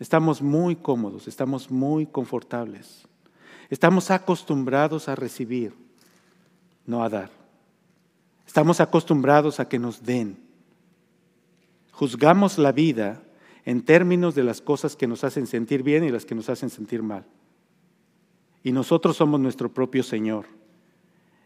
Estamos 0.01 0.41
muy 0.41 0.76
cómodos, 0.76 1.30
estamos 1.30 1.72
muy 1.72 2.05
confortables. 2.05 3.07
Estamos 3.70 4.11
acostumbrados 4.11 5.07
a 5.07 5.16
recibir, 5.16 5.74
no 6.86 7.01
a 7.01 7.09
dar. 7.09 7.32
Estamos 8.45 8.82
acostumbrados 8.82 9.61
a 9.61 9.70
que 9.70 9.80
nos 9.80 10.03
den. 10.03 10.38
Juzgamos 11.93 12.57
la 12.57 12.74
vida 12.74 13.24
en 13.63 13.82
términos 13.82 14.36
de 14.36 14.43
las 14.43 14.59
cosas 14.59 14.97
que 14.97 15.07
nos 15.07 15.24
hacen 15.24 15.47
sentir 15.47 15.84
bien 15.84 16.03
y 16.03 16.11
las 16.11 16.26
que 16.26 16.36
nos 16.36 16.49
hacen 16.49 16.70
sentir 16.70 17.01
mal 17.01 17.26
y 18.66 18.72
nosotros 18.72 19.16
somos 19.16 19.39
nuestro 19.39 19.72
propio 19.72 20.01
Señor. 20.01 20.47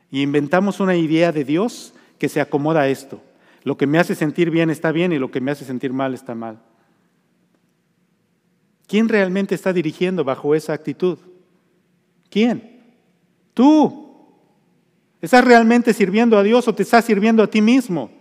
Y 0.10 0.22
inventamos 0.22 0.80
una 0.80 0.96
idea 0.96 1.34
de 1.34 1.44
Dios 1.44 1.94
que 2.18 2.30
se 2.30 2.40
acomoda 2.40 2.80
a 2.80 2.88
esto. 2.88 3.22
Lo 3.64 3.76
que 3.76 3.86
me 3.86 4.00
hace 4.00 4.16
sentir 4.16 4.50
bien 4.50 4.70
está 4.70 4.94
bien 4.94 5.12
y 5.12 5.20
lo 5.20 5.30
que 5.30 5.42
me 5.42 5.52
hace 5.52 5.66
sentir 5.66 5.92
mal 5.92 6.14
está 6.14 6.34
mal. 6.34 6.62
¿Quién 8.88 9.10
realmente 9.10 9.54
está 9.54 9.74
dirigiendo 9.74 10.24
bajo 10.24 10.56
esa 10.56 10.72
actitud? 10.72 11.18
¿Quién? 12.30 12.86
Tú. 13.54 14.16
¿Estás 15.22 15.44
realmente 15.44 15.94
sirviendo 15.94 16.38
a 16.38 16.44
Dios 16.44 16.70
o 16.70 16.74
te 16.74 16.84
estás 16.84 17.04
sirviendo 17.04 17.44
a 17.44 17.48
ti 17.48 17.62
mismo? 17.62 18.12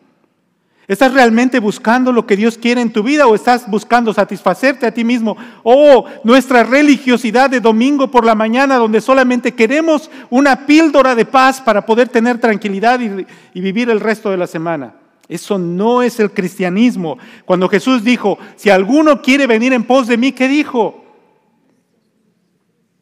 ¿Estás 0.88 1.12
realmente 1.12 1.60
buscando 1.60 2.12
lo 2.12 2.26
que 2.26 2.34
Dios 2.34 2.56
quiere 2.56 2.80
en 2.80 2.90
tu 2.90 3.02
vida 3.02 3.26
o 3.26 3.34
estás 3.34 3.70
buscando 3.70 4.14
satisfacerte 4.14 4.86
a 4.86 4.94
ti 4.94 5.04
mismo? 5.04 5.36
Oh, 5.62 6.06
nuestra 6.24 6.64
religiosidad 6.64 7.50
de 7.50 7.60
domingo 7.60 8.10
por 8.10 8.24
la 8.24 8.34
mañana 8.34 8.76
donde 8.76 9.02
solamente 9.02 9.52
queremos 9.52 10.10
una 10.30 10.64
píldora 10.64 11.14
de 11.14 11.26
paz 11.26 11.60
para 11.60 11.84
poder 11.84 12.08
tener 12.08 12.38
tranquilidad 12.38 13.00
y, 13.00 13.26
y 13.52 13.60
vivir 13.60 13.90
el 13.90 14.00
resto 14.00 14.30
de 14.30 14.38
la 14.38 14.46
semana. 14.46 14.94
Eso 15.28 15.58
no 15.58 16.00
es 16.00 16.20
el 16.20 16.30
cristianismo. 16.30 17.18
Cuando 17.44 17.68
Jesús 17.68 18.02
dijo, 18.02 18.38
si 18.56 18.70
alguno 18.70 19.20
quiere 19.20 19.46
venir 19.46 19.74
en 19.74 19.84
pos 19.84 20.06
de 20.06 20.16
mí, 20.16 20.32
¿qué 20.32 20.48
dijo? 20.48 21.04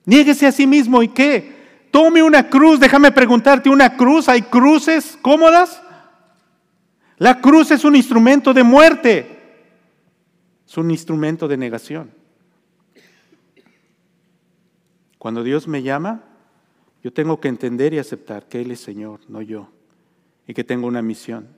Niéguese 0.07 0.49
a 0.49 0.51
sí 0.53 0.66
mismo 0.66 1.05
y 1.05 1.09
qué? 1.09 1.55
Tome 1.93 2.20
una 2.20 2.49
cruz, 2.49 2.80
déjame 2.80 3.12
preguntarte, 3.12 3.70
¿una 3.70 3.97
cruz? 3.97 4.28
¿Hay 4.28 4.43
cruces 4.43 5.16
cómodas? 5.22 5.80
La 7.18 7.40
cruz 7.40 7.70
es 7.70 7.84
un 7.84 7.96
instrumento 7.96 8.52
de 8.52 8.62
muerte, 8.62 9.38
es 10.66 10.76
un 10.76 10.90
instrumento 10.90 11.48
de 11.48 11.56
negación. 11.56 12.10
Cuando 15.18 15.42
Dios 15.42 15.66
me 15.66 15.82
llama, 15.82 16.22
yo 17.02 17.12
tengo 17.12 17.40
que 17.40 17.48
entender 17.48 17.94
y 17.94 17.98
aceptar 17.98 18.46
que 18.48 18.60
Él 18.60 18.70
es 18.70 18.80
Señor, 18.80 19.20
no 19.28 19.40
yo, 19.40 19.70
y 20.46 20.54
que 20.54 20.64
tengo 20.64 20.86
una 20.86 21.02
misión. 21.02 21.48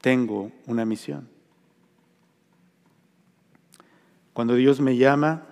Tengo 0.00 0.52
una 0.66 0.84
misión. 0.84 1.28
Cuando 4.32 4.54
Dios 4.54 4.80
me 4.80 4.96
llama, 4.96 5.46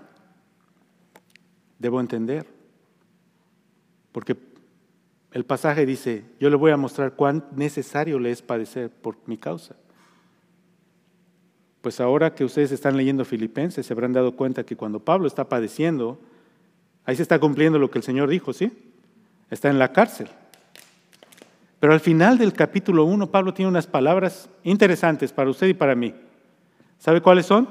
debo 1.78 2.00
entender, 2.00 2.46
porque 4.12 4.36
el 5.36 5.44
pasaje 5.44 5.84
dice, 5.84 6.24
yo 6.40 6.48
le 6.48 6.56
voy 6.56 6.70
a 6.70 6.78
mostrar 6.78 7.12
cuán 7.12 7.44
necesario 7.54 8.18
le 8.18 8.30
es 8.30 8.40
padecer 8.40 8.88
por 8.88 9.18
mi 9.26 9.36
causa. 9.36 9.76
Pues 11.82 12.00
ahora 12.00 12.34
que 12.34 12.42
ustedes 12.42 12.72
están 12.72 12.96
leyendo 12.96 13.22
Filipenses, 13.26 13.84
se 13.84 13.92
habrán 13.92 14.14
dado 14.14 14.34
cuenta 14.34 14.64
que 14.64 14.76
cuando 14.76 14.98
Pablo 14.98 15.26
está 15.26 15.46
padeciendo, 15.46 16.18
ahí 17.04 17.16
se 17.16 17.22
está 17.22 17.38
cumpliendo 17.38 17.78
lo 17.78 17.90
que 17.90 17.98
el 17.98 18.02
Señor 18.02 18.30
dijo, 18.30 18.54
¿sí? 18.54 18.72
Está 19.50 19.68
en 19.68 19.78
la 19.78 19.92
cárcel. 19.92 20.28
Pero 21.80 21.92
al 21.92 22.00
final 22.00 22.38
del 22.38 22.54
capítulo 22.54 23.04
1, 23.04 23.30
Pablo 23.30 23.52
tiene 23.52 23.68
unas 23.68 23.86
palabras 23.86 24.48
interesantes 24.64 25.34
para 25.34 25.50
usted 25.50 25.66
y 25.66 25.74
para 25.74 25.94
mí. 25.94 26.14
¿Sabe 26.98 27.20
cuáles 27.20 27.44
son? 27.44 27.68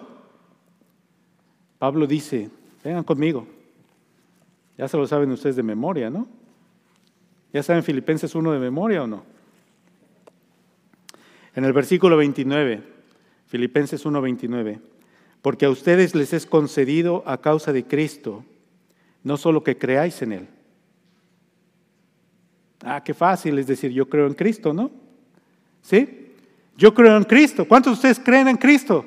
Pablo 1.80 2.05
dice, 2.05 2.51
vengan 2.84 3.03
conmigo. 3.03 3.47
Ya 4.78 4.88
se 4.88 4.97
lo 4.97 5.07
saben 5.07 5.32
ustedes 5.32 5.55
de 5.55 5.63
memoria, 5.63 6.11
¿no? 6.11 6.45
¿Ya 7.56 7.64
saben 7.64 7.84
Filipenses 7.84 8.36
1 8.36 8.51
de 8.51 8.60
memoria 8.60 9.03
o 9.03 9.08
no? 9.08 9.24
En 11.56 11.64
el 11.64 11.72
versículo 11.72 12.18
29, 12.18 12.84
Filipenses 13.47 14.06
1, 14.06 14.22
29, 14.22 14.82
porque 15.41 15.64
a 15.64 15.70
ustedes 15.70 16.16
les 16.16 16.34
es 16.34 16.45
concedido 16.45 17.24
a 17.26 17.39
causa 17.39 17.72
de 17.72 17.86
Cristo, 17.86 18.43
no 19.24 19.38
solo 19.38 19.64
que 19.64 19.78
creáis 19.78 20.22
en 20.22 20.34
Él. 20.34 20.47
Ah, 22.84 23.01
qué 23.01 23.14
fácil 23.14 23.58
es 23.58 23.68
decir, 23.68 23.89
yo 23.89 24.10
creo 24.10 24.28
en 24.28 24.34
Cristo, 24.34 24.74
¿no? 24.74 24.91
¿Sí? 25.82 26.34
Yo 26.76 26.93
creo 26.93 27.16
en 27.16 27.24
Cristo. 27.24 27.66
¿Cuántos 27.66 27.93
de 27.93 27.95
ustedes 27.95 28.20
creen 28.20 28.49
en 28.49 28.58
Cristo? 28.58 29.06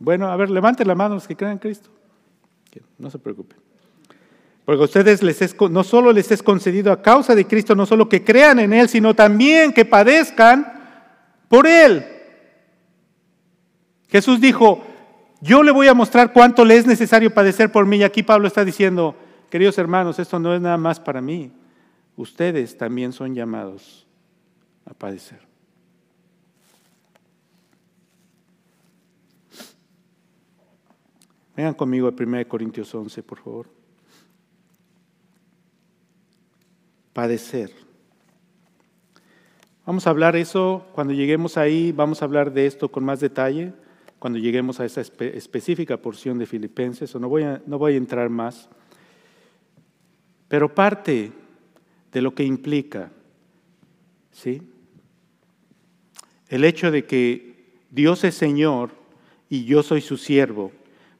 Bueno, 0.00 0.26
a 0.26 0.34
ver, 0.34 0.50
levanten 0.50 0.88
la 0.88 0.96
mano 0.96 1.14
los 1.14 1.28
que 1.28 1.36
creen 1.36 1.52
en 1.52 1.58
Cristo. 1.58 1.90
No 2.98 3.08
se 3.08 3.20
preocupen. 3.20 3.69
Porque 4.70 4.82
a 4.82 4.84
ustedes 4.84 5.20
les 5.24 5.42
es, 5.42 5.56
no 5.68 5.82
solo 5.82 6.12
les 6.12 6.30
es 6.30 6.44
concedido 6.44 6.92
a 6.92 7.02
causa 7.02 7.34
de 7.34 7.44
Cristo, 7.44 7.74
no 7.74 7.86
solo 7.86 8.08
que 8.08 8.22
crean 8.22 8.60
en 8.60 8.72
Él, 8.72 8.88
sino 8.88 9.16
también 9.16 9.72
que 9.72 9.84
padezcan 9.84 10.64
por 11.48 11.66
Él. 11.66 12.06
Jesús 14.06 14.40
dijo, 14.40 14.80
yo 15.40 15.64
le 15.64 15.72
voy 15.72 15.88
a 15.88 15.94
mostrar 15.94 16.32
cuánto 16.32 16.64
le 16.64 16.76
es 16.76 16.86
necesario 16.86 17.34
padecer 17.34 17.72
por 17.72 17.84
mí. 17.84 17.96
Y 17.96 18.04
aquí 18.04 18.22
Pablo 18.22 18.46
está 18.46 18.64
diciendo, 18.64 19.16
queridos 19.50 19.76
hermanos, 19.76 20.20
esto 20.20 20.38
no 20.38 20.54
es 20.54 20.60
nada 20.60 20.76
más 20.76 21.00
para 21.00 21.20
mí. 21.20 21.50
Ustedes 22.14 22.78
también 22.78 23.12
son 23.12 23.34
llamados 23.34 24.06
a 24.84 24.94
padecer. 24.94 25.40
Vengan 31.56 31.74
conmigo 31.74 32.06
a 32.06 32.12
1 32.16 32.46
Corintios 32.46 32.94
11, 32.94 33.20
por 33.24 33.40
favor. 33.40 33.79
Padecer. 37.12 37.70
Vamos 39.86 40.06
a 40.06 40.10
hablar 40.10 40.36
eso, 40.36 40.86
cuando 40.92 41.12
lleguemos 41.12 41.56
ahí, 41.56 41.92
vamos 41.92 42.22
a 42.22 42.24
hablar 42.24 42.52
de 42.52 42.66
esto 42.66 42.90
con 42.90 43.04
más 43.04 43.20
detalle, 43.20 43.72
cuando 44.18 44.38
lleguemos 44.38 44.78
a 44.78 44.84
esa 44.84 45.00
específica 45.00 45.96
porción 45.96 46.38
de 46.38 46.46
Filipenses, 46.46 47.14
o 47.14 47.18
no 47.18 47.28
voy, 47.28 47.42
a, 47.42 47.62
no 47.66 47.78
voy 47.78 47.94
a 47.94 47.96
entrar 47.96 48.28
más. 48.28 48.68
Pero 50.48 50.74
parte 50.74 51.32
de 52.12 52.22
lo 52.22 52.34
que 52.34 52.44
implica, 52.44 53.10
¿sí? 54.30 54.62
El 56.48 56.64
hecho 56.64 56.90
de 56.90 57.06
que 57.06 57.80
Dios 57.90 58.24
es 58.24 58.34
Señor 58.34 58.90
y 59.48 59.64
yo 59.64 59.82
soy 59.82 60.00
su 60.00 60.16
siervo, 60.16 60.72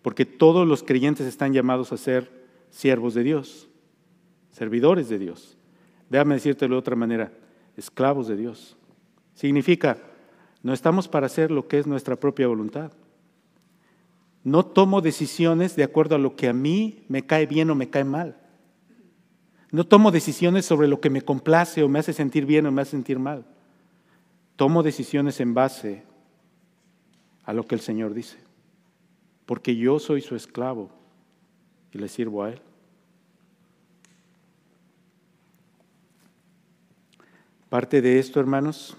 porque 0.03 0.27
todos 0.27 0.67
los 0.67 0.83
creyentes 0.83 1.27
están 1.27 1.53
llamados 1.53 1.93
a 1.93 1.97
ser 1.97 2.31
siervos 2.71 3.15
de 3.15 3.23
Dios, 3.23 3.69
servidores 4.53 5.09
de 5.09 5.19
Dios. 5.19 5.57
Déjame 6.11 6.35
decírtelo 6.35 6.75
de 6.75 6.81
otra 6.81 6.97
manera, 6.97 7.33
esclavos 7.77 8.27
de 8.29 8.37
Dios. 8.37 8.77
Significa, 9.35 9.97
no 10.63 10.75
estamos 10.75 11.09
para 11.09 11.27
hacer 11.27 11.51
lo 11.51 11.67
que 11.69 11.79
es 11.79 11.87
nuestra 11.87 12.17
propia 12.17 12.49
voluntad. 12.49 12.93
No 14.43 14.67
tomo 14.67 15.01
decisiones 15.01 15.77
de 15.77 15.85
acuerdo 15.85 16.17
a 16.17 16.19
lo 16.19 16.35
que 16.35 16.49
a 16.49 16.53
mí 16.53 17.05
me 17.09 17.25
cae 17.25 17.47
bien 17.47 17.71
o 17.71 17.75
me 17.75 17.89
cae 17.89 18.05
mal. 18.05 18.37
No 19.71 19.87
tomo 19.87 20.11
decisiones 20.11 20.67
sobre 20.67 20.89
lo 20.89 21.01
que 21.01 21.11
me 21.11 21.23
complace 21.23 21.83
o 21.83 21.89
me 21.89 22.01
hace 22.01 22.13
sentir 22.13 22.45
bien 22.45 22.67
o 22.67 22.73
me 22.73 22.83
hace 22.83 22.93
sentir 22.93 23.21
mal. 23.21 23.45
Tomo 24.57 24.83
decisiones 24.83 25.41
en 25.41 25.55
base 25.55 26.03
a 27.45 27.53
lo 27.53 27.65
que 27.67 27.77
el 27.77 27.81
Señor 27.81 28.15
dice. 28.15 28.39
Porque 29.47 29.77
yo 29.77 30.01
soy 30.01 30.23
su 30.23 30.35
esclavo 30.35 30.91
y 31.93 31.99
le 31.99 32.09
sirvo 32.09 32.43
a 32.43 32.51
Él. 32.51 32.61
Parte 37.71 38.03
de 38.03 38.19
esto, 38.19 38.39
hermanos, 38.39 38.99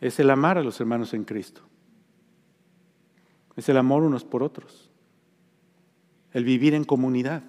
es 0.00 0.18
el 0.18 0.30
amar 0.30 0.58
a 0.58 0.64
los 0.64 0.80
hermanos 0.80 1.14
en 1.14 1.22
Cristo. 1.22 1.62
Es 3.54 3.68
el 3.68 3.76
amor 3.76 4.02
unos 4.02 4.24
por 4.24 4.42
otros. 4.42 4.90
El 6.32 6.44
vivir 6.44 6.74
en 6.74 6.82
comunidad. 6.82 7.44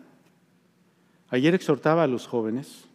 Ayer 1.29 1.55
exhortaba 1.55 2.03
a 2.03 2.07
los 2.07 2.27
jóvenes. 2.27 2.85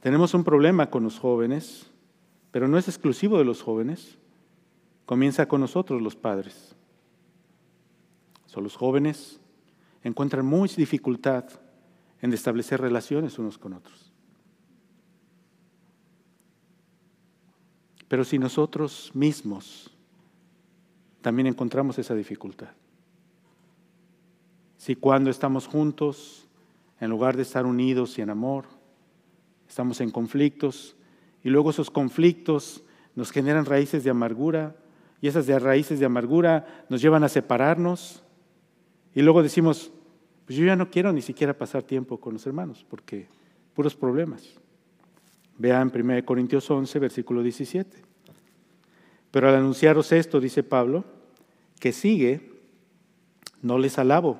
Tenemos 0.00 0.34
un 0.34 0.44
problema 0.44 0.90
con 0.90 1.04
los 1.04 1.18
jóvenes, 1.18 1.86
pero 2.50 2.68
no 2.68 2.76
es 2.76 2.88
exclusivo 2.88 3.38
de 3.38 3.46
los 3.46 3.62
jóvenes. 3.62 4.18
Comienza 5.06 5.46
con 5.46 5.62
nosotros 5.62 6.02
los 6.02 6.16
padres. 6.16 6.74
Son 8.44 8.62
los 8.62 8.76
jóvenes 8.76 9.40
encuentran 10.02 10.44
mucha 10.44 10.76
dificultad 10.76 11.44
en 12.20 12.32
establecer 12.32 12.80
relaciones 12.80 13.38
unos 13.38 13.58
con 13.58 13.72
otros. 13.72 14.11
Pero 18.12 18.24
si 18.24 18.38
nosotros 18.38 19.10
mismos 19.14 19.90
también 21.22 21.46
encontramos 21.46 21.98
esa 21.98 22.14
dificultad, 22.14 22.68
si 24.76 24.96
cuando 24.96 25.30
estamos 25.30 25.66
juntos, 25.66 26.46
en 27.00 27.08
lugar 27.08 27.36
de 27.36 27.42
estar 27.42 27.64
unidos 27.64 28.18
y 28.18 28.20
en 28.20 28.28
amor, 28.28 28.66
estamos 29.66 30.02
en 30.02 30.10
conflictos 30.10 30.94
y 31.42 31.48
luego 31.48 31.70
esos 31.70 31.90
conflictos 31.90 32.84
nos 33.14 33.30
generan 33.30 33.64
raíces 33.64 34.04
de 34.04 34.10
amargura 34.10 34.76
y 35.22 35.28
esas 35.28 35.46
raíces 35.62 35.98
de 35.98 36.04
amargura 36.04 36.84
nos 36.90 37.00
llevan 37.00 37.24
a 37.24 37.30
separarnos 37.30 38.22
y 39.14 39.22
luego 39.22 39.42
decimos, 39.42 39.90
pues 40.44 40.58
yo 40.58 40.66
ya 40.66 40.76
no 40.76 40.90
quiero 40.90 41.14
ni 41.14 41.22
siquiera 41.22 41.56
pasar 41.56 41.82
tiempo 41.82 42.20
con 42.20 42.34
los 42.34 42.46
hermanos 42.46 42.84
porque 42.90 43.26
puros 43.72 43.96
problemas. 43.96 44.60
Vean 45.58 45.92
1 45.94 46.24
Corintios 46.24 46.70
11, 46.70 46.98
versículo 46.98 47.42
17. 47.42 47.98
Pero 49.30 49.48
al 49.48 49.54
anunciaros 49.54 50.12
esto, 50.12 50.40
dice 50.40 50.62
Pablo, 50.62 51.04
que 51.80 51.92
sigue, 51.92 52.52
no 53.62 53.78
les 53.78 53.98
alabo, 53.98 54.38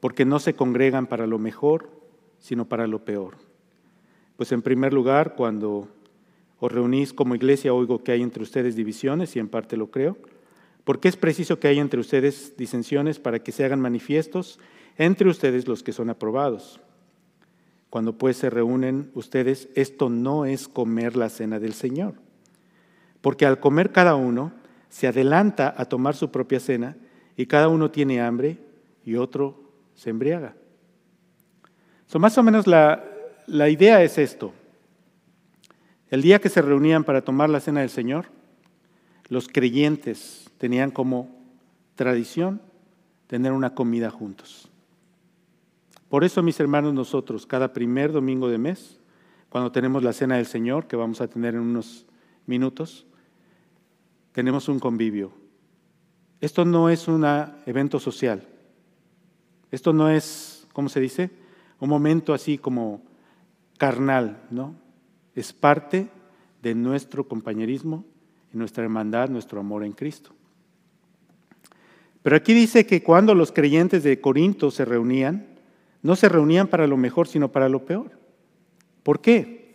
porque 0.00 0.24
no 0.24 0.38
se 0.38 0.54
congregan 0.54 1.06
para 1.06 1.26
lo 1.26 1.38
mejor, 1.38 1.90
sino 2.38 2.66
para 2.66 2.86
lo 2.86 3.04
peor. 3.04 3.36
Pues 4.36 4.52
en 4.52 4.62
primer 4.62 4.92
lugar, 4.92 5.34
cuando 5.34 5.88
os 6.58 6.72
reunís 6.72 7.12
como 7.12 7.34
iglesia, 7.34 7.74
oigo 7.74 8.02
que 8.02 8.12
hay 8.12 8.22
entre 8.22 8.42
ustedes 8.42 8.76
divisiones, 8.76 9.36
y 9.36 9.38
en 9.38 9.48
parte 9.48 9.76
lo 9.76 9.90
creo, 9.90 10.16
porque 10.84 11.08
es 11.08 11.16
preciso 11.16 11.58
que 11.58 11.68
haya 11.68 11.82
entre 11.82 12.00
ustedes 12.00 12.56
disensiones 12.56 13.18
para 13.18 13.40
que 13.40 13.52
se 13.52 13.64
hagan 13.64 13.80
manifiestos 13.80 14.58
entre 14.96 15.28
ustedes 15.28 15.66
los 15.66 15.82
que 15.82 15.92
son 15.92 16.10
aprobados. 16.10 16.80
Cuando 17.96 18.18
pues 18.18 18.36
se 18.36 18.50
reúnen 18.50 19.10
ustedes, 19.14 19.70
esto 19.74 20.10
no 20.10 20.44
es 20.44 20.68
comer 20.68 21.16
la 21.16 21.30
cena 21.30 21.58
del 21.58 21.72
Señor, 21.72 22.12
porque 23.22 23.46
al 23.46 23.58
comer 23.58 23.90
cada 23.90 24.16
uno 24.16 24.52
se 24.90 25.06
adelanta 25.06 25.74
a 25.74 25.86
tomar 25.86 26.14
su 26.14 26.30
propia 26.30 26.60
cena 26.60 26.98
y 27.38 27.46
cada 27.46 27.68
uno 27.68 27.90
tiene 27.90 28.20
hambre 28.20 28.58
y 29.02 29.16
otro 29.16 29.72
se 29.94 30.10
embriaga. 30.10 30.54
So, 32.06 32.18
más 32.18 32.36
o 32.36 32.42
menos 32.42 32.66
la, 32.66 33.02
la 33.46 33.70
idea 33.70 34.02
es 34.02 34.18
esto. 34.18 34.52
El 36.10 36.20
día 36.20 36.38
que 36.38 36.50
se 36.50 36.60
reunían 36.60 37.02
para 37.02 37.22
tomar 37.22 37.48
la 37.48 37.60
cena 37.60 37.80
del 37.80 37.88
Señor, 37.88 38.26
los 39.30 39.48
creyentes 39.48 40.50
tenían 40.58 40.90
como 40.90 41.34
tradición 41.94 42.60
tener 43.26 43.52
una 43.52 43.74
comida 43.74 44.10
juntos. 44.10 44.70
Por 46.08 46.24
eso, 46.24 46.42
mis 46.42 46.58
hermanos, 46.60 46.94
nosotros 46.94 47.46
cada 47.46 47.72
primer 47.72 48.12
domingo 48.12 48.48
de 48.48 48.58
mes, 48.58 49.00
cuando 49.48 49.72
tenemos 49.72 50.02
la 50.02 50.12
cena 50.12 50.36
del 50.36 50.46
Señor, 50.46 50.86
que 50.86 50.96
vamos 50.96 51.20
a 51.20 51.28
tener 51.28 51.54
en 51.54 51.60
unos 51.60 52.06
minutos, 52.46 53.06
tenemos 54.32 54.68
un 54.68 54.78
convivio. 54.78 55.32
Esto 56.40 56.64
no 56.64 56.90
es 56.90 57.08
un 57.08 57.24
evento 57.66 57.98
social. 57.98 58.46
Esto 59.70 59.92
no 59.92 60.10
es, 60.10 60.66
¿cómo 60.72 60.88
se 60.88 61.00
dice? 61.00 61.30
Un 61.80 61.88
momento 61.88 62.34
así 62.34 62.58
como 62.58 63.02
carnal, 63.78 64.42
¿no? 64.50 64.74
Es 65.34 65.52
parte 65.52 66.08
de 66.62 66.74
nuestro 66.74 67.26
compañerismo 67.26 68.04
nuestra 68.56 68.84
hermandad, 68.84 69.28
nuestro 69.28 69.60
amor 69.60 69.84
en 69.84 69.92
Cristo. 69.92 70.30
Pero 72.22 72.36
aquí 72.36 72.54
dice 72.54 72.86
que 72.86 73.02
cuando 73.02 73.34
los 73.34 73.52
creyentes 73.52 74.02
de 74.02 74.20
Corinto 74.20 74.70
se 74.70 74.84
reunían, 74.84 75.46
no 76.02 76.16
se 76.16 76.28
reunían 76.28 76.68
para 76.68 76.86
lo 76.86 76.96
mejor, 76.96 77.28
sino 77.28 77.50
para 77.50 77.68
lo 77.68 77.84
peor. 77.84 78.10
¿Por 79.02 79.20
qué? 79.20 79.74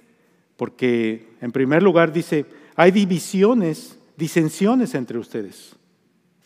Porque 0.58 1.30
en 1.42 1.52
primer 1.52 1.82
lugar 1.84 2.12
dice, 2.14 2.46
hay 2.76 2.92
divisiones, 2.92 3.98
disensiones 4.18 4.94
entre 4.96 5.18
ustedes. 5.18 5.76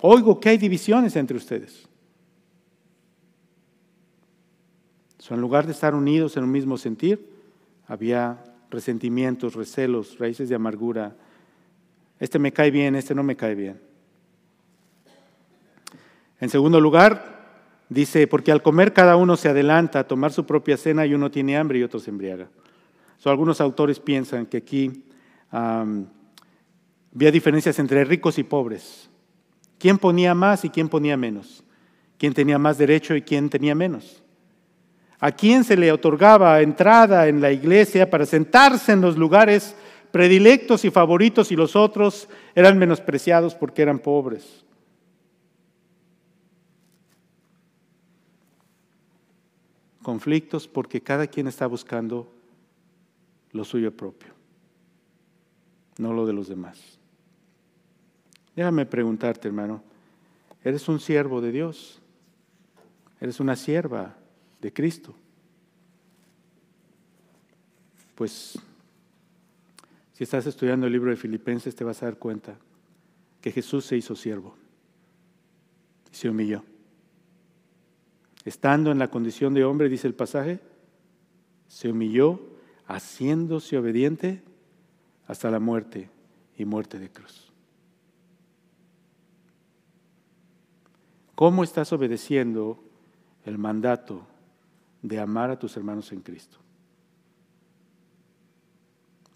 Oigo 0.01 0.39
que 0.39 0.49
hay 0.49 0.57
divisiones 0.57 1.15
entre 1.15 1.37
ustedes. 1.37 1.87
en 5.33 5.41
lugar 5.41 5.65
de 5.65 5.71
estar 5.71 5.95
unidos 5.95 6.37
en 6.37 6.43
un 6.43 6.51
mismo 6.51 6.77
sentir, 6.77 7.27
había 7.87 8.43
resentimientos, 8.69 9.55
recelos, 9.55 10.19
raíces 10.19 10.49
de 10.49 10.55
amargura. 10.55 11.15
Este 12.19 12.37
me 12.37 12.51
cae 12.51 12.69
bien, 12.69 12.95
este 12.95 13.15
no 13.15 13.23
me 13.23 13.35
cae 13.35 13.55
bien. 13.55 13.79
En 16.39 16.49
segundo 16.49 16.79
lugar, 16.79 17.34
dice, 17.89 18.27
porque 18.27 18.51
al 18.51 18.61
comer 18.61 18.93
cada 18.93 19.15
uno 19.15 19.37
se 19.37 19.49
adelanta 19.49 19.99
a 19.99 20.07
tomar 20.07 20.31
su 20.31 20.45
propia 20.45 20.77
cena 20.77 21.05
y 21.05 21.13
uno 21.13 21.31
tiene 21.31 21.57
hambre 21.57 21.79
y 21.79 21.83
otro 21.83 21.99
se 21.99 22.09
embriaga. 22.09 22.49
algunos 23.25 23.61
autores 23.61 23.99
piensan 23.99 24.45
que 24.45 24.57
aquí 24.57 25.03
había 25.51 26.01
diferencias 27.31 27.79
entre 27.79 28.03
ricos 28.05 28.37
y 28.37 28.43
pobres. 28.43 29.09
¿Quién 29.77 29.97
ponía 29.97 30.33
más 30.33 30.65
y 30.65 30.69
quién 30.69 30.89
ponía 30.89 31.17
menos? 31.17 31.63
¿Quién 32.17 32.33
tenía 32.33 32.57
más 32.57 32.77
derecho 32.77 33.15
y 33.15 33.21
quién 33.21 33.49
tenía 33.49 33.75
menos? 33.75 34.23
a 35.19 35.31
quién 35.31 35.63
se 35.63 35.77
le 35.77 35.91
otorgaba 35.91 36.61
entrada 36.61 37.27
en 37.27 37.41
la 37.41 37.51
iglesia 37.51 38.09
para 38.09 38.25
sentarse 38.25 38.91
en 38.91 39.01
los 39.01 39.17
lugares 39.17 39.75
predilectos 40.11 40.85
y 40.85 40.91
favoritos 40.91 41.51
y 41.51 41.55
los 41.55 41.75
otros 41.75 42.27
eran 42.53 42.77
menospreciados 42.77 43.55
porque 43.55 43.81
eran 43.81 43.99
pobres. 43.99 44.63
Conflictos 50.05 50.67
porque 50.67 51.01
cada 51.01 51.25
quien 51.25 51.47
está 51.47 51.65
buscando 51.65 52.31
lo 53.53 53.65
suyo 53.65 53.91
propio, 53.97 54.35
no 55.97 56.13
lo 56.13 56.27
de 56.27 56.33
los 56.33 56.47
demás. 56.47 56.99
Déjame 58.55 58.85
preguntarte, 58.85 59.47
hermano, 59.47 59.81
¿eres 60.63 60.87
un 60.89 60.99
siervo 60.99 61.41
de 61.41 61.51
Dios? 61.51 61.99
¿Eres 63.19 63.39
una 63.39 63.55
sierva 63.55 64.15
de 64.61 64.71
Cristo. 64.71 65.15
Pues 68.13 68.59
si 70.13 70.23
estás 70.23 70.45
estudiando 70.45 70.85
el 70.85 70.93
libro 70.93 71.09
de 71.09 71.17
Filipenses 71.17 71.75
te 71.75 71.83
vas 71.83 72.03
a 72.03 72.05
dar 72.05 72.19
cuenta 72.19 72.59
que 73.41 73.51
Jesús 73.51 73.85
se 73.85 73.97
hizo 73.97 74.15
siervo 74.15 74.55
y 76.11 76.15
se 76.15 76.29
humilló. 76.29 76.63
Estando 78.45 78.91
en 78.91 78.99
la 78.99 79.09
condición 79.09 79.55
de 79.55 79.65
hombre, 79.65 79.89
dice 79.89 80.07
el 80.07 80.13
pasaje, 80.13 80.59
se 81.67 81.89
humilló 81.89 82.39
haciéndose 82.87 83.77
obediente 83.77 84.43
hasta 85.27 85.49
la 85.49 85.59
muerte 85.59 86.09
y 86.55 86.65
muerte 86.65 86.99
de 86.99 87.09
cruz. 87.09 87.51
¿Cómo 91.33 91.63
estás 91.63 91.91
obedeciendo 91.91 92.79
el 93.45 93.57
mandato 93.57 94.25
de 95.01 95.19
amar 95.19 95.49
a 95.49 95.59
tus 95.59 95.75
hermanos 95.75 96.11
en 96.11 96.21
Cristo? 96.21 96.57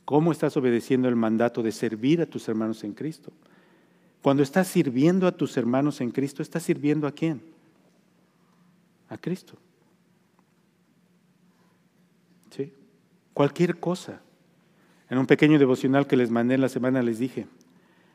¿Cómo 0.06 0.32
estás 0.32 0.56
obedeciendo 0.56 1.10
el 1.10 1.16
mandato 1.16 1.62
de 1.62 1.72
servir 1.72 2.22
a 2.22 2.26
tus 2.26 2.48
hermanos 2.48 2.84
en 2.84 2.94
Cristo? 2.94 3.32
Cuando 4.22 4.44
estás 4.44 4.68
sirviendo 4.68 5.28
a 5.28 5.32
tus 5.32 5.58
hermanos 5.58 6.00
en 6.00 6.12
Cristo, 6.12 6.42
¿estás 6.42 6.64
sirviendo 6.64 7.06
a 7.06 7.12
quién? 7.12 7.42
A 9.10 9.18
Cristo. 9.18 9.58
¿Sí? 12.52 12.74
Cualquier 13.34 13.80
cosa. 13.80 14.22
En 15.10 15.18
un 15.18 15.26
pequeño 15.26 15.58
devocional 15.58 16.08
que 16.08 16.18
les 16.18 16.30
mandé 16.30 16.56
en 16.56 16.62
la 16.62 16.70
semana 16.70 17.02
les 17.02 17.18
dije, 17.18 17.48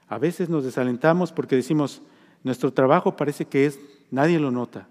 a 0.08 0.18
veces 0.18 0.48
nos 0.48 0.64
desalentamos 0.64 1.32
porque 1.32 1.56
decimos, 1.56 2.02
nuestro 2.44 2.72
trabajo 2.72 3.16
parece 3.16 3.46
que 3.46 3.66
es, 3.66 3.80
nadie 4.10 4.38
lo 4.38 4.50
nota, 4.50 4.86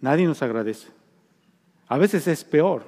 nadie 0.00 0.26
nos 0.26 0.42
agradece. 0.42 0.88
A 1.86 1.98
veces 1.98 2.26
es 2.26 2.44
peor. 2.44 2.84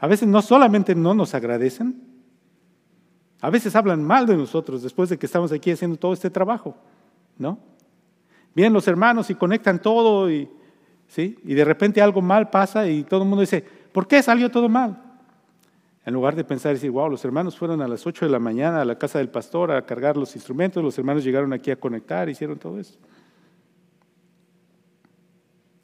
A 0.00 0.06
veces 0.06 0.28
no 0.28 0.42
solamente 0.42 0.94
no 0.94 1.14
nos 1.14 1.34
agradecen, 1.34 2.02
a 3.40 3.50
veces 3.50 3.76
hablan 3.76 4.02
mal 4.02 4.26
de 4.26 4.36
nosotros 4.36 4.82
después 4.82 5.08
de 5.08 5.18
que 5.18 5.26
estamos 5.26 5.52
aquí 5.52 5.70
haciendo 5.70 5.96
todo 5.96 6.12
este 6.12 6.30
trabajo, 6.30 6.76
¿no? 7.36 7.58
Vienen 8.54 8.72
los 8.72 8.88
hermanos 8.88 9.30
y 9.30 9.34
conectan 9.34 9.80
todo 9.80 10.30
y, 10.30 10.48
¿sí? 11.08 11.38
y 11.44 11.54
de 11.54 11.64
repente 11.64 12.00
algo 12.00 12.22
mal 12.22 12.50
pasa 12.50 12.88
y 12.88 13.02
todo 13.02 13.22
el 13.22 13.28
mundo 13.28 13.40
dice, 13.40 13.64
¿por 13.92 14.06
qué 14.06 14.22
salió 14.22 14.50
todo 14.50 14.68
mal? 14.68 15.02
En 16.04 16.14
lugar 16.14 16.36
de 16.36 16.44
pensar 16.44 16.72
y 16.72 16.74
decir, 16.74 16.90
wow, 16.90 17.10
los 17.10 17.24
hermanos 17.24 17.58
fueron 17.58 17.82
a 17.82 17.88
las 17.88 18.06
8 18.06 18.24
de 18.24 18.30
la 18.30 18.38
mañana 18.38 18.80
a 18.80 18.84
la 18.84 18.98
casa 18.98 19.18
del 19.18 19.28
pastor 19.28 19.72
a 19.72 19.84
cargar 19.84 20.16
los 20.16 20.34
instrumentos, 20.36 20.82
los 20.82 20.96
hermanos 20.96 21.24
llegaron 21.24 21.52
aquí 21.52 21.70
a 21.70 21.76
conectar, 21.76 22.28
hicieron 22.28 22.58
todo 22.58 22.78
eso. 22.78 22.98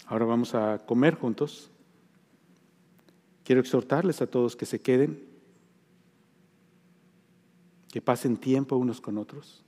Ahora 0.06 0.24
vamos 0.24 0.54
a 0.54 0.78
comer 0.86 1.14
juntos 1.14 1.70
Quiero 3.44 3.60
exhortarles 3.60 4.22
a 4.22 4.26
todos 4.26 4.56
que 4.56 4.64
se 4.64 4.80
queden, 4.80 5.22
que 7.92 8.00
pasen 8.00 8.38
tiempo 8.38 8.76
unos 8.76 9.02
con 9.02 9.18
otros, 9.18 9.62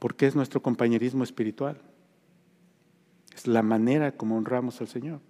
porque 0.00 0.26
es 0.26 0.34
nuestro 0.34 0.60
compañerismo 0.60 1.22
espiritual. 1.22 1.80
Es 3.38 3.46
la 3.46 3.62
manera 3.62 4.16
como 4.16 4.36
honramos 4.36 4.80
al 4.80 4.88
Señor. 4.88 5.20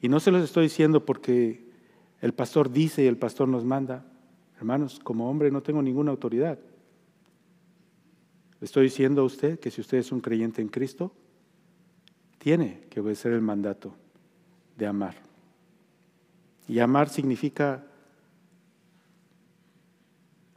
Y 0.00 0.08
no 0.08 0.18
se 0.18 0.32
los 0.32 0.42
estoy 0.42 0.64
diciendo 0.64 1.06
porque 1.06 1.70
el 2.20 2.34
pastor 2.34 2.72
dice 2.72 3.04
y 3.04 3.06
el 3.06 3.16
pastor 3.16 3.46
nos 3.46 3.64
manda. 3.64 4.04
Hermanos, 4.56 4.98
como 4.98 5.30
hombre 5.30 5.52
no 5.52 5.62
tengo 5.62 5.80
ninguna 5.80 6.10
autoridad. 6.10 6.58
Le 8.58 8.64
estoy 8.64 8.82
diciendo 8.86 9.22
a 9.22 9.24
usted 9.26 9.60
que 9.60 9.70
si 9.70 9.80
usted 9.80 9.98
es 9.98 10.10
un 10.10 10.20
creyente 10.20 10.60
en 10.60 10.66
Cristo, 10.66 11.12
tiene 12.38 12.80
que 12.90 12.98
obedecer 12.98 13.30
el 13.30 13.42
mandato 13.42 13.94
de 14.76 14.88
amar. 14.88 15.14
Y 16.66 16.80
amar 16.80 17.10
significa 17.10 17.86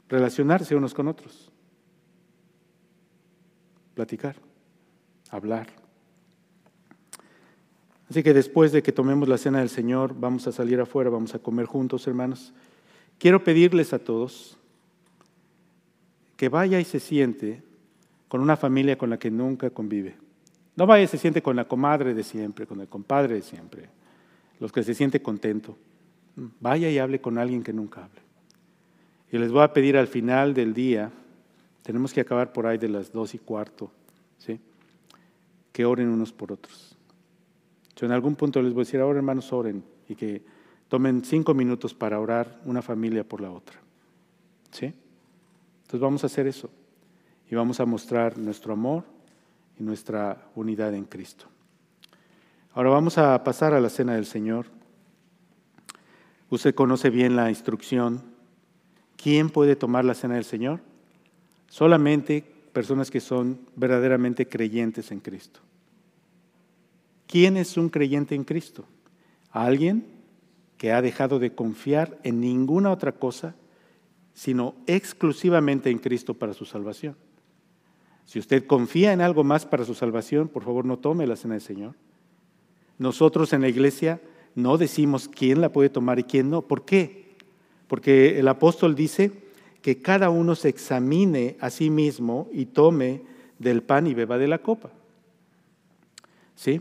relacionarse 0.08 0.74
unos 0.74 0.92
con 0.92 1.06
otros, 1.06 1.52
platicar, 3.94 4.34
hablar. 5.30 5.79
Así 8.10 8.24
que 8.24 8.34
después 8.34 8.72
de 8.72 8.82
que 8.82 8.90
tomemos 8.90 9.28
la 9.28 9.38
cena 9.38 9.60
del 9.60 9.68
Señor, 9.68 10.16
vamos 10.18 10.44
a 10.48 10.52
salir 10.52 10.80
afuera, 10.80 11.10
vamos 11.10 11.36
a 11.36 11.38
comer 11.38 11.66
juntos, 11.66 12.08
hermanos. 12.08 12.52
Quiero 13.18 13.44
pedirles 13.44 13.92
a 13.92 14.00
todos 14.00 14.58
que 16.36 16.48
vaya 16.48 16.80
y 16.80 16.84
se 16.84 16.98
siente 16.98 17.62
con 18.26 18.40
una 18.40 18.56
familia 18.56 18.98
con 18.98 19.10
la 19.10 19.18
que 19.18 19.30
nunca 19.30 19.70
convive. 19.70 20.16
No 20.74 20.86
vaya 20.86 21.04
y 21.04 21.06
se 21.06 21.18
siente 21.18 21.40
con 21.40 21.54
la 21.54 21.66
comadre 21.66 22.12
de 22.12 22.24
siempre, 22.24 22.66
con 22.66 22.80
el 22.80 22.88
compadre 22.88 23.34
de 23.34 23.42
siempre, 23.42 23.88
los 24.58 24.72
que 24.72 24.82
se 24.82 24.94
siente 24.94 25.22
contento. 25.22 25.76
Vaya 26.58 26.90
y 26.90 26.98
hable 26.98 27.20
con 27.20 27.38
alguien 27.38 27.62
que 27.62 27.72
nunca 27.72 28.04
hable. 28.04 28.20
Y 29.30 29.38
les 29.38 29.52
voy 29.52 29.62
a 29.62 29.72
pedir 29.72 29.96
al 29.96 30.08
final 30.08 30.52
del 30.52 30.74
día, 30.74 31.12
tenemos 31.82 32.12
que 32.12 32.22
acabar 32.22 32.52
por 32.52 32.66
ahí 32.66 32.78
de 32.78 32.88
las 32.88 33.12
dos 33.12 33.34
y 33.34 33.38
cuarto, 33.38 33.92
¿sí? 34.38 34.58
que 35.72 35.84
oren 35.84 36.08
unos 36.08 36.32
por 36.32 36.50
otros. 36.50 36.89
En 38.06 38.12
algún 38.12 38.36
punto 38.36 38.62
les 38.62 38.72
voy 38.72 38.82
a 38.82 38.84
decir, 38.84 39.00
ahora 39.00 39.18
hermanos, 39.18 39.52
oren 39.52 39.84
y 40.08 40.14
que 40.14 40.42
tomen 40.88 41.24
cinco 41.24 41.54
minutos 41.54 41.94
para 41.94 42.18
orar 42.18 42.60
una 42.64 42.82
familia 42.82 43.24
por 43.24 43.40
la 43.40 43.50
otra. 43.50 43.76
¿Sí? 44.70 44.86
Entonces 44.86 46.00
vamos 46.00 46.22
a 46.24 46.26
hacer 46.26 46.46
eso 46.46 46.70
y 47.50 47.54
vamos 47.54 47.80
a 47.80 47.86
mostrar 47.86 48.38
nuestro 48.38 48.72
amor 48.72 49.04
y 49.78 49.82
nuestra 49.82 50.50
unidad 50.54 50.94
en 50.94 51.04
Cristo. 51.04 51.46
Ahora 52.72 52.90
vamos 52.90 53.18
a 53.18 53.42
pasar 53.42 53.74
a 53.74 53.80
la 53.80 53.88
cena 53.90 54.14
del 54.14 54.26
Señor. 54.26 54.66
Usted 56.48 56.74
conoce 56.74 57.10
bien 57.10 57.36
la 57.36 57.48
instrucción 57.50 58.30
¿Quién 59.22 59.50
puede 59.50 59.76
tomar 59.76 60.04
la 60.06 60.14
cena 60.14 60.36
del 60.36 60.44
Señor? 60.44 60.80
Solamente 61.68 62.42
personas 62.72 63.10
que 63.10 63.20
son 63.20 63.60
verdaderamente 63.76 64.48
creyentes 64.48 65.10
en 65.12 65.20
Cristo. 65.20 65.60
¿Quién 67.30 67.56
es 67.56 67.76
un 67.76 67.90
creyente 67.90 68.34
en 68.34 68.42
Cristo? 68.42 68.84
Alguien 69.52 70.04
que 70.76 70.90
ha 70.90 71.00
dejado 71.00 71.38
de 71.38 71.54
confiar 71.54 72.18
en 72.24 72.40
ninguna 72.40 72.90
otra 72.90 73.12
cosa, 73.12 73.54
sino 74.34 74.74
exclusivamente 74.88 75.90
en 75.90 75.98
Cristo 75.98 76.34
para 76.34 76.54
su 76.54 76.64
salvación. 76.64 77.14
Si 78.24 78.40
usted 78.40 78.66
confía 78.66 79.12
en 79.12 79.20
algo 79.20 79.44
más 79.44 79.64
para 79.64 79.84
su 79.84 79.94
salvación, 79.94 80.48
por 80.48 80.64
favor 80.64 80.84
no 80.84 80.98
tome 80.98 81.26
la 81.26 81.36
cena 81.36 81.54
del 81.54 81.62
Señor. 81.62 81.94
Nosotros 82.98 83.52
en 83.52 83.60
la 83.60 83.68
iglesia 83.68 84.20
no 84.56 84.76
decimos 84.76 85.28
quién 85.28 85.60
la 85.60 85.70
puede 85.70 85.90
tomar 85.90 86.18
y 86.18 86.24
quién 86.24 86.50
no. 86.50 86.62
¿Por 86.62 86.84
qué? 86.84 87.20
porque 87.90 88.38
el 88.38 88.46
apóstol 88.46 88.94
dice 88.94 89.32
que 89.82 90.00
cada 90.00 90.30
uno 90.30 90.54
se 90.54 90.68
examine 90.68 91.56
a 91.58 91.70
sí 91.70 91.90
mismo 91.90 92.48
y 92.52 92.66
tome 92.66 93.22
del 93.58 93.82
pan 93.82 94.06
y 94.06 94.14
beba 94.14 94.38
de 94.38 94.46
la 94.46 94.58
copa. 94.58 94.92
¿Sí? 96.54 96.80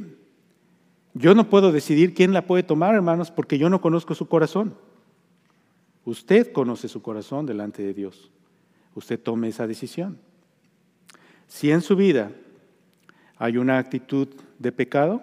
Yo 1.13 1.33
no 1.33 1.49
puedo 1.49 1.71
decidir 1.71 2.13
quién 2.13 2.33
la 2.33 2.45
puede 2.45 2.63
tomar, 2.63 2.95
hermanos, 2.95 3.31
porque 3.31 3.57
yo 3.57 3.69
no 3.69 3.81
conozco 3.81 4.15
su 4.15 4.27
corazón. 4.27 4.75
Usted 6.05 6.51
conoce 6.51 6.87
su 6.87 7.01
corazón 7.01 7.45
delante 7.45 7.83
de 7.83 7.93
Dios. 7.93 8.31
Usted 8.95 9.19
tome 9.19 9.49
esa 9.49 9.67
decisión. 9.67 10.17
Si 11.47 11.71
en 11.71 11.81
su 11.81 11.95
vida 11.95 12.31
hay 13.37 13.57
una 13.57 13.77
actitud 13.77 14.27
de 14.59 14.71
pecado, 14.71 15.21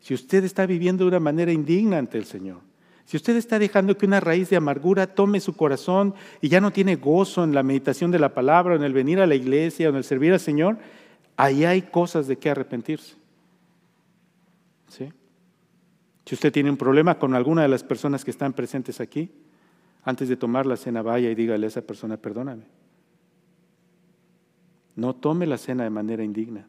si 0.00 0.14
usted 0.14 0.44
está 0.44 0.66
viviendo 0.66 1.04
de 1.04 1.08
una 1.08 1.20
manera 1.20 1.52
indigna 1.52 1.98
ante 1.98 2.18
el 2.18 2.24
Señor, 2.24 2.60
si 3.04 3.16
usted 3.16 3.36
está 3.36 3.58
dejando 3.58 3.96
que 3.96 4.06
una 4.06 4.20
raíz 4.20 4.48
de 4.50 4.56
amargura 4.56 5.14
tome 5.14 5.40
su 5.40 5.54
corazón 5.54 6.14
y 6.40 6.48
ya 6.48 6.60
no 6.60 6.70
tiene 6.70 6.96
gozo 6.96 7.44
en 7.44 7.54
la 7.54 7.62
meditación 7.62 8.10
de 8.10 8.18
la 8.18 8.32
palabra, 8.32 8.74
en 8.74 8.82
el 8.82 8.92
venir 8.92 9.20
a 9.20 9.26
la 9.26 9.34
iglesia, 9.34 9.88
en 9.88 9.96
el 9.96 10.04
servir 10.04 10.32
al 10.32 10.40
Señor, 10.40 10.78
ahí 11.36 11.64
hay 11.64 11.82
cosas 11.82 12.26
de 12.26 12.36
qué 12.36 12.50
arrepentirse. 12.50 13.21
Si 16.24 16.34
usted 16.34 16.52
tiene 16.52 16.70
un 16.70 16.76
problema 16.76 17.18
con 17.18 17.34
alguna 17.34 17.62
de 17.62 17.68
las 17.68 17.82
personas 17.82 18.24
que 18.24 18.30
están 18.30 18.52
presentes 18.52 19.00
aquí, 19.00 19.30
antes 20.04 20.28
de 20.28 20.36
tomar 20.36 20.66
la 20.66 20.76
cena 20.76 21.02
vaya 21.02 21.30
y 21.30 21.34
dígale 21.34 21.66
a 21.66 21.68
esa 21.68 21.82
persona, 21.82 22.16
perdóname. 22.16 22.64
No 24.96 25.14
tome 25.14 25.46
la 25.46 25.58
cena 25.58 25.84
de 25.84 25.90
manera 25.90 26.22
indigna. 26.22 26.68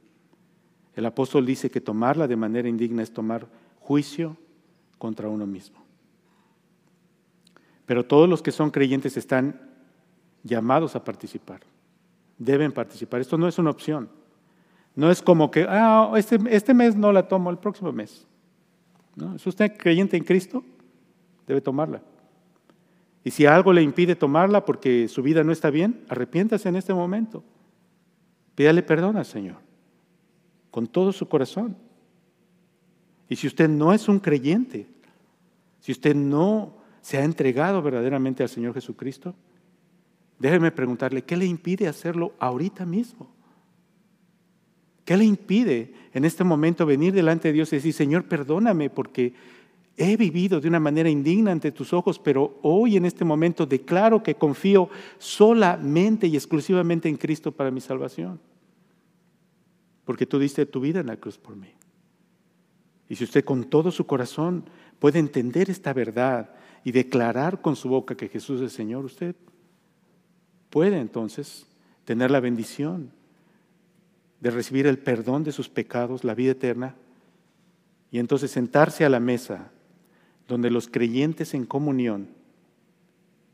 El 0.95 1.05
apóstol 1.05 1.45
dice 1.45 1.69
que 1.69 1.81
tomarla 1.81 2.27
de 2.27 2.35
manera 2.35 2.69
indigna 2.69 3.03
es 3.03 3.11
tomar 3.11 3.47
juicio 3.79 4.37
contra 4.97 5.27
uno 5.27 5.45
mismo. 5.45 5.83
Pero 7.85 8.05
todos 8.05 8.29
los 8.29 8.41
que 8.41 8.51
son 8.51 8.71
creyentes 8.71 9.17
están 9.17 9.59
llamados 10.43 10.95
a 10.95 11.03
participar. 11.03 11.61
Deben 12.37 12.71
participar. 12.71 13.21
Esto 13.21 13.37
no 13.37 13.47
es 13.47 13.57
una 13.57 13.71
opción. 13.71 14.09
No 14.95 15.09
es 15.09 15.21
como 15.21 15.49
que, 15.49 15.65
ah, 15.67 16.11
este, 16.15 16.39
este 16.49 16.73
mes 16.73 16.95
no 16.95 17.11
la 17.11 17.27
tomo, 17.27 17.49
el 17.49 17.57
próximo 17.57 17.91
mes. 17.91 18.27
¿No? 19.15 19.35
¿Es 19.35 19.45
usted 19.45 19.75
creyente 19.77 20.17
en 20.17 20.23
Cristo? 20.23 20.63
Debe 21.47 21.61
tomarla. 21.61 22.01
Y 23.23 23.31
si 23.31 23.45
algo 23.45 23.71
le 23.73 23.81
impide 23.81 24.15
tomarla 24.15 24.65
porque 24.65 25.07
su 25.07 25.21
vida 25.21 25.43
no 25.43 25.51
está 25.51 25.69
bien, 25.69 26.03
arrepiéntase 26.09 26.69
en 26.69 26.75
este 26.75 26.93
momento. 26.93 27.43
Pídale 28.55 28.83
perdón 28.83 29.17
al 29.17 29.25
Señor, 29.25 29.57
con 30.69 30.87
todo 30.87 31.11
su 31.11 31.27
corazón. 31.27 31.75
Y 33.29 33.35
si 33.35 33.47
usted 33.47 33.69
no 33.69 33.93
es 33.93 34.07
un 34.07 34.19
creyente, 34.19 34.87
si 35.79 35.91
usted 35.91 36.15
no 36.15 36.83
se 37.03 37.17
ha 37.17 37.23
entregado 37.25 37.81
verdaderamente 37.81 38.43
al 38.43 38.49
Señor 38.49 38.73
Jesucristo? 38.73 39.35
Déjeme 40.39 40.71
preguntarle, 40.71 41.21
¿qué 41.21 41.35
le 41.35 41.45
impide 41.45 41.87
hacerlo 41.89 42.33
ahorita 42.39 42.85
mismo? 42.85 43.32
¿Qué 45.05 45.17
le 45.17 45.25
impide 45.25 45.93
en 46.13 46.25
este 46.25 46.43
momento 46.43 46.85
venir 46.85 47.13
delante 47.13 47.49
de 47.49 47.53
Dios 47.53 47.73
y 47.73 47.77
decir, 47.77 47.93
Señor, 47.93 48.25
perdóname 48.25 48.89
porque 48.89 49.33
he 49.97 50.17
vivido 50.17 50.61
de 50.61 50.67
una 50.67 50.79
manera 50.79 51.09
indigna 51.09 51.51
ante 51.51 51.71
tus 51.71 51.93
ojos, 51.93 52.19
pero 52.19 52.57
hoy 52.61 52.97
en 52.97 53.05
este 53.05 53.25
momento 53.25 53.65
declaro 53.65 54.23
que 54.23 54.35
confío 54.35 54.89
solamente 55.17 56.27
y 56.27 56.35
exclusivamente 56.35 57.09
en 57.09 57.17
Cristo 57.17 57.51
para 57.51 57.71
mi 57.71 57.81
salvación? 57.81 58.39
Porque 60.05 60.25
tú 60.25 60.39
diste 60.39 60.65
tu 60.65 60.79
vida 60.79 61.01
en 61.01 61.07
la 61.07 61.17
cruz 61.17 61.37
por 61.37 61.55
mí. 61.55 61.69
Y 63.09 63.15
si 63.15 63.25
usted 63.25 63.43
con 63.43 63.65
todo 63.65 63.91
su 63.91 64.05
corazón 64.05 64.65
puede 64.99 65.19
entender 65.19 65.69
esta 65.69 65.93
verdad 65.93 66.49
y 66.83 66.91
declarar 66.91 67.61
con 67.61 67.75
su 67.75 67.89
boca 67.89 68.15
que 68.15 68.29
Jesús 68.29 68.61
es 68.61 68.71
Señor, 68.71 69.05
usted 69.05 69.35
puede 70.69 70.99
entonces 70.99 71.67
tener 72.05 72.31
la 72.31 72.39
bendición 72.39 73.11
de 74.43 74.51
recibir 74.51 74.87
el 74.87 74.99
perdón 74.99 75.45
de 75.45 75.53
sus 75.53 75.69
pecados, 75.69 76.25
la 76.25 76.35
vida 76.35 76.51
eterna, 76.51 76.95
y 78.11 78.19
entonces 78.19 78.51
sentarse 78.51 79.05
a 79.05 79.09
la 79.09 79.21
mesa 79.21 79.71
donde 80.49 80.69
los 80.69 80.89
creyentes 80.89 81.53
en 81.53 81.65
comunión 81.65 82.27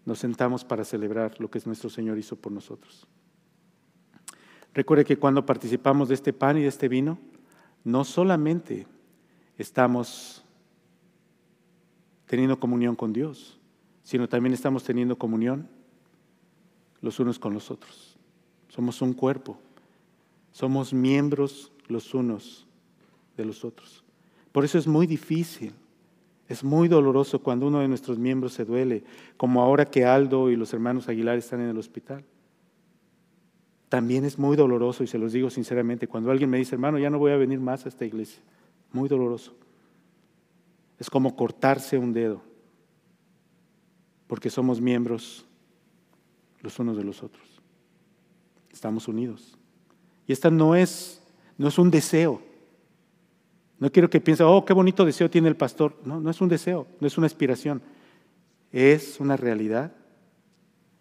nos 0.05 0.17
sentamos 0.17 0.65
para 0.65 0.83
celebrar 0.83 1.39
lo 1.39 1.51
que 1.51 1.61
nuestro 1.67 1.91
Señor 1.91 2.17
hizo 2.17 2.37
por 2.37 2.51
nosotros. 2.51 3.05
Recuerde 4.73 5.05
que 5.05 5.17
cuando 5.17 5.45
participamos 5.45 6.09
de 6.09 6.15
este 6.15 6.33
pan 6.33 6.57
y 6.57 6.61
de 6.61 6.69
este 6.69 6.87
vino, 6.87 7.19
no 7.83 8.03
solamente 8.03 8.87
estamos 9.59 10.43
teniendo 12.25 12.59
comunión 12.59 12.95
con 12.95 13.13
Dios, 13.13 13.59
sino 14.01 14.27
también 14.27 14.55
estamos 14.55 14.83
teniendo 14.83 15.19
comunión 15.19 15.69
los 16.99 17.19
unos 17.19 17.37
con 17.37 17.53
los 17.53 17.69
otros. 17.69 18.17
Somos 18.69 19.03
un 19.03 19.13
cuerpo, 19.13 19.59
somos 20.59 20.93
miembros 20.93 21.71
los 21.87 22.13
unos 22.13 22.67
de 23.37 23.45
los 23.45 23.63
otros. 23.63 24.03
Por 24.51 24.65
eso 24.65 24.77
es 24.77 24.87
muy 24.87 25.07
difícil, 25.07 25.71
es 26.49 26.65
muy 26.65 26.89
doloroso 26.89 27.41
cuando 27.41 27.67
uno 27.67 27.79
de 27.79 27.87
nuestros 27.87 28.19
miembros 28.19 28.55
se 28.55 28.65
duele, 28.65 29.05
como 29.37 29.61
ahora 29.61 29.85
que 29.85 30.03
Aldo 30.03 30.49
y 30.49 30.57
los 30.57 30.73
hermanos 30.73 31.07
Aguilar 31.07 31.37
están 31.37 31.61
en 31.61 31.69
el 31.69 31.77
hospital. 31.77 32.25
También 33.87 34.25
es 34.25 34.37
muy 34.37 34.57
doloroso, 34.57 35.01
y 35.01 35.07
se 35.07 35.17
los 35.17 35.31
digo 35.31 35.49
sinceramente, 35.49 36.09
cuando 36.09 36.29
alguien 36.29 36.49
me 36.49 36.57
dice, 36.57 36.75
hermano, 36.75 36.99
ya 36.99 37.09
no 37.09 37.19
voy 37.19 37.31
a 37.31 37.37
venir 37.37 37.61
más 37.61 37.85
a 37.85 37.89
esta 37.89 38.03
iglesia. 38.03 38.43
Muy 38.91 39.07
doloroso. 39.07 39.55
Es 40.97 41.09
como 41.09 41.37
cortarse 41.37 41.97
un 41.97 42.11
dedo, 42.11 42.41
porque 44.27 44.49
somos 44.49 44.81
miembros 44.81 45.45
los 46.59 46.77
unos 46.79 46.97
de 46.97 47.05
los 47.05 47.23
otros. 47.23 47.47
Estamos 48.73 49.07
unidos. 49.07 49.58
Y 50.29 50.31
esta 50.31 50.51
no 50.51 50.75
es, 50.75 51.23
no 51.57 51.69
es 51.69 51.79
un 51.79 51.89
deseo, 51.89 52.39
No 53.79 53.91
quiero 53.91 54.11
que 54.11 54.21
piensen, 54.21 54.45
oh, 54.47 54.63
qué 54.63 54.73
bonito 54.73 55.03
deseo 55.03 55.27
tiene 55.27 55.47
el 55.47 55.55
pastor. 55.55 55.95
No, 56.05 56.19
no 56.19 56.29
es 56.29 56.39
un 56.39 56.49
deseo, 56.49 56.85
no 56.99 57.07
es 57.07 57.17
una 57.17 57.25
aspiración. 57.25 57.81
Es 58.71 59.19
una 59.19 59.35
realidad 59.37 59.91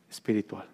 espiritual. 0.09 0.67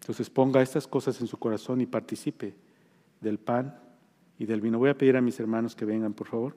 Entonces 0.00 0.30
ponga 0.30 0.62
estas 0.62 0.86
cosas 0.86 1.20
en 1.20 1.26
su 1.26 1.36
corazón 1.36 1.82
y 1.82 1.86
participe 1.86 2.54
del 3.20 3.38
pan 3.38 3.78
y 4.38 4.46
del 4.46 4.62
vino. 4.62 4.78
Voy 4.78 4.88
a 4.88 4.96
pedir 4.96 5.18
a 5.18 5.20
mis 5.20 5.38
hermanos 5.40 5.76
que 5.76 5.84
vengan, 5.84 6.14
por 6.14 6.28
favor. 6.28 6.56